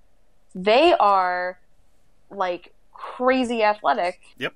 they 0.55 0.93
are 0.95 1.59
like 2.31 2.73
crazy 2.93 3.63
athletic. 3.63 4.21
Yep. 4.39 4.55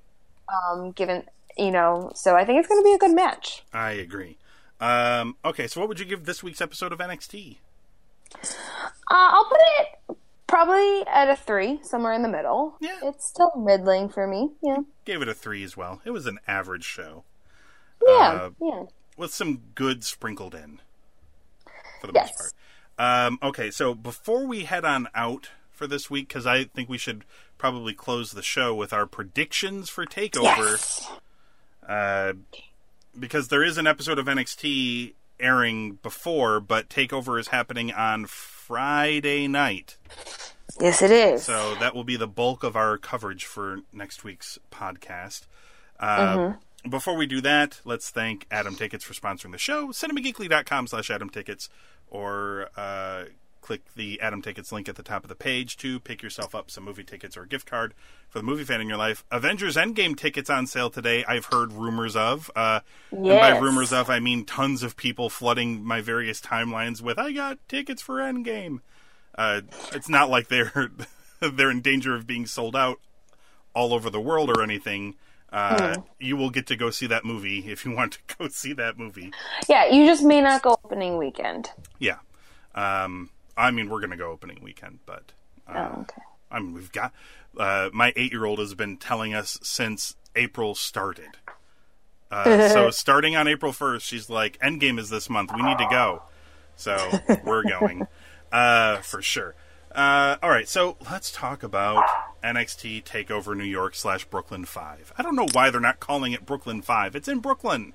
Um, 0.49 0.91
given 0.91 1.23
you 1.57 1.71
know, 1.71 2.11
so 2.15 2.35
I 2.35 2.43
think 2.45 2.59
it's 2.59 2.67
going 2.67 2.81
to 2.81 2.85
be 2.85 2.93
a 2.93 2.97
good 2.97 3.15
match. 3.15 3.63
I 3.73 3.91
agree. 3.91 4.37
Um, 4.81 5.37
okay, 5.45 5.67
so 5.67 5.79
what 5.79 5.87
would 5.87 5.99
you 5.99 6.05
give 6.05 6.25
this 6.25 6.43
week's 6.43 6.59
episode 6.59 6.91
of 6.91 6.99
NXT? 6.99 7.57
Uh, 8.43 8.47
I'll 9.09 9.45
put 9.45 9.59
it 9.79 10.17
probably 10.47 11.07
at 11.07 11.29
a 11.29 11.35
three, 11.35 11.79
somewhere 11.83 12.11
in 12.13 12.21
the 12.23 12.27
middle. 12.29 12.75
Yeah. 12.81 12.97
It's 13.03 13.25
still 13.27 13.51
middling 13.57 14.09
for 14.09 14.27
me. 14.27 14.49
Yeah. 14.61 14.77
Gave 15.05 15.21
it 15.21 15.29
a 15.29 15.33
three 15.33 15.63
as 15.63 15.77
well. 15.77 16.01
It 16.05 16.11
was 16.11 16.25
an 16.25 16.39
average 16.47 16.83
show 16.83 17.23
Yeah. 18.05 18.13
Uh, 18.13 18.49
yeah. 18.61 18.83
with 19.17 19.33
some 19.33 19.61
good 19.75 20.03
sprinkled 20.03 20.53
in, 20.55 20.81
for 22.01 22.07
the 22.07 22.13
Yes. 22.13 22.29
most 22.29 22.37
part. 22.37 23.27
Um, 23.27 23.39
okay, 23.43 23.71
so 23.71 23.93
before 23.93 24.45
we 24.45 24.63
head 24.65 24.85
on 24.85 25.07
out 25.15 25.49
for 25.71 25.87
this 25.87 26.09
week, 26.09 26.27
because 26.29 26.45
I 26.45 26.65
think 26.65 26.87
we 26.89 26.97
should 26.97 27.25
probably 27.57 27.93
close 27.93 28.31
the 28.31 28.41
show 28.43 28.73
with 28.75 28.93
our 28.93 29.05
predictions 29.05 29.89
for 29.89 30.05
Takeover. 30.05 30.71
Yes. 30.71 31.11
Uh, 31.87 32.33
because 33.17 33.47
there 33.49 33.63
is 33.63 33.77
an 33.77 33.87
episode 33.87 34.19
of 34.19 34.25
NXT 34.27 35.13
airing 35.39 35.93
before, 36.03 36.59
but 36.59 36.89
Takeover 36.89 37.39
is 37.39 37.49
happening 37.49 37.91
on 37.91 38.25
Friday 38.25 39.47
night. 39.47 39.97
Yes, 40.79 41.01
it 41.01 41.11
is. 41.11 41.43
So 41.43 41.75
that 41.75 41.93
will 41.95 42.03
be 42.03 42.15
the 42.17 42.27
bulk 42.27 42.63
of 42.63 42.75
our 42.75 42.97
coverage 42.97 43.45
for 43.45 43.79
next 43.93 44.23
week's 44.23 44.57
podcast. 44.71 45.43
Uh, 45.99 46.53
Before 46.89 47.15
we 47.15 47.25
do 47.25 47.41
that, 47.41 47.81
let's 47.83 48.09
thank 48.11 48.45
Atom 48.51 48.75
Tickets 48.75 49.03
for 49.03 49.13
sponsoring 49.13 49.51
the 49.51 49.57
show. 49.57 49.87
CinemaGeekly.com 49.89 50.87
slash 50.87 51.09
Atom 51.09 51.29
Tickets 51.29 51.67
or 52.07 52.69
uh, 52.77 53.25
click 53.61 53.81
the 53.95 54.21
Atom 54.21 54.43
Tickets 54.43 54.71
link 54.71 54.87
at 54.87 54.95
the 54.95 55.01
top 55.01 55.23
of 55.23 55.29
the 55.29 55.35
page 55.35 55.77
to 55.77 55.99
pick 55.99 56.21
yourself 56.21 56.53
up 56.53 56.69
some 56.69 56.83
movie 56.83 57.03
tickets 57.03 57.35
or 57.35 57.41
a 57.41 57.47
gift 57.47 57.67
card 57.67 57.95
for 58.29 58.37
the 58.37 58.43
movie 58.45 58.63
fan 58.63 58.81
in 58.81 58.87
your 58.87 58.97
life. 58.97 59.23
Avengers 59.31 59.75
Endgame 59.75 60.15
tickets 60.15 60.47
on 60.49 60.67
sale 60.67 60.91
today. 60.91 61.25
I've 61.27 61.45
heard 61.45 61.73
rumors 61.73 62.15
of. 62.15 62.51
Uh, 62.55 62.81
And 63.31 63.39
by 63.39 63.57
rumors 63.59 63.91
of, 63.91 64.09
I 64.11 64.19
mean 64.19 64.45
tons 64.45 64.83
of 64.83 64.95
people 64.95 65.31
flooding 65.31 65.83
my 65.83 66.01
various 66.01 66.39
timelines 66.39 67.01
with, 67.01 67.17
I 67.17 67.31
got 67.31 67.57
tickets 67.67 68.03
for 68.03 68.17
Endgame. 68.17 68.81
Uh, 69.35 69.61
it's 69.91 70.07
not 70.07 70.29
like 70.29 70.49
they're 70.49 70.91
they're 71.41 71.71
in 71.71 71.81
danger 71.81 72.13
of 72.13 72.27
being 72.27 72.45
sold 72.45 72.75
out 72.75 72.99
all 73.73 73.91
over 73.93 74.11
the 74.11 74.21
world 74.21 74.49
or 74.51 74.61
anything. 74.61 75.15
Uh, 75.55 75.95
You 76.19 76.35
will 76.35 76.49
get 76.49 76.67
to 76.67 76.75
go 76.75 76.89
see 76.89 77.07
that 77.07 77.23
movie 77.23 77.59
if 77.71 77.85
you 77.85 77.91
want 77.95 78.13
to 78.13 78.35
go 78.37 78.47
see 78.49 78.73
that 78.73 78.97
movie. 78.97 79.31
Yeah, 79.69 79.85
you 79.87 80.05
just 80.05 80.23
may 80.23 80.41
not 80.41 80.61
go 80.61 80.77
opening 80.83 81.17
weekend. 81.17 81.69
Yeah. 81.97 82.17
Um, 82.75 83.29
I 83.55 83.71
mean, 83.71 83.89
we're 83.89 84.01
going 84.01 84.11
to 84.11 84.17
go 84.17 84.31
opening 84.31 84.59
weekend, 84.61 84.99
but 85.05 85.31
oh, 85.73 86.01
okay. 86.01 86.21
I 86.51 86.59
mean, 86.59 86.73
we've 86.73 86.91
got 86.91 87.13
uh, 87.57 87.89
my 87.93 88.11
eight 88.17 88.31
year 88.33 88.43
old 88.45 88.59
has 88.59 88.73
been 88.75 88.97
telling 88.97 89.33
us 89.33 89.57
since 89.63 90.15
April 90.35 90.75
started. 90.75 91.37
Uh, 92.29 92.67
so 92.69 92.89
starting 92.91 93.37
on 93.37 93.47
April 93.47 93.71
first, 93.71 94.05
she's 94.05 94.29
like, 94.29 94.59
"Endgame 94.59 94.99
is 94.99 95.09
this 95.09 95.29
month. 95.29 95.51
We 95.55 95.61
need 95.61 95.77
to 95.77 95.87
go." 95.89 96.23
So 96.75 96.97
we're 97.45 97.63
going 97.63 98.07
uh, 98.51 98.97
for 98.97 99.21
sure. 99.21 99.55
Uh, 99.93 100.35
all 100.43 100.49
right, 100.49 100.67
so 100.67 100.97
let's 101.09 101.31
talk 101.31 101.63
about 101.63 102.03
NXT 102.45 103.03
Takeover 103.03 103.57
New 103.57 103.63
York 103.65 103.95
slash 103.95 104.25
Brooklyn 104.25 104.65
Five. 104.65 105.11
I 105.17 105.23
don't 105.23 105.35
know 105.35 105.47
why 105.53 105.69
they're 105.69 105.81
not 105.81 105.99
calling 105.99 106.31
it 106.33 106.45
Brooklyn 106.45 106.81
Five. 106.81 107.15
It's 107.15 107.27
in 107.27 107.39
Brooklyn 107.39 107.93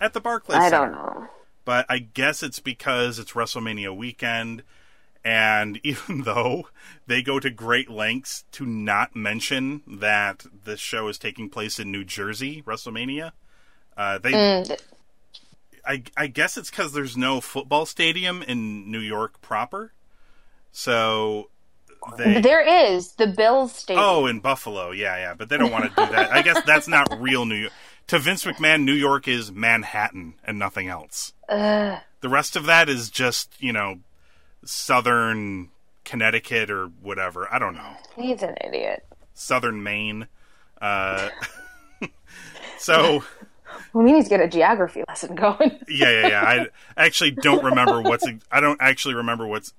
at 0.00 0.12
the 0.12 0.20
Barclays. 0.20 0.58
I 0.58 0.68
Center 0.70 0.92
don't 0.92 0.92
know. 0.92 1.28
but 1.64 1.84
I 1.88 1.98
guess 1.98 2.42
it's 2.42 2.60
because 2.60 3.18
it's 3.18 3.32
WrestleMania 3.32 3.94
weekend. 3.96 4.62
And 5.24 5.80
even 5.84 6.22
though 6.22 6.68
they 7.06 7.22
go 7.22 7.40
to 7.40 7.50
great 7.50 7.90
lengths 7.90 8.44
to 8.52 8.64
not 8.64 9.16
mention 9.16 9.82
that 9.86 10.46
this 10.64 10.80
show 10.80 11.08
is 11.08 11.18
taking 11.18 11.50
place 11.50 11.78
in 11.78 11.90
New 11.92 12.04
Jersey, 12.04 12.62
WrestleMania, 12.62 13.32
uh, 13.96 14.18
they, 14.18 14.32
Mm, 14.32 14.80
I, 15.84 16.02
I 16.16 16.26
guess 16.28 16.56
it's 16.56 16.70
because 16.70 16.92
there's 16.92 17.16
no 17.16 17.40
football 17.40 17.84
stadium 17.86 18.42
in 18.42 18.90
New 18.90 19.00
York 19.00 19.40
proper. 19.40 19.92
So 20.70 21.50
they, 22.16 22.40
There 22.40 22.94
is 22.94 23.12
the 23.14 23.26
Bills 23.26 23.72
Stadium. 23.72 24.04
oh, 24.04 24.26
in 24.26 24.40
Buffalo, 24.40 24.90
yeah, 24.90 25.16
yeah, 25.16 25.34
but 25.34 25.48
they 25.48 25.56
don't 25.56 25.70
want 25.70 25.84
to 25.84 25.90
do 25.90 26.12
that. 26.12 26.32
I 26.32 26.42
guess 26.42 26.62
that's 26.66 26.88
not 26.88 27.08
real 27.20 27.44
New 27.46 27.56
York. 27.56 27.72
To 28.08 28.18
Vince 28.18 28.44
McMahon, 28.44 28.84
New 28.84 28.94
York 28.94 29.28
is 29.28 29.52
Manhattan 29.52 30.34
and 30.44 30.58
nothing 30.58 30.88
else. 30.88 31.32
Ugh. 31.48 31.98
The 32.20 32.28
rest 32.28 32.56
of 32.56 32.64
that 32.66 32.88
is 32.88 33.10
just, 33.10 33.52
you 33.60 33.72
know, 33.72 33.98
southern 34.64 35.68
Connecticut 36.04 36.70
or 36.70 36.86
whatever. 37.02 37.52
I 37.52 37.58
don't 37.58 37.74
know. 37.74 37.92
he's 38.16 38.42
an 38.42 38.54
idiot. 38.64 39.04
Southern 39.34 39.82
Maine. 39.82 40.26
Uh, 40.80 41.28
so, 42.78 43.22
We 43.92 44.04
need 44.12 44.22
to 44.24 44.28
get 44.28 44.40
a 44.40 44.48
geography 44.48 45.04
lesson 45.08 45.34
going. 45.34 45.78
yeah, 45.88 46.10
yeah, 46.10 46.28
yeah. 46.28 46.42
I 46.42 46.66
actually 46.96 47.32
don't 47.32 47.62
remember 47.64 48.00
what's. 48.00 48.26
I 48.50 48.60
don't 48.60 48.80
actually 48.80 49.14
remember 49.14 49.46
what's 49.46 49.72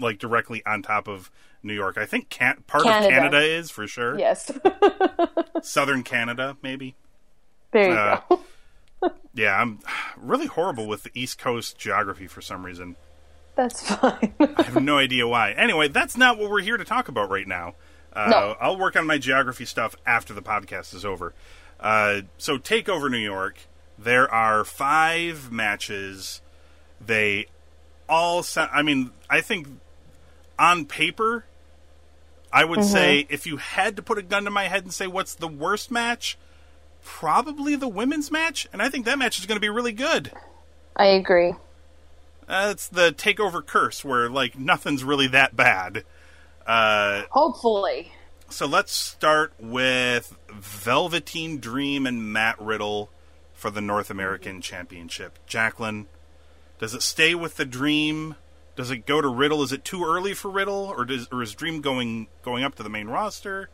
like 0.00 0.18
directly 0.18 0.64
on 0.66 0.82
top 0.82 1.08
of 1.08 1.30
New 1.62 1.74
York. 1.74 1.98
I 1.98 2.06
think 2.06 2.28
can, 2.28 2.62
part 2.66 2.84
of 2.86 2.90
Canada. 2.92 3.10
Canada 3.14 3.40
is 3.40 3.70
for 3.70 3.86
sure. 3.86 4.18
yes. 4.18 4.50
Southern 5.62 6.02
Canada, 6.02 6.56
maybe. 6.62 6.94
there 7.72 7.88
you 7.90 7.94
Uh, 7.94 8.20
go. 8.28 8.40
Yeah, 9.34 9.54
I'm 9.60 9.78
really 10.16 10.46
horrible 10.46 10.88
with 10.88 11.04
the 11.04 11.10
East 11.14 11.38
Coast 11.38 11.78
geography 11.78 12.26
for 12.26 12.40
some 12.40 12.66
reason. 12.66 12.96
That's 13.54 13.88
fine. 13.88 14.34
I 14.40 14.62
have 14.62 14.82
no 14.82 14.98
idea 14.98 15.28
why. 15.28 15.52
Anyway, 15.52 15.86
that's 15.86 16.16
not 16.16 16.38
what 16.38 16.50
we're 16.50 16.62
here 16.62 16.76
to 16.76 16.84
talk 16.84 17.06
about 17.06 17.30
right 17.30 17.46
now. 17.46 17.74
Uh, 18.12 18.28
No. 18.30 18.56
I'll 18.60 18.76
work 18.76 18.96
on 18.96 19.06
my 19.06 19.16
geography 19.18 19.64
stuff 19.64 19.94
after 20.04 20.34
the 20.34 20.42
podcast 20.42 20.92
is 20.94 21.04
over. 21.04 21.34
Uh, 21.78 22.22
so, 22.38 22.58
take 22.58 22.88
over 22.88 23.08
New 23.08 23.18
York. 23.18 23.58
There 23.96 24.28
are 24.32 24.64
five 24.64 25.52
matches. 25.52 26.40
They 27.00 27.46
all 28.08 28.42
sound. 28.42 28.70
I 28.72 28.82
mean, 28.82 29.10
I 29.30 29.40
think 29.40 29.68
on 30.58 30.84
paper, 30.84 31.44
I 32.52 32.64
would 32.64 32.84
say 32.84 33.26
if 33.28 33.46
you 33.46 33.58
had 33.58 33.96
to 33.96 34.02
put 34.02 34.18
a 34.18 34.22
gun 34.22 34.44
to 34.44 34.50
my 34.50 34.64
head 34.64 34.82
and 34.82 34.92
say 34.92 35.06
what's 35.06 35.34
the 35.34 35.48
worst 35.48 35.90
match, 35.90 36.38
probably 37.02 37.76
the 37.76 37.88
women's 37.88 38.30
match. 38.30 38.66
And 38.72 38.80
I 38.82 38.88
think 38.88 39.04
that 39.04 39.18
match 39.18 39.38
is 39.38 39.46
going 39.46 39.56
to 39.56 39.60
be 39.60 39.68
really 39.68 39.92
good. 39.92 40.32
I 40.96 41.06
agree. 41.06 41.54
Uh, 42.48 42.68
it's 42.70 42.88
the 42.88 43.12
takeover 43.12 43.64
curse 43.64 44.04
where 44.04 44.30
like 44.30 44.58
nothing's 44.58 45.04
really 45.04 45.26
that 45.28 45.54
bad. 45.54 46.04
Uh, 46.66 47.22
Hopefully. 47.30 48.12
so 48.48 48.66
let's 48.66 48.92
start 48.92 49.52
with 49.58 50.36
Velveteen 50.50 51.58
Dream 51.60 52.06
and 52.06 52.32
Matt 52.32 52.60
Riddle 52.60 53.10
for 53.52 53.70
the 53.70 53.80
North 53.80 54.10
American 54.10 54.60
Championship. 54.60 55.38
Jacqueline, 55.46 56.06
does 56.78 56.94
it 56.94 57.02
stay 57.02 57.34
with 57.34 57.56
the 57.56 57.64
Dream? 57.66 58.36
Does 58.78 58.92
it 58.92 59.06
go 59.06 59.20
to 59.20 59.26
Riddle? 59.26 59.64
Is 59.64 59.72
it 59.72 59.84
too 59.84 60.04
early 60.04 60.34
for 60.34 60.52
Riddle, 60.52 60.94
or 60.96 61.04
does 61.04 61.26
or 61.32 61.42
is 61.42 61.52
Dream 61.52 61.80
going 61.80 62.28
going 62.44 62.62
up 62.62 62.76
to 62.76 62.84
the 62.84 62.88
main 62.88 63.08
roster? 63.08 63.70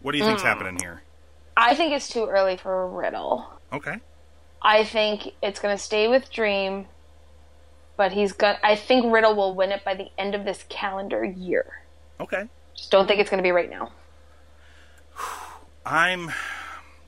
What 0.00 0.10
do 0.10 0.18
you 0.18 0.24
think's 0.24 0.42
hmm. 0.42 0.48
happening 0.48 0.78
here? 0.82 1.04
I 1.56 1.76
think 1.76 1.92
it's 1.92 2.08
too 2.08 2.26
early 2.26 2.56
for 2.56 2.88
Riddle. 2.88 3.46
Okay, 3.72 4.00
I 4.60 4.82
think 4.82 5.28
it's 5.44 5.60
going 5.60 5.76
to 5.76 5.80
stay 5.80 6.08
with 6.08 6.28
Dream, 6.28 6.86
but 7.96 8.10
he's 8.10 8.32
going 8.32 8.56
I 8.64 8.74
think 8.74 9.12
Riddle 9.12 9.36
will 9.36 9.54
win 9.54 9.70
it 9.70 9.84
by 9.84 9.94
the 9.94 10.08
end 10.18 10.34
of 10.34 10.44
this 10.44 10.64
calendar 10.68 11.24
year. 11.24 11.84
okay. 12.18 12.48
Just 12.74 12.90
don't 12.90 13.06
think 13.06 13.20
it's 13.20 13.30
going 13.30 13.38
to 13.38 13.46
be 13.46 13.52
right 13.52 13.70
now. 13.70 13.92
I'm 15.86 16.32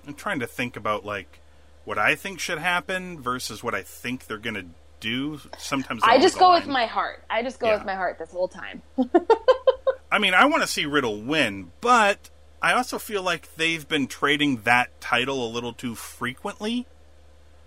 I'm 0.06 0.14
trying 0.14 0.38
to 0.38 0.46
think 0.46 0.76
about 0.76 1.04
like 1.04 1.40
what 1.84 1.98
I 1.98 2.14
think 2.14 2.38
should 2.38 2.58
happen 2.58 3.20
versus 3.20 3.60
what 3.60 3.74
I 3.74 3.82
think 3.82 4.26
they're 4.26 4.38
gonna 4.38 4.66
do. 5.04 5.38
Sometimes 5.58 6.02
I 6.02 6.18
just 6.18 6.38
go 6.38 6.52
with 6.52 6.66
my 6.66 6.86
heart. 6.86 7.22
I 7.30 7.42
just 7.42 7.60
go 7.60 7.66
Yeah. 7.68 7.76
with 7.76 7.84
my 7.84 7.94
heart 7.94 8.18
this 8.18 8.30
whole 8.32 8.48
time. 8.48 8.82
I 10.10 10.18
mean, 10.18 10.34
I 10.34 10.46
want 10.46 10.62
to 10.62 10.66
see 10.68 10.86
Riddle 10.86 11.20
win, 11.20 11.70
but 11.80 12.30
I 12.62 12.72
also 12.72 12.98
feel 12.98 13.22
like 13.22 13.54
they've 13.56 13.86
been 13.86 14.06
trading 14.06 14.62
that 14.62 15.00
title 15.00 15.46
a 15.46 15.50
little 15.50 15.72
too 15.72 15.94
frequently. 15.94 16.86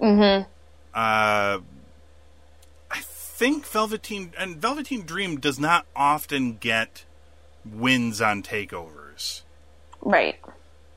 Mhm. 0.01 0.45
Uh, 0.93 1.59
I 2.89 2.99
think 3.01 3.65
Velveteen 3.65 4.33
and 4.38 4.57
Velveteen 4.57 5.05
Dream 5.05 5.39
does 5.39 5.59
not 5.59 5.85
often 5.95 6.57
get 6.57 7.05
wins 7.65 8.21
on 8.21 8.41
takeovers. 8.41 9.41
Right. 10.01 10.39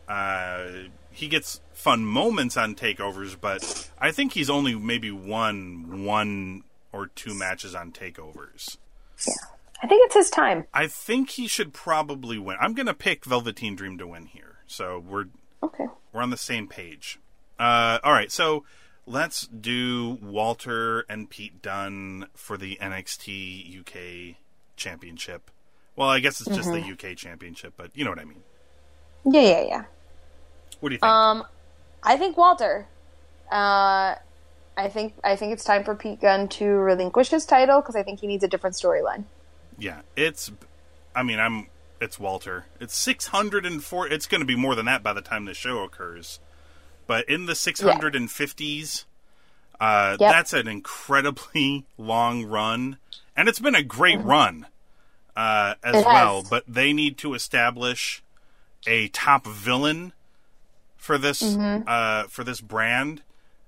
Uh, 0.08 0.88
he 1.10 1.28
gets 1.28 1.60
fun 1.80 2.04
moments 2.04 2.56
on 2.56 2.74
takeovers, 2.74 3.36
but 3.40 3.90
I 3.98 4.12
think 4.12 4.32
he's 4.34 4.50
only 4.50 4.74
maybe 4.74 5.10
won 5.10 6.04
one 6.04 6.64
or 6.92 7.06
two 7.08 7.34
matches 7.34 7.74
on 7.74 7.90
takeovers. 7.92 8.76
Yeah. 9.26 9.34
I 9.82 9.86
think 9.86 10.04
it's 10.04 10.14
his 10.14 10.28
time. 10.30 10.66
I 10.74 10.86
think 10.86 11.30
he 11.30 11.46
should 11.48 11.72
probably 11.72 12.38
win. 12.38 12.56
I'm 12.60 12.74
going 12.74 12.86
to 12.86 12.94
pick 12.94 13.24
Velveteen 13.24 13.76
Dream 13.76 13.96
to 13.98 14.06
win 14.06 14.26
here. 14.26 14.58
So 14.66 14.98
we're 14.98 15.26
Okay. 15.62 15.86
we're 16.12 16.22
on 16.22 16.30
the 16.30 16.36
same 16.36 16.68
page. 16.68 17.18
Uh, 17.58 17.98
all 18.02 18.12
right, 18.12 18.30
so 18.32 18.64
let's 19.06 19.46
do 19.46 20.18
Walter 20.22 21.00
and 21.08 21.28
Pete 21.28 21.60
Dunne 21.60 22.26
for 22.34 22.56
the 22.56 22.78
NXT 22.80 23.80
UK 23.80 24.36
Championship. 24.76 25.50
Well, 25.96 26.08
I 26.08 26.20
guess 26.20 26.40
it's 26.40 26.54
just 26.56 26.70
the 26.72 26.80
UK 26.80 27.16
Championship, 27.16 27.74
but 27.76 27.90
you 27.94 28.04
know 28.04 28.10
what 28.10 28.18
I 28.18 28.24
mean. 28.24 28.42
Yeah, 29.26 29.40
yeah, 29.42 29.60
yeah. 29.62 29.84
What 30.80 30.88
do 30.88 30.94
you 30.94 30.98
think? 30.98 31.04
Um, 31.10 31.44
I 32.02 32.16
think 32.16 32.36
Walter. 32.36 32.86
Uh, 33.50 34.14
I 34.76 34.88
think 34.88 35.14
I 35.24 35.36
think 35.36 35.52
it's 35.52 35.64
time 35.64 35.84
for 35.84 35.94
Pete 35.94 36.20
Dunne 36.20 36.48
to 36.48 36.64
relinquish 36.66 37.28
his 37.30 37.44
title 37.44 37.80
because 37.80 37.96
I 37.96 38.02
think 38.02 38.20
he 38.20 38.26
needs 38.26 38.44
a 38.44 38.48
different 38.48 38.76
storyline. 38.76 39.24
yeah, 39.78 40.00
it's. 40.16 40.50
I 41.14 41.22
mean, 41.22 41.38
I'm. 41.40 41.66
It's 42.00 42.18
Walter. 42.18 42.64
It's 42.80 42.96
604. 42.96 44.08
It's 44.08 44.26
going 44.26 44.40
to 44.40 44.46
be 44.46 44.56
more 44.56 44.74
than 44.74 44.86
that 44.86 45.02
by 45.02 45.12
the 45.12 45.20
time 45.20 45.44
the 45.44 45.52
show 45.52 45.82
occurs. 45.82 46.40
But 47.06 47.28
in 47.28 47.44
the 47.46 47.52
650s, 47.52 49.04
uh, 49.80 50.16
Yep. 50.18 50.30
that's 50.32 50.52
an 50.54 50.66
incredibly 50.68 51.84
long 51.98 52.44
run, 52.46 52.96
and 53.36 53.48
it's 53.48 53.58
been 53.58 53.74
a 53.74 53.82
great 53.82 54.20
run 54.20 54.66
uh, 55.36 55.74
as 55.84 55.96
Mm-hmm. 55.96 56.06
Well. 56.14 56.44
But 56.48 56.64
they 56.66 56.92
need 56.94 57.18
to 57.18 57.34
establish 57.34 58.22
a 58.86 59.08
top 59.08 59.46
villain 59.46 60.12
for 61.00 61.18
this 61.18 61.42
Mm-hmm. 61.42 61.84
uh, 61.88 62.24
for 62.24 62.44
this 62.44 62.60
brand, 62.60 63.22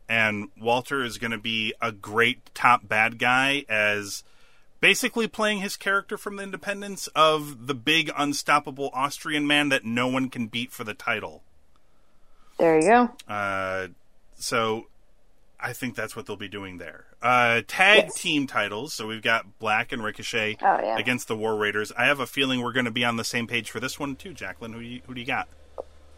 and 0.08 0.48
Walter 0.60 1.02
is 1.02 1.18
going 1.18 1.30
to 1.32 1.38
be 1.38 1.74
a 1.80 1.90
great 1.90 2.54
top 2.54 2.86
bad 2.86 3.18
guy 3.18 3.64
as 3.68 4.22
basically 4.80 5.26
playing 5.26 5.58
his 5.60 5.76
character 5.76 6.18
from 6.18 6.36
the 6.36 6.42
Independence 6.42 7.08
of 7.16 7.66
the 7.66 7.74
big 7.74 8.10
unstoppable 8.16 8.90
Austrian 8.92 9.46
man 9.46 9.70
that 9.70 9.84
no 9.84 10.08
one 10.08 10.28
can 10.28 10.46
beat 10.46 10.72
for 10.72 10.84
the 10.84 10.94
title. 10.94 11.42
There 12.58 12.78
you 12.78 12.86
go. 12.88 13.10
Uh, 13.32 13.88
so 14.34 14.86
I 15.58 15.72
think 15.72 15.94
that's 15.94 16.14
what 16.14 16.26
they'll 16.26 16.36
be 16.36 16.48
doing 16.48 16.78
there. 16.78 17.06
Uh, 17.22 17.62
tag 17.66 18.04
Yes. 18.04 18.20
team 18.20 18.46
titles. 18.46 18.92
So 18.92 19.06
we've 19.06 19.22
got 19.22 19.58
Black 19.58 19.92
and 19.92 20.02
Ricochet 20.04 20.58
Oh, 20.60 20.80
yeah. 20.82 20.98
against 20.98 21.28
the 21.28 21.36
War 21.36 21.56
Raiders. 21.56 21.92
I 21.96 22.06
have 22.06 22.20
a 22.20 22.26
feeling 22.26 22.60
we're 22.60 22.72
going 22.72 22.84
to 22.84 22.90
be 22.90 23.04
on 23.04 23.16
the 23.16 23.24
same 23.24 23.46
page 23.46 23.70
for 23.70 23.80
this 23.80 23.98
one 23.98 24.16
too, 24.16 24.34
Jacqueline. 24.34 24.72
Who 24.74 24.80
do 24.80 24.86
you, 24.86 25.00
who 25.06 25.14
do 25.14 25.20
you 25.20 25.26
got? 25.26 25.48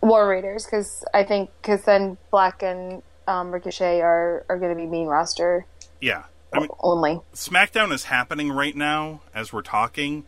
War 0.04 0.28
Raiders 0.28 0.64
because 0.64 1.04
I 1.14 1.24
think 1.24 1.50
because 1.62 1.82
then 1.84 2.18
Black 2.30 2.62
and 2.62 3.02
um, 3.26 3.50
Ricochet 3.50 4.00
are 4.00 4.44
are 4.48 4.58
going 4.58 4.70
to 4.70 4.76
be 4.76 4.86
main 4.86 5.06
roster 5.06 5.66
Yeah. 6.00 6.24
I 6.52 6.60
mean, 6.60 6.68
only. 6.80 7.20
SmackDown 7.34 7.92
is 7.92 8.04
happening 8.04 8.52
right 8.52 8.76
now 8.76 9.22
as 9.34 9.52
we're 9.52 9.62
talking, 9.62 10.24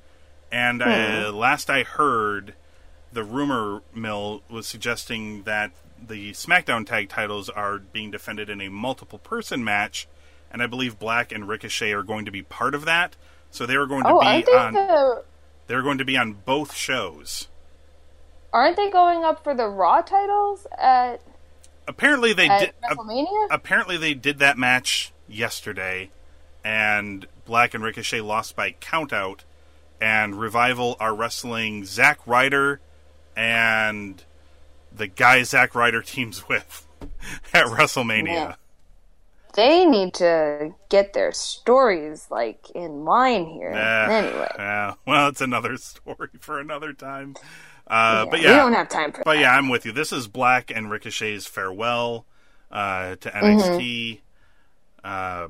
and 0.51 0.83
Hmm. 0.83 0.89
uh, 0.89 1.31
last 1.33 1.71
I 1.71 1.85
heard, 1.85 2.55
the 3.13 3.23
rumor 3.23 3.83
mill 3.95 4.43
was 4.51 4.67
suggesting 4.67 5.45
that 5.45 5.71
the 6.05 6.33
SmackDown 6.33 6.85
tag 6.85 7.09
titles 7.09 7.49
are 7.49 7.79
being 7.79 8.11
defended 8.11 8.51
in 8.51 8.61
a 8.61 8.69
multiple 8.69 9.21
person 9.21 9.63
match, 9.63 10.09
and 10.51 10.63
I 10.63 10.67
believe 10.67 10.99
Black 10.99 11.31
and 11.31 11.47
Ricochet 11.47 11.93
are 11.93 12.03
going 12.03 12.25
to 12.25 12.33
be 12.33 12.43
part 12.43 12.75
of 12.75 12.85
that. 12.87 13.15
So 13.53 13.65
they 13.65 13.77
are 13.77 13.87
going 13.87 14.03
to 14.03 14.11
Oh, 14.11 14.21
be 14.21 14.27
on. 14.53 14.73
the, 14.75 15.23
They're 15.69 15.83
going 15.83 15.99
to 15.99 16.05
be 16.05 16.17
on 16.17 16.33
both 16.33 16.75
shows. 16.75 17.47
Aren't 18.53 18.77
they 18.77 18.91
going 18.91 19.25
up 19.25 19.43
for 19.45 19.55
the 19.55 19.69
Raw 19.69 20.03
titles 20.03 20.67
at 20.79 21.21
Apparently 21.89 22.33
they 22.33 22.49
at 22.49 22.59
did. 22.61 22.73
uh, 22.83 22.95
WrestleMania? 22.95 23.47
apparently 23.51 23.97
they 23.97 24.15
did 24.15 24.39
that 24.41 24.59
match 24.59 25.13
yesterday, 25.29 26.11
and 26.65 27.27
Black 27.45 27.75
and 27.75 27.85
Ricochet 27.85 28.21
lost 28.23 28.57
by 28.57 28.73
countout, 28.73 29.41
and 30.01 30.39
Revival 30.41 30.97
are 30.99 31.15
wrestling 31.15 31.85
Zack 31.85 32.19
Ryder 32.27 32.81
and 33.37 34.25
the 34.93 35.07
guy 35.07 35.43
Zack 35.45 35.75
Ryder 35.75 36.03
teams 36.03 36.49
with 36.49 36.87
at 37.53 37.67
WrestleMania. 37.67 38.57
They 39.55 39.87
need 39.87 40.13
to 40.15 40.75
get 40.91 41.13
their 41.15 41.33
stories 41.33 42.27
like 42.31 42.69
in 42.75 43.05
line 43.07 43.47
here. 43.47 43.71
Eh, 43.73 44.07
anyway, 44.13 44.53
yeah, 44.59 44.95
well, 45.07 45.29
it's 45.29 45.41
another 45.41 45.77
story 45.79 46.29
for 46.41 46.59
another 46.61 46.93
time. 46.93 47.37
Uh, 47.87 48.25
but 48.27 48.41
we 48.41 48.45
yeah, 48.45 48.57
don't 48.57 48.73
have 48.73 48.89
time 48.89 49.13
for 49.13 49.23
But 49.25 49.35
that. 49.35 49.41
yeah, 49.41 49.57
I'm 49.57 49.69
with 49.69 49.87
you. 49.87 49.93
This 49.93 50.13
is 50.13 50.27
Black 50.29 50.71
and 50.75 50.91
Ricochet's 50.91 51.47
farewell 51.47 52.25
uh, 52.71 53.17
to 53.17 53.31
NXT. 53.31 54.21
Uh, 55.05 55.49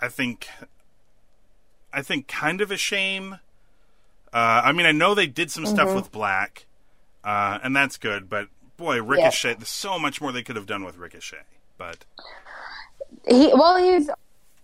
I 0.00 0.08
think, 0.08 0.48
I 1.92 2.02
think, 2.02 2.28
kind 2.28 2.60
of 2.60 2.70
a 2.70 2.76
shame. 2.76 3.34
Uh, 4.32 4.62
I 4.64 4.72
mean, 4.72 4.86
I 4.86 4.92
know 4.92 5.14
they 5.14 5.26
did 5.26 5.50
some 5.50 5.66
stuff 5.66 5.92
with 5.94 6.12
Black, 6.12 6.66
uh, 7.24 7.58
and 7.64 7.74
that's 7.74 7.96
good. 7.96 8.28
But 8.28 8.46
boy, 8.76 9.02
Ricochet, 9.02 9.54
there's 9.54 9.68
so 9.68 9.98
much 9.98 10.20
more 10.20 10.30
they 10.30 10.44
could 10.44 10.54
have 10.56 10.66
done 10.66 10.84
with 10.84 10.96
Ricochet. 10.98 11.42
But 11.76 12.04
He 13.28 13.48
well, 13.52 13.76
he's 13.76 14.08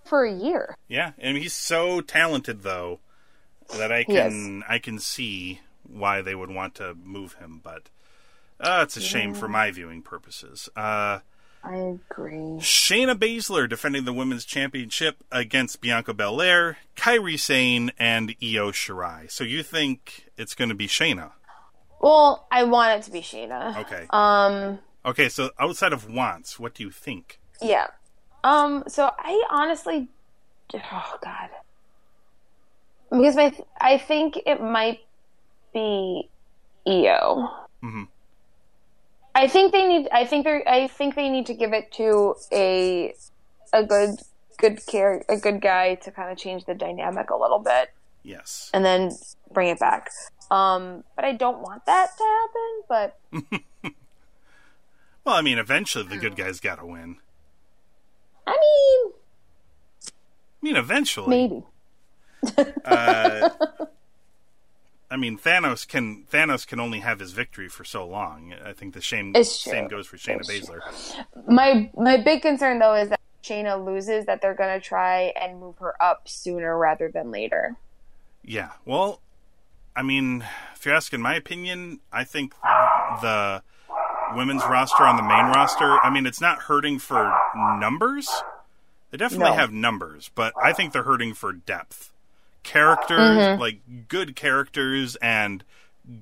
for 0.05 0.25
a 0.25 0.33
year. 0.33 0.77
yeah, 0.87 1.13
and 1.19 1.37
he's 1.37 1.53
so 1.53 2.01
talented 2.01 2.63
though 2.63 3.01
that 3.77 3.91
I 3.91 4.05
can 4.05 4.63
I 4.69 4.79
can 4.79 5.01
see 5.01 5.61
why 5.89 6.23
they 6.23 6.35
would 6.35 6.51
want 6.51 6.75
to 6.77 6.95
move 6.95 7.35
him. 7.35 7.61
But 7.63 7.89
uh, 8.61 8.81
it's 8.83 8.97
a 8.97 9.01
shame 9.01 9.35
for 9.35 9.49
my 9.49 9.71
viewing 9.71 10.03
purposes. 10.03 10.69
Uh, 10.77 11.21
I 11.65 11.75
agree. 11.75 12.59
Shayna 12.61 13.15
Baszler 13.17 13.69
defending 13.69 14.05
the 14.05 14.13
women's 14.13 14.45
championship 14.45 15.17
against 15.33 15.81
Bianca 15.81 16.15
Belair, 16.15 16.77
Kairi 16.97 17.39
Sane, 17.39 17.91
and 17.99 18.31
Io 18.43 18.71
Shirai. 18.71 19.31
So 19.31 19.43
you 19.43 19.63
think 19.65 20.27
it's 20.37 20.55
going 20.55 20.69
to 20.69 20.75
be 20.77 20.87
Shayna? 20.87 21.33
Well, 22.01 22.47
I 22.53 22.63
want 22.65 23.01
it 23.01 23.03
to 23.07 23.11
be 23.11 23.21
Shayna. 23.21 23.77
Okay. 23.79 24.07
Um, 24.11 24.79
Okay. 25.05 25.29
So 25.29 25.51
outside 25.59 25.93
of 25.93 26.09
wants, 26.11 26.59
what 26.59 26.75
do 26.75 26.83
you 26.83 26.91
think? 26.91 27.41
yeah. 27.61 27.89
Um, 28.45 28.85
so 28.87 29.11
I 29.19 29.43
honestly, 29.51 30.07
oh 30.73 31.19
god, 31.21 31.49
because 33.11 33.35
my 33.35 33.53
I 33.81 33.99
think 33.99 34.39
it 34.47 34.61
might 34.63 35.01
be 35.77 36.29
Io. 36.89 37.51
Mhm. 37.85 38.09
I 39.35 39.49
think 39.49 39.73
they 39.73 39.87
need. 39.87 40.09
I 40.11 40.25
think 40.25 40.45
they. 40.45 40.65
I 40.67 40.89
think 40.89 41.15
they 41.15 41.29
need 41.29 41.45
to 41.47 41.55
give 41.55 41.73
it 41.75 41.93
to 42.01 42.35
a 42.53 43.15
a 43.73 43.85
good 43.85 44.21
good 44.57 44.81
care 44.87 45.23
a 45.29 45.37
good 45.37 45.61
guy 45.61 45.97
to 45.97 46.11
kind 46.11 46.31
of 46.33 46.39
change 46.39 46.65
the 46.65 46.75
dynamic 46.75 47.29
a 47.29 47.37
little 47.37 47.59
bit 47.59 47.91
Yes. 48.23 48.71
and 48.73 48.83
then 48.85 49.11
bring 49.53 49.69
it 49.69 49.79
back. 49.79 50.09
Um, 50.51 51.05
but 51.15 51.25
I 51.27 51.33
don't 51.33 51.61
want 51.61 51.85
that 51.85 52.09
to 52.17 52.25
happen. 52.39 52.73
But 52.89 53.93
Well, 55.25 55.35
I 55.35 55.43
mean, 55.43 55.59
eventually 55.59 56.07
the 56.09 56.17
good 56.17 56.37
guys 56.37 56.61
got 56.61 56.79
to 56.79 56.87
win. 56.87 57.17
I 58.47 58.53
mean, 58.53 59.13
I 60.09 60.63
mean, 60.63 60.77
eventually. 60.77 61.29
maybe. 61.29 61.63
Uh, 62.85 63.51
I 65.11 65.17
mean, 65.17 65.39
Thanos 65.39 65.87
can 65.87 66.25
Thanos 66.33 66.67
can 66.67 66.81
only 66.81 67.01
have 67.01 67.21
his 67.21 67.33
victory 67.33 67.69
for 67.69 67.85
so 67.85 68.07
long. 68.07 68.55
I 68.65 68.73
think 68.73 68.95
the 68.95 69.03
same 69.03 69.35
same 69.45 69.89
goes 69.89 70.07
for 70.07 70.17
Shayna 70.17 70.41
It's 70.41 70.69
Baszler. 70.69 70.81
My 71.49 71.91
my 71.97 72.17
big 72.17 72.43
concern 72.43 72.79
though 72.79 72.95
is 72.95 73.11
that 73.11 73.21
Shayna 73.43 73.85
loses, 73.85 74.27
that 74.27 74.43
they're 74.43 74.55
gonna 74.55 74.81
try 74.81 75.33
and 75.41 75.61
move 75.61 75.79
her 75.79 75.95
up 76.03 76.29
sooner 76.29 76.77
rather 76.77 77.09
than 77.09 77.31
later. 77.31 77.77
Yeah. 78.45 78.71
Well, 78.85 79.21
I 79.95 80.03
mean, 80.03 80.45
if 80.75 80.85
you're 80.85 80.95
asking 80.95 81.21
my 81.21 81.37
opinion, 81.37 82.01
I 82.13 82.25
think 82.25 82.55
the 83.23 83.63
women's 84.35 84.65
roster 84.65 85.05
on 85.05 85.17
the 85.17 85.23
main 85.23 85.47
roster, 85.47 85.99
I 86.03 86.11
mean, 86.11 86.27
it's 86.27 86.41
not 86.41 86.63
hurting 86.63 86.99
for 86.99 87.33
numbers. 87.79 88.29
They 89.11 89.19
definitely 89.19 89.51
No. 89.51 89.57
have 89.57 89.73
numbers, 89.73 90.31
but 90.35 90.53
I 90.61 90.73
think 90.73 90.93
they're 90.93 91.05
hurting 91.05 91.35
for 91.35 91.53
depth. 91.53 92.11
Characters, 92.67 93.19
Mm-hmm. 93.19 93.61
like 93.61 93.79
good 94.09 94.37
characters 94.37 95.17
and 95.23 95.65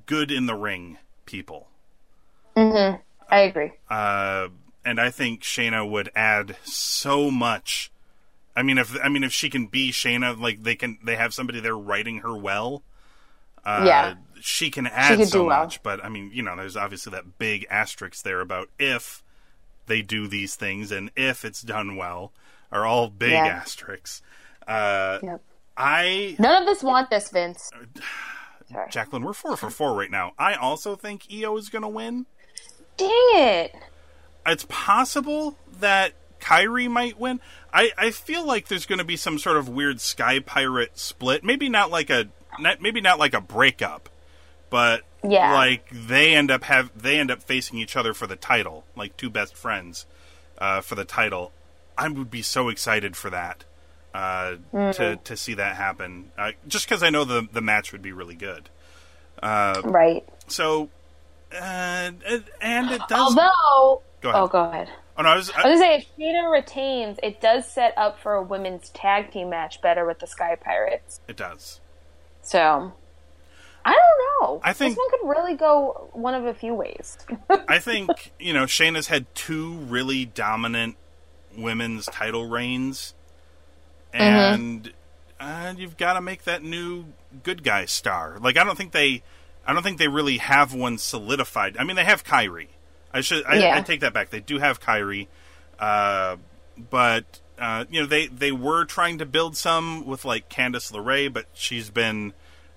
good 0.06 0.30
in 0.30 0.46
the 0.46 0.54
ring 0.54 0.98
people. 1.26 1.68
I 2.56 3.00
agree. 3.30 3.72
Uh, 3.90 4.48
and 4.84 5.00
I 5.00 5.10
think 5.10 5.42
Shayna 5.42 5.88
would 5.88 6.10
add 6.14 6.56
so 6.62 7.30
much. 7.30 7.90
I 8.54 8.62
mean, 8.62 8.78
if 8.78 8.96
I 9.02 9.08
mean 9.08 9.24
if 9.24 9.32
she 9.32 9.50
can 9.50 9.66
be 9.66 9.90
Shayna, 9.90 10.38
like 10.38 10.62
they 10.62 10.76
can, 10.76 10.98
they 11.02 11.16
have 11.16 11.34
somebody 11.34 11.58
there 11.60 11.76
writing 11.76 12.18
her 12.18 12.36
well. 12.36 12.82
Uh, 13.64 13.84
Yeah. 13.86 14.14
she 14.40 14.70
can 14.70 14.86
add 14.86 15.16
could 15.18 15.28
so 15.28 15.40
do 15.40 15.44
well. 15.46 15.64
much. 15.64 15.82
But 15.82 16.04
I 16.04 16.08
mean, 16.08 16.30
you 16.32 16.42
know, 16.42 16.54
there's 16.54 16.76
obviously 16.76 17.10
that 17.12 17.38
big 17.38 17.66
asterisk 17.70 18.22
there 18.22 18.40
about 18.40 18.68
if 18.78 19.22
they 19.86 20.02
do 20.02 20.28
these 20.28 20.54
things 20.54 20.92
and 20.92 21.10
if 21.16 21.44
it's 21.44 21.62
done 21.62 21.96
well, 21.96 22.32
are 22.70 22.84
all 22.86 23.08
big 23.08 23.32
Yeah. 23.32 23.46
asterisks. 23.46 24.22
Uh, 24.68 25.18
Yep. 25.22 25.42
I 25.76 26.36
None 26.38 26.62
of 26.62 26.68
us 26.68 26.82
want 26.82 27.10
this, 27.10 27.30
Vince. 27.30 27.70
Sorry. 28.70 28.88
Jacqueline, 28.90 29.22
we're 29.24 29.32
four 29.34 29.56
for 29.56 29.70
four 29.70 29.94
right 29.94 30.10
now. 30.10 30.32
I 30.38 30.54
also 30.54 30.96
think 30.96 31.26
Io 31.32 31.56
is 31.56 31.68
going 31.68 31.82
to 31.82 31.88
win. 31.88 32.26
Dang 32.96 33.10
it. 33.10 33.74
It's 34.46 34.66
possible 34.68 35.56
that 35.80 36.12
Kairi 36.40 36.88
might 36.88 37.18
win. 37.18 37.40
I, 37.72 37.90
I 37.98 38.10
feel 38.10 38.46
like 38.46 38.68
there's 38.68 38.86
going 38.86 38.98
to 38.98 39.04
be 39.04 39.16
some 39.16 39.38
sort 39.38 39.56
of 39.56 39.68
weird 39.68 40.00
Sky 40.00 40.38
Pirate 40.38 40.98
split. 40.98 41.44
Maybe 41.44 41.68
not 41.68 41.90
like 41.90 42.10
a 42.10 42.28
not, 42.58 42.80
maybe 42.80 43.00
not 43.00 43.18
like 43.18 43.34
a 43.34 43.40
breakup, 43.40 44.08
but 44.70 45.02
Yeah. 45.22 45.52
like 45.52 45.88
they 45.90 46.34
end 46.34 46.50
up 46.50 46.64
have 46.64 46.90
they 47.00 47.18
end 47.18 47.30
up 47.30 47.42
facing 47.42 47.78
each 47.78 47.96
other 47.96 48.14
for 48.14 48.26
the 48.26 48.36
title, 48.36 48.84
like 48.96 49.16
two 49.16 49.30
best 49.30 49.56
friends 49.56 50.06
uh, 50.58 50.80
for 50.80 50.94
the 50.94 51.04
title. 51.04 51.52
I 51.98 52.08
would 52.08 52.30
be 52.30 52.42
so 52.42 52.68
excited 52.68 53.16
for 53.16 53.30
that 53.30 53.64
uh, 54.14 54.56
to 54.72 55.16
to 55.24 55.36
see 55.36 55.54
that 55.54 55.76
happen. 55.76 56.30
Uh, 56.38 56.52
just 56.68 56.86
because 56.88 57.02
I 57.02 57.10
know 57.10 57.24
the 57.24 57.46
the 57.52 57.60
match 57.60 57.92
would 57.92 58.02
be 58.02 58.12
really 58.12 58.36
good. 58.36 58.70
Right. 59.42 60.24
So, 60.46 60.88
uh, 61.52 62.10
and 62.60 62.90
it 62.90 63.02
does. 63.08 63.36
Although, 63.36 64.02
Go 64.22 64.30
ahead. 64.30 64.40
oh, 64.42 64.46
go 64.48 64.64
ahead. 64.64 64.88
oh 65.18 65.22
no, 65.22 65.28
I 65.28 65.36
was. 65.36 65.50
I 65.50 65.56
was 65.56 65.64
gonna 65.64 65.78
say, 65.78 65.94
if 65.96 66.06
Shayna 66.18 66.50
retains, 66.50 67.18
it 67.22 67.40
does 67.40 67.66
set 67.68 67.92
up 67.98 68.18
for 68.20 68.34
a 68.34 68.42
women's 68.42 68.88
tag 68.90 69.32
team 69.32 69.50
match 69.50 69.80
better 69.82 70.06
with 70.06 70.20
the 70.20 70.26
Sky 70.26 70.56
Pirates. 70.56 71.20
it 71.28 71.36
does. 71.36 71.80
So, 72.42 72.92
I 73.84 73.90
don't 73.92 74.48
know. 74.50 74.60
I 74.62 74.72
think- 74.74 74.92
this 74.94 74.98
one 74.98 75.10
could 75.10 75.28
really 75.28 75.54
go 75.56 76.08
one 76.12 76.34
of 76.34 76.44
a 76.44 76.54
few 76.54 76.74
ways. 76.74 77.18
I 77.50 77.78
think 77.78 78.32
you 78.38 78.52
know 78.52 78.64
Shayna's 78.64 79.08
had 79.08 79.26
two 79.34 79.72
really 79.74 80.24
dominant 80.26 80.96
women's 81.56 82.06
title 82.06 82.48
reigns, 82.48 83.13
and 84.22 84.92
uh, 85.40 85.74
you've 85.76 85.96
got 85.96 86.14
to 86.14 86.20
make 86.20 86.44
that 86.44 86.62
new 86.62 87.06
good 87.42 87.62
guy 87.62 87.84
star. 87.84 88.38
Like 88.40 88.56
I 88.56 88.64
don't 88.64 88.76
think 88.76 88.92
they, 88.92 89.22
I 89.66 89.72
don't 89.72 89.82
think 89.82 89.98
they 89.98 90.08
really 90.08 90.38
have 90.38 90.72
one 90.74 90.98
solidified. 90.98 91.76
I 91.78 91.84
mean, 91.84 91.96
they 91.96 92.04
have 92.04 92.24
Kairi. 92.24 92.68
I 93.12 93.20
should, 93.20 93.44
I, 93.44 93.56
Yeah. 93.56 93.76
I 93.76 93.80
take 93.80 94.00
that 94.00 94.12
back. 94.12 94.30
They 94.30 94.40
do 94.40 94.58
have 94.58 94.80
Kairi, 94.80 95.28
uh, 95.78 96.36
but 96.90 97.40
uh, 97.58 97.84
you 97.90 98.00
know 98.00 98.06
they 98.06 98.26
they 98.26 98.50
were 98.52 98.84
trying 98.84 99.18
to 99.18 99.26
build 99.26 99.56
some 99.56 100.04
with 100.06 100.24
like 100.24 100.48
Candice 100.48 100.92
LeRae, 100.92 101.32
but 101.32 101.46
she's 101.54 101.90
been 101.90 102.32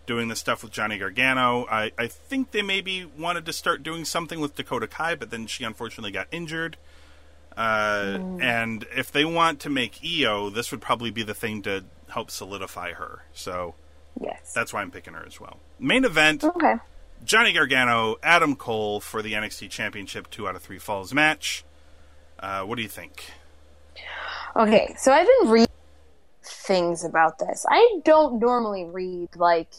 doing 0.05 0.27
the 0.29 0.35
stuff 0.35 0.63
with 0.63 0.71
Johnny 0.71 0.97
Gargano. 0.97 1.65
I, 1.69 1.91
I 1.97 2.07
think 2.07 2.51
they 2.51 2.61
maybe 2.61 3.05
wanted 3.05 3.45
to 3.45 3.53
start 3.53 3.83
doing 3.83 4.05
something 4.05 4.39
with 4.39 4.55
Dakota 4.55 4.87
Kai, 4.87 5.15
but 5.15 5.31
then 5.31 5.47
she 5.47 5.63
unfortunately 5.63 6.11
got 6.11 6.27
injured. 6.31 6.77
Uh, 7.57 8.19
And 8.39 8.85
if 8.95 9.11
they 9.11 9.25
want 9.25 9.59
to 9.61 9.69
make 9.69 9.99
Io, 10.05 10.49
this 10.49 10.71
would 10.71 10.81
probably 10.81 11.09
be 11.11 11.23
the 11.23 11.33
thing 11.33 11.61
to 11.63 11.85
help 12.09 12.29
solidify 12.31 12.93
her. 12.93 13.23
So 13.33 13.75
yes. 14.21 14.53
that's 14.53 14.71
why 14.73 14.81
I'm 14.81 14.91
picking 14.91 15.13
her 15.13 15.25
as 15.25 15.39
well. 15.39 15.57
Main 15.79 16.05
event 16.05 16.43
okay. 16.43 16.75
Johnny 17.25 17.51
Gargano, 17.51 18.17
Adam 18.21 18.55
Cole 18.55 18.99
for 18.99 19.21
the 19.23 19.33
NXT 19.33 19.69
Championship 19.71 20.29
two 20.29 20.47
out 20.47 20.55
of 20.55 20.61
three 20.61 20.77
falls 20.77 21.13
match. 21.13 21.65
Uh, 22.39 22.61
what 22.61 22.75
do 22.75 22.83
you 22.83 22.87
think? 22.89 23.31
Okay, 24.55 24.95
so 24.97 25.11
I've 25.11 25.27
been 25.41 25.49
reading 25.51 25.67
things 26.43 27.03
about 27.03 27.39
this. 27.39 27.65
I 27.69 27.99
don't 28.05 28.39
normally 28.39 28.85
read 28.85 29.29
like 29.35 29.69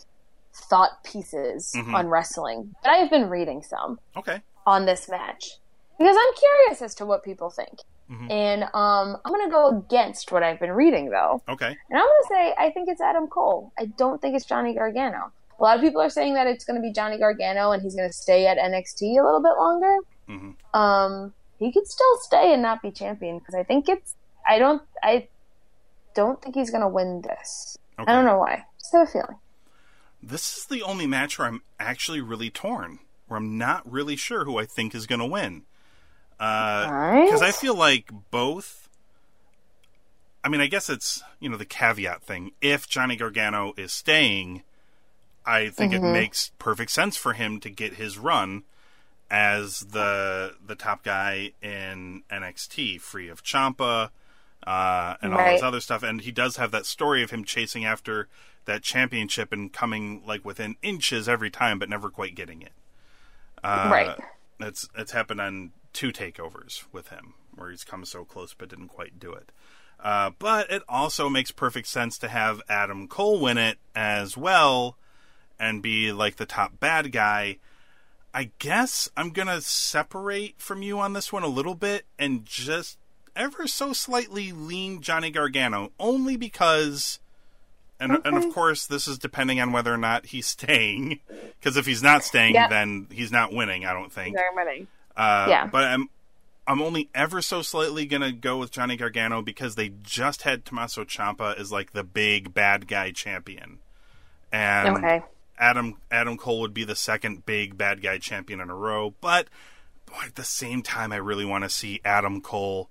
thought 0.52 1.02
pieces 1.04 1.72
Mhm. 1.76 1.94
on 1.94 2.08
wrestling, 2.08 2.74
but 2.82 2.90
I 2.90 2.96
have 2.96 3.10
been 3.10 3.28
reading 3.30 3.62
some 3.62 4.00
Okay. 4.16 4.42
on 4.66 4.84
this 4.86 5.08
match 5.08 5.58
because 5.98 6.16
I'm 6.18 6.34
curious 6.36 6.82
as 6.82 6.94
to 6.96 7.06
what 7.06 7.22
people 7.24 7.50
think. 7.50 7.80
Mhm. 8.10 8.30
And 8.30 8.62
um, 8.64 9.16
I'm 9.24 9.32
going 9.32 9.46
to 9.46 9.50
go 9.50 9.68
against 9.78 10.32
what 10.32 10.42
I've 10.42 10.58
been 10.58 10.72
reading 10.72 11.10
though. 11.10 11.42
Okay. 11.48 11.66
And 11.66 11.98
I'm 11.98 12.04
going 12.06 12.22
to 12.22 12.28
say 12.28 12.54
I 12.58 12.70
think 12.70 12.88
it's 12.88 13.00
Adam 13.00 13.26
Cole. 13.26 13.72
I 13.78 13.86
don't 13.86 14.20
think 14.22 14.34
it's 14.34 14.46
Johnny 14.46 14.74
Gargano. 14.74 15.30
A 15.58 15.62
lot 15.62 15.76
of 15.76 15.82
people 15.82 16.00
are 16.00 16.08
saying 16.08 16.34
that 16.34 16.46
it's 16.46 16.64
going 16.64 16.76
to 16.76 16.82
be 16.82 16.92
Johnny 16.92 17.18
Gargano 17.18 17.72
and 17.72 17.82
he's 17.82 17.94
going 17.96 18.08
to 18.08 18.12
stay 18.12 18.46
at 18.46 18.56
NXT 18.58 19.02
a 19.20 19.24
little 19.24 19.42
bit 19.42 19.56
longer. 19.58 19.96
Mhm. 20.28 20.54
Um, 20.74 21.34
he 21.58 21.72
could 21.72 21.86
still 21.86 22.16
stay 22.20 22.52
and 22.54 22.62
not 22.62 22.80
be 22.80 22.90
champion 22.92 23.38
because 23.40 23.54
I 23.54 23.62
think 23.64 23.88
it's. 23.88 24.14
I 24.46 24.58
don't. 24.58 24.82
I 25.02 25.28
don't 26.14 26.40
think 26.40 26.54
he's 26.54 26.70
going 26.70 26.80
to 26.82 26.88
win 26.88 27.22
this. 27.22 27.76
Okay. 27.98 28.10
I 28.10 28.14
don't 28.14 28.24
know 28.24 28.38
why. 28.38 28.64
Just 28.78 28.92
have 28.92 29.08
a 29.08 29.10
feeling. 29.10 29.36
This 30.22 30.56
is 30.58 30.66
the 30.66 30.82
only 30.82 31.06
match 31.06 31.38
where 31.38 31.48
I'm 31.48 31.62
actually 31.78 32.20
really 32.20 32.50
torn, 32.50 33.00
where 33.26 33.38
I'm 33.38 33.58
not 33.58 33.90
really 33.90 34.16
sure 34.16 34.44
who 34.44 34.58
I 34.58 34.64
think 34.64 34.94
is 34.94 35.06
going 35.06 35.20
to 35.20 35.26
win. 35.26 35.64
Because 36.38 36.86
Alright. 36.90 37.42
I 37.42 37.52
feel 37.52 37.74
like 37.74 38.10
both. 38.30 38.88
I 40.44 40.48
mean, 40.48 40.60
I 40.60 40.66
guess 40.68 40.88
it's 40.88 41.22
you 41.40 41.48
know 41.48 41.56
the 41.56 41.64
caveat 41.64 42.22
thing. 42.22 42.52
If 42.60 42.88
Johnny 42.88 43.16
Gargano 43.16 43.74
is 43.76 43.92
staying, 43.92 44.62
I 45.44 45.68
think 45.68 45.92
it 45.92 46.02
makes 46.02 46.52
perfect 46.58 46.90
sense 46.90 47.16
for 47.16 47.32
him 47.32 47.58
to 47.60 47.70
get 47.70 47.94
his 47.94 48.18
run 48.18 48.62
as 49.30 49.80
the 49.80 50.54
the 50.64 50.74
top 50.76 51.02
guy 51.02 51.52
in 51.60 52.22
NXT, 52.30 53.00
free 53.00 53.28
of 53.28 53.42
Ciampa 53.42 54.10
uh, 54.66 55.14
and 55.20 55.32
all 55.34 55.40
Right. 55.40 55.52
this 55.54 55.62
other 55.62 55.80
stuff. 55.80 56.02
And 56.02 56.20
he 56.20 56.30
does 56.32 56.56
have 56.56 56.70
that 56.70 56.86
story 56.86 57.22
of 57.22 57.30
him 57.30 57.44
chasing 57.44 57.84
after 57.84 58.28
that 58.64 58.82
championship 58.82 59.52
and 59.52 59.72
coming 59.72 60.22
like 60.26 60.44
within 60.44 60.76
inches 60.82 61.28
every 61.28 61.50
time, 61.50 61.78
but 61.78 61.88
never 61.88 62.10
quite 62.10 62.34
getting 62.34 62.62
it. 62.62 62.72
Uh, 63.64 63.88
Right. 63.90 64.18
It's 64.60 64.88
it's 64.96 65.12
happened 65.12 65.40
on 65.40 65.72
two 65.92 66.12
takeovers 66.12 66.84
with 66.92 67.08
him 67.08 67.34
where 67.54 67.70
he's 67.70 67.84
come 67.84 68.04
so 68.04 68.24
close 68.24 68.54
but 68.54 68.68
didn't 68.68 68.88
quite 68.88 69.18
do 69.18 69.32
it. 69.32 69.50
Uh, 70.00 70.30
but 70.38 70.70
it 70.70 70.82
also 70.88 71.28
makes 71.28 71.50
perfect 71.50 71.88
sense 71.88 72.18
to 72.18 72.28
have 72.28 72.62
Adam 72.68 73.08
Cole 73.08 73.40
win 73.40 73.58
it 73.58 73.78
as 73.96 74.36
well 74.36 74.96
and 75.58 75.82
be 75.82 76.12
like 76.12 76.36
the 76.36 76.46
top 76.46 76.78
bad 76.78 77.10
guy. 77.10 77.58
I 78.32 78.50
guess 78.60 79.10
I'm 79.16 79.30
gonna 79.30 79.60
separate 79.60 80.60
from 80.60 80.82
you 80.82 81.00
on 81.00 81.14
this 81.14 81.32
one 81.32 81.42
a 81.42 81.48
little 81.48 81.74
bit 81.74 82.04
and 82.18 82.44
just 82.46 82.96
ever 83.34 83.66
so 83.66 83.92
slightly 83.92 84.52
lean 84.52 85.00
Johnny 85.00 85.30
Gargano, 85.30 85.90
only 85.98 86.36
because, 86.36 87.18
and 87.98 88.18
and 88.24 88.36
of 88.36 88.52
course 88.54 88.86
this 88.86 89.08
is 89.08 89.18
depending 89.18 89.60
on 89.60 89.72
whether 89.72 89.92
or 89.92 89.98
not 89.98 90.26
he's 90.26 90.46
staying. 90.46 91.18
Because 91.58 91.76
if 91.76 91.86
he's 91.86 92.02
not 92.04 92.22
staying, 92.22 92.54
Yep. 92.54 92.70
then 92.70 93.06
he's 93.10 93.32
not 93.32 93.52
winning. 93.52 93.84
I 93.84 93.92
don't 93.92 94.12
think. 94.12 94.36
Ceremony. 94.36 94.86
Uh, 95.18 95.46
Yeah. 95.48 95.66
But 95.66 95.84
I'm 95.84 96.08
I'm 96.66 96.80
only 96.82 97.08
ever 97.14 97.40
so 97.42 97.60
slightly 97.62 98.06
gonna 98.06 98.30
go 98.32 98.56
with 98.58 98.70
Johnny 98.70 98.96
Gargano 98.96 99.42
because 99.42 99.74
they 99.74 99.88
just 100.02 100.42
had 100.42 100.64
Tommaso 100.64 101.04
Ciampa 101.04 101.58
as 101.58 101.70
like 101.72 101.92
the 101.92 102.04
big 102.04 102.54
bad 102.54 102.86
guy 102.86 103.10
champion, 103.10 103.78
and 104.52 104.96
Okay. 104.98 105.22
Adam 105.58 105.96
Adam 106.10 106.36
Cole 106.36 106.60
would 106.60 106.74
be 106.74 106.84
the 106.84 106.94
second 106.96 107.44
big 107.44 107.76
bad 107.76 108.00
guy 108.02 108.18
champion 108.18 108.60
in 108.60 108.70
a 108.70 108.74
row. 108.74 109.14
But 109.20 109.48
boy, 110.06 110.22
at 110.26 110.36
the 110.36 110.44
same 110.44 110.82
time, 110.82 111.10
I 111.12 111.16
really 111.16 111.44
want 111.44 111.64
to 111.64 111.70
see 111.70 112.00
Adam 112.04 112.40
Cole. 112.40 112.88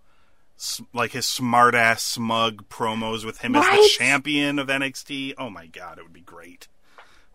Like 0.91 1.11
his 1.11 1.27
smart 1.27 1.75
ass 1.75 2.01
smug 2.01 2.67
promos 2.67 3.23
with 3.23 3.41
him 3.41 3.55
as 3.55 3.63
the 3.63 3.89
champion 3.95 4.57
of 4.57 4.69
NXT. 4.69 5.35
Oh 5.37 5.51
my 5.51 5.67
god, 5.67 5.99
it 5.99 6.03
would 6.03 6.13
be 6.13 6.19
great. 6.21 6.67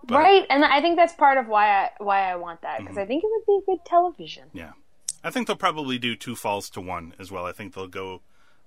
But- 0.05 0.19
right, 0.19 0.45
and 0.51 0.65
I 0.65 0.81
think 0.81 0.97
that's 0.97 1.13
part 1.15 1.39
of 1.39 1.47
why 1.47 1.69
I 1.85 1.91
why 1.99 2.29
I 2.29 2.35
want 2.35 2.63
that 2.63 2.79
Mm-hmm. 2.79 2.83
because 2.87 2.99
I 2.99 3.07
think 3.07 3.23
it 3.23 3.31
would 3.31 3.47
be 3.47 3.65
good 3.65 3.85
television. 3.87 4.49
Yeah. 4.53 4.73
I 5.25 5.31
think 5.31 5.47
they'll 5.47 5.57
probably 5.57 5.99
do 5.99 6.17
two 6.17 6.35
falls 6.35 6.69
to 6.71 6.81
one 6.81 7.15
as 7.19 7.31
well. 7.31 7.47
I 7.47 7.53
think 7.53 7.75
they'll 7.75 7.87
go 7.87 8.21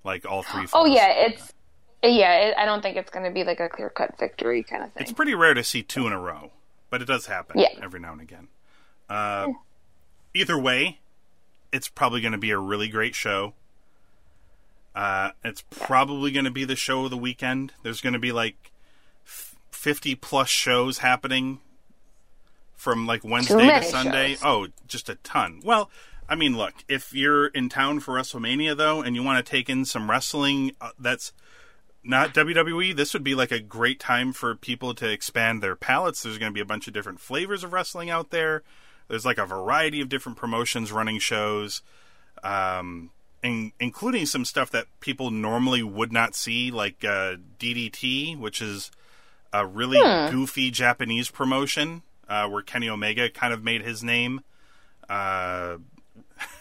like 0.04 0.24
all 0.24 0.42
three 0.42 0.62
Oh 0.64 0.66
falls. 0.66 0.88
Oh 0.88 0.94
yeah, 0.94 1.08
it's 1.26 1.52
yeah. 2.02 2.48
It, 2.48 2.54
I 2.56 2.64
don't 2.64 2.82
think 2.82 2.96
it's 2.96 3.10
going 3.10 3.24
to 3.24 3.30
be 3.30 3.44
like 3.44 3.60
a 3.60 3.68
clear 3.68 3.90
cut 3.90 4.18
victory 4.18 4.62
kind 4.62 4.82
of 4.84 4.92
thing. 4.92 5.02
It's 5.02 5.12
pretty 5.12 5.34
rare 5.34 5.54
to 5.54 5.64
see 5.64 5.82
two 5.82 6.06
in 6.06 6.12
a 6.12 6.18
row, 6.20 6.50
but 6.90 7.02
it 7.02 7.06
does 7.06 7.26
happen 7.26 7.58
Yeah. 7.58 7.68
every 7.82 8.00
now 8.00 8.12
and 8.12 8.20
again. 8.20 8.48
Uh, 9.08 9.48
either 10.34 10.58
way, 10.58 11.00
it's 11.72 11.88
probably 11.88 12.20
going 12.20 12.32
to 12.32 12.38
be 12.38 12.50
a 12.50 12.58
really 12.58 12.88
great 12.88 13.14
show. 13.14 13.54
Uh, 14.94 15.30
it's 15.44 15.62
probably 15.70 16.30
going 16.30 16.44
to 16.46 16.50
be 16.50 16.64
the 16.64 16.76
show 16.76 17.04
of 17.04 17.10
the 17.10 17.16
weekend. 17.18 17.72
There's 17.82 18.00
going 18.00 18.14
to 18.14 18.18
be 18.18 18.32
like 18.32 18.72
f- 19.26 19.54
50 19.70 20.14
plus 20.14 20.48
shows 20.48 20.98
happening 20.98 21.60
from 22.76 23.06
like 23.06 23.22
Wednesday 23.22 23.68
to 23.68 23.82
Sunday. 23.82 24.30
shows. 24.36 24.42
Oh, 24.44 24.66
just 24.88 25.08
a 25.10 25.16
ton. 25.16 25.60
Well, 25.64 25.90
I 26.28 26.34
mean, 26.34 26.56
look, 26.56 26.74
if 26.88 27.14
you're 27.14 27.46
in 27.46 27.68
town 27.68 28.00
for 28.00 28.14
WrestleMania 28.14 28.76
though, 28.76 29.02
and 29.02 29.14
you 29.14 29.22
want 29.22 29.44
to 29.44 29.50
take 29.50 29.68
in 29.68 29.84
some 29.84 30.10
wrestling, 30.10 30.72
uh, 30.80 30.90
that's 30.98 31.32
not 32.02 32.34
WWE. 32.34 32.94
This 32.94 33.12
would 33.12 33.24
be 33.24 33.34
like 33.34 33.50
a 33.50 33.60
great 33.60 34.00
time 34.00 34.32
for 34.32 34.54
people 34.54 34.94
to 34.94 35.10
expand 35.10 35.62
their 35.62 35.76
palates. 35.76 36.22
There's 36.22 36.38
going 36.38 36.50
to 36.50 36.54
be 36.54 36.60
a 36.60 36.66
bunch 36.66 36.86
of 36.86 36.94
different 36.94 37.20
flavors 37.20 37.64
of 37.64 37.72
wrestling 37.72 38.10
out 38.10 38.30
there. 38.30 38.62
There's 39.08 39.24
like 39.24 39.38
a 39.38 39.46
variety 39.46 40.00
of 40.00 40.08
different 40.08 40.38
promotions 40.38 40.92
running 40.92 41.18
shows, 41.18 41.82
um, 42.42 43.10
in, 43.42 43.72
including 43.78 44.26
some 44.26 44.44
stuff 44.44 44.70
that 44.70 44.86
people 45.00 45.30
normally 45.30 45.82
would 45.82 46.12
not 46.12 46.34
see, 46.34 46.70
like 46.70 47.04
uh, 47.04 47.36
DDT, 47.58 48.38
which 48.38 48.60
is 48.60 48.90
a 49.52 49.66
really 49.66 49.98
goofy 50.30 50.70
Japanese 50.70 51.30
promotion 51.30 52.02
uh, 52.28 52.48
where 52.48 52.62
Kenny 52.62 52.88
Omega 52.88 53.30
kind 53.30 53.52
of 53.52 53.62
made 53.62 53.82
his 53.82 54.02
name. 54.02 54.40
Uh, 55.08 55.78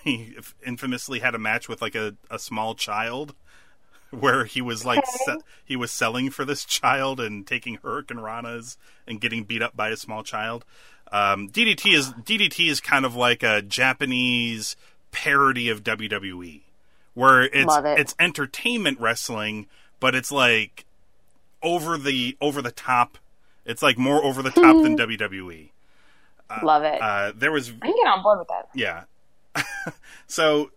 he 0.06 0.38
infamously 0.66 1.20
had 1.20 1.36
a 1.36 1.40
match 1.40 1.68
with 1.68 1.82
like 1.82 1.96
a, 1.96 2.16
a 2.32 2.40
small 2.40 2.76
child 2.76 3.36
where 4.12 4.46
he 4.46 4.62
was 4.62 4.86
like 4.86 5.00
Okay. 5.00 5.18
se- 5.26 5.46
he 5.66 5.76
was 5.76 5.92
selling 5.92 6.30
for 6.30 6.46
this 6.46 6.64
child 6.64 7.20
and 7.20 7.46
taking 7.46 7.76
Hurricane 7.84 8.18
Ranas 8.20 8.78
and 9.08 9.20
getting 9.20 9.44
beat 9.44 9.62
up 9.62 9.76
by 9.76 9.90
a 9.90 9.98
small 9.98 10.24
child. 10.24 10.64
Um, 11.12 11.50
DDT 11.50 11.94
is 11.94 12.14
DDT 12.14 12.70
is 12.70 12.80
kind 12.80 13.04
of 13.06 13.16
like 13.16 13.44
a 13.44 13.62
Japanese 13.62 14.76
parody 15.12 15.70
of 15.70 15.84
WWE, 15.84 16.62
where 17.14 17.44
it's 17.44 17.78
it. 17.78 18.00
it's 18.00 18.16
entertainment 18.20 19.00
wrestling, 19.00 19.68
but 20.00 20.16
it's 20.16 20.32
like 20.32 20.86
over 21.62 21.98
the 21.98 22.36
over 22.42 22.62
the 22.62 22.72
top. 22.72 23.18
It's 23.66 23.82
like 23.82 23.98
more 23.98 24.24
over 24.24 24.42
the 24.44 24.50
top 24.52 24.82
than 24.84 24.98
WWE. 24.98 25.70
Love 26.64 26.84
it. 26.84 27.02
Uh, 27.02 27.32
there 27.36 27.52
was 27.52 27.70
I 27.70 27.88
can 27.88 27.96
get 27.96 28.08
on 28.08 28.22
board 28.24 28.40
with 28.40 28.48
that. 28.50 28.70
yeah. 28.76 29.04
so 30.28 30.72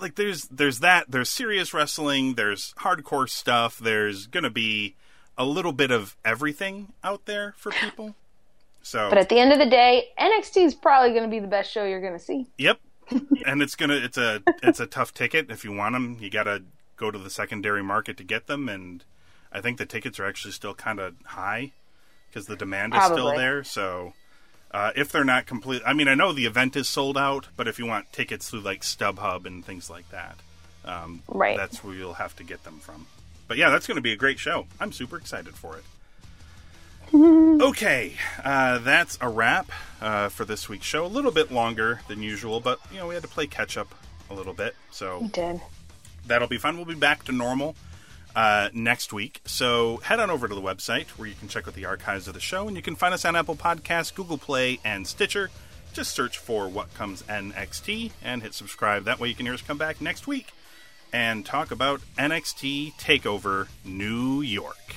like 0.00 0.14
there's 0.14 0.44
there's 0.44 0.80
that 0.80 1.10
there's 1.10 1.28
serious 1.28 1.74
wrestling, 1.74 2.34
there's 2.34 2.74
hardcore 2.78 3.28
stuff, 3.28 3.78
there's 3.78 4.26
going 4.26 4.44
to 4.44 4.50
be 4.50 4.96
a 5.36 5.44
little 5.44 5.72
bit 5.72 5.90
of 5.90 6.16
everything 6.24 6.92
out 7.04 7.26
there 7.26 7.54
for 7.56 7.70
people. 7.70 8.14
So 8.82 9.08
But 9.08 9.18
at 9.18 9.28
the 9.28 9.38
end 9.38 9.52
of 9.52 9.58
the 9.58 9.66
day, 9.66 10.08
NXT 10.18 10.64
is 10.64 10.74
probably 10.74 11.10
going 11.10 11.24
to 11.24 11.28
be 11.28 11.40
the 11.40 11.48
best 11.48 11.70
show 11.70 11.84
you're 11.84 12.00
going 12.00 12.14
to 12.14 12.18
see. 12.18 12.46
Yep. 12.58 12.80
and 13.46 13.62
it's 13.62 13.74
to 13.76 14.04
it's 14.04 14.18
a 14.18 14.42
it's 14.62 14.80
a 14.80 14.86
tough 14.86 15.14
ticket 15.14 15.50
if 15.50 15.64
you 15.64 15.72
want 15.72 15.94
them. 15.94 16.18
You 16.20 16.30
got 16.30 16.44
to 16.44 16.62
go 16.96 17.10
to 17.10 17.18
the 17.18 17.30
secondary 17.30 17.82
market 17.82 18.16
to 18.18 18.24
get 18.24 18.46
them 18.46 18.68
and 18.68 19.04
I 19.50 19.60
think 19.60 19.78
the 19.78 19.86
tickets 19.86 20.20
are 20.20 20.26
actually 20.26 20.52
still 20.52 20.74
kind 20.74 21.00
of 21.00 21.14
high 21.24 21.72
because 22.28 22.46
the 22.46 22.56
demand 22.56 22.94
is 22.94 23.02
still 23.04 23.34
there, 23.34 23.64
so 23.64 24.12
uh, 24.70 24.92
if 24.96 25.10
they're 25.10 25.24
not 25.24 25.46
complete, 25.46 25.82
I 25.86 25.92
mean, 25.92 26.08
I 26.08 26.14
know 26.14 26.32
the 26.32 26.46
event 26.46 26.76
is 26.76 26.88
sold 26.88 27.16
out, 27.18 27.48
but 27.56 27.66
if 27.68 27.78
you 27.78 27.86
want 27.86 28.12
tickets 28.12 28.50
through 28.50 28.60
like 28.60 28.82
StubHub 28.82 29.46
and 29.46 29.64
things 29.64 29.88
like 29.90 30.08
that, 30.10 30.36
um, 30.84 31.22
Right. 31.28 31.56
that's 31.56 31.82
where 31.82 31.94
you'll 31.94 32.14
have 32.14 32.36
to 32.36 32.44
get 32.44 32.64
them 32.64 32.78
from. 32.80 33.06
But 33.46 33.56
yeah, 33.56 33.70
that's 33.70 33.86
going 33.86 33.96
to 33.96 34.02
be 34.02 34.12
a 34.12 34.16
great 34.16 34.38
show. 34.38 34.66
I'm 34.78 34.92
super 34.92 35.16
excited 35.16 35.54
for 35.54 35.76
it. 35.78 35.84
okay, 37.14 38.12
uh, 38.44 38.78
that's 38.78 39.16
a 39.22 39.28
wrap 39.28 39.70
uh, 40.02 40.28
for 40.28 40.44
this 40.44 40.68
week's 40.68 40.84
show. 40.84 41.06
A 41.06 41.08
little 41.08 41.30
bit 41.30 41.50
longer 41.50 42.00
than 42.08 42.22
usual, 42.22 42.60
but 42.60 42.78
you 42.92 42.98
know 42.98 43.06
we 43.06 43.14
had 43.14 43.22
to 43.22 43.28
play 43.28 43.46
catch 43.46 43.78
up 43.78 43.94
a 44.30 44.34
little 44.34 44.52
bit, 44.52 44.76
so 44.90 45.20
You 45.22 45.28
did. 45.28 45.60
that'll 46.26 46.48
be 46.48 46.58
fun. 46.58 46.76
We'll 46.76 46.84
be 46.84 46.94
back 46.94 47.24
to 47.24 47.32
normal 47.32 47.74
uh, 48.38 48.68
next 48.72 49.12
week. 49.12 49.40
So 49.46 49.96
head 49.96 50.20
on 50.20 50.30
over 50.30 50.46
to 50.46 50.54
the 50.54 50.60
website 50.60 51.08
where 51.18 51.26
you 51.26 51.34
can 51.34 51.48
check 51.48 51.66
out 51.66 51.74
the 51.74 51.86
archives 51.86 52.28
of 52.28 52.34
the 52.34 52.40
show, 52.40 52.68
and 52.68 52.76
you 52.76 52.82
can 52.82 52.94
find 52.94 53.12
us 53.12 53.24
on 53.24 53.34
Apple 53.34 53.56
Podcasts, 53.56 54.14
Google 54.14 54.38
Play, 54.38 54.78
and 54.84 55.08
Stitcher. 55.08 55.50
Just 55.92 56.14
search 56.14 56.38
for 56.38 56.68
What 56.68 56.94
Comes 56.94 57.22
NXT 57.24 58.12
and 58.22 58.40
hit 58.44 58.54
subscribe. 58.54 59.04
That 59.06 59.18
way 59.18 59.26
you 59.28 59.34
can 59.34 59.44
hear 59.44 59.54
us 59.54 59.62
come 59.62 59.76
back 59.76 60.00
next 60.00 60.28
week 60.28 60.52
and 61.12 61.44
talk 61.44 61.72
about 61.72 62.00
NXT 62.16 62.94
Takeover 62.94 63.66
New 63.84 64.40
York 64.40 64.94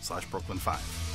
slash 0.00 0.24
Brooklyn 0.24 0.56
Five. 0.56 1.07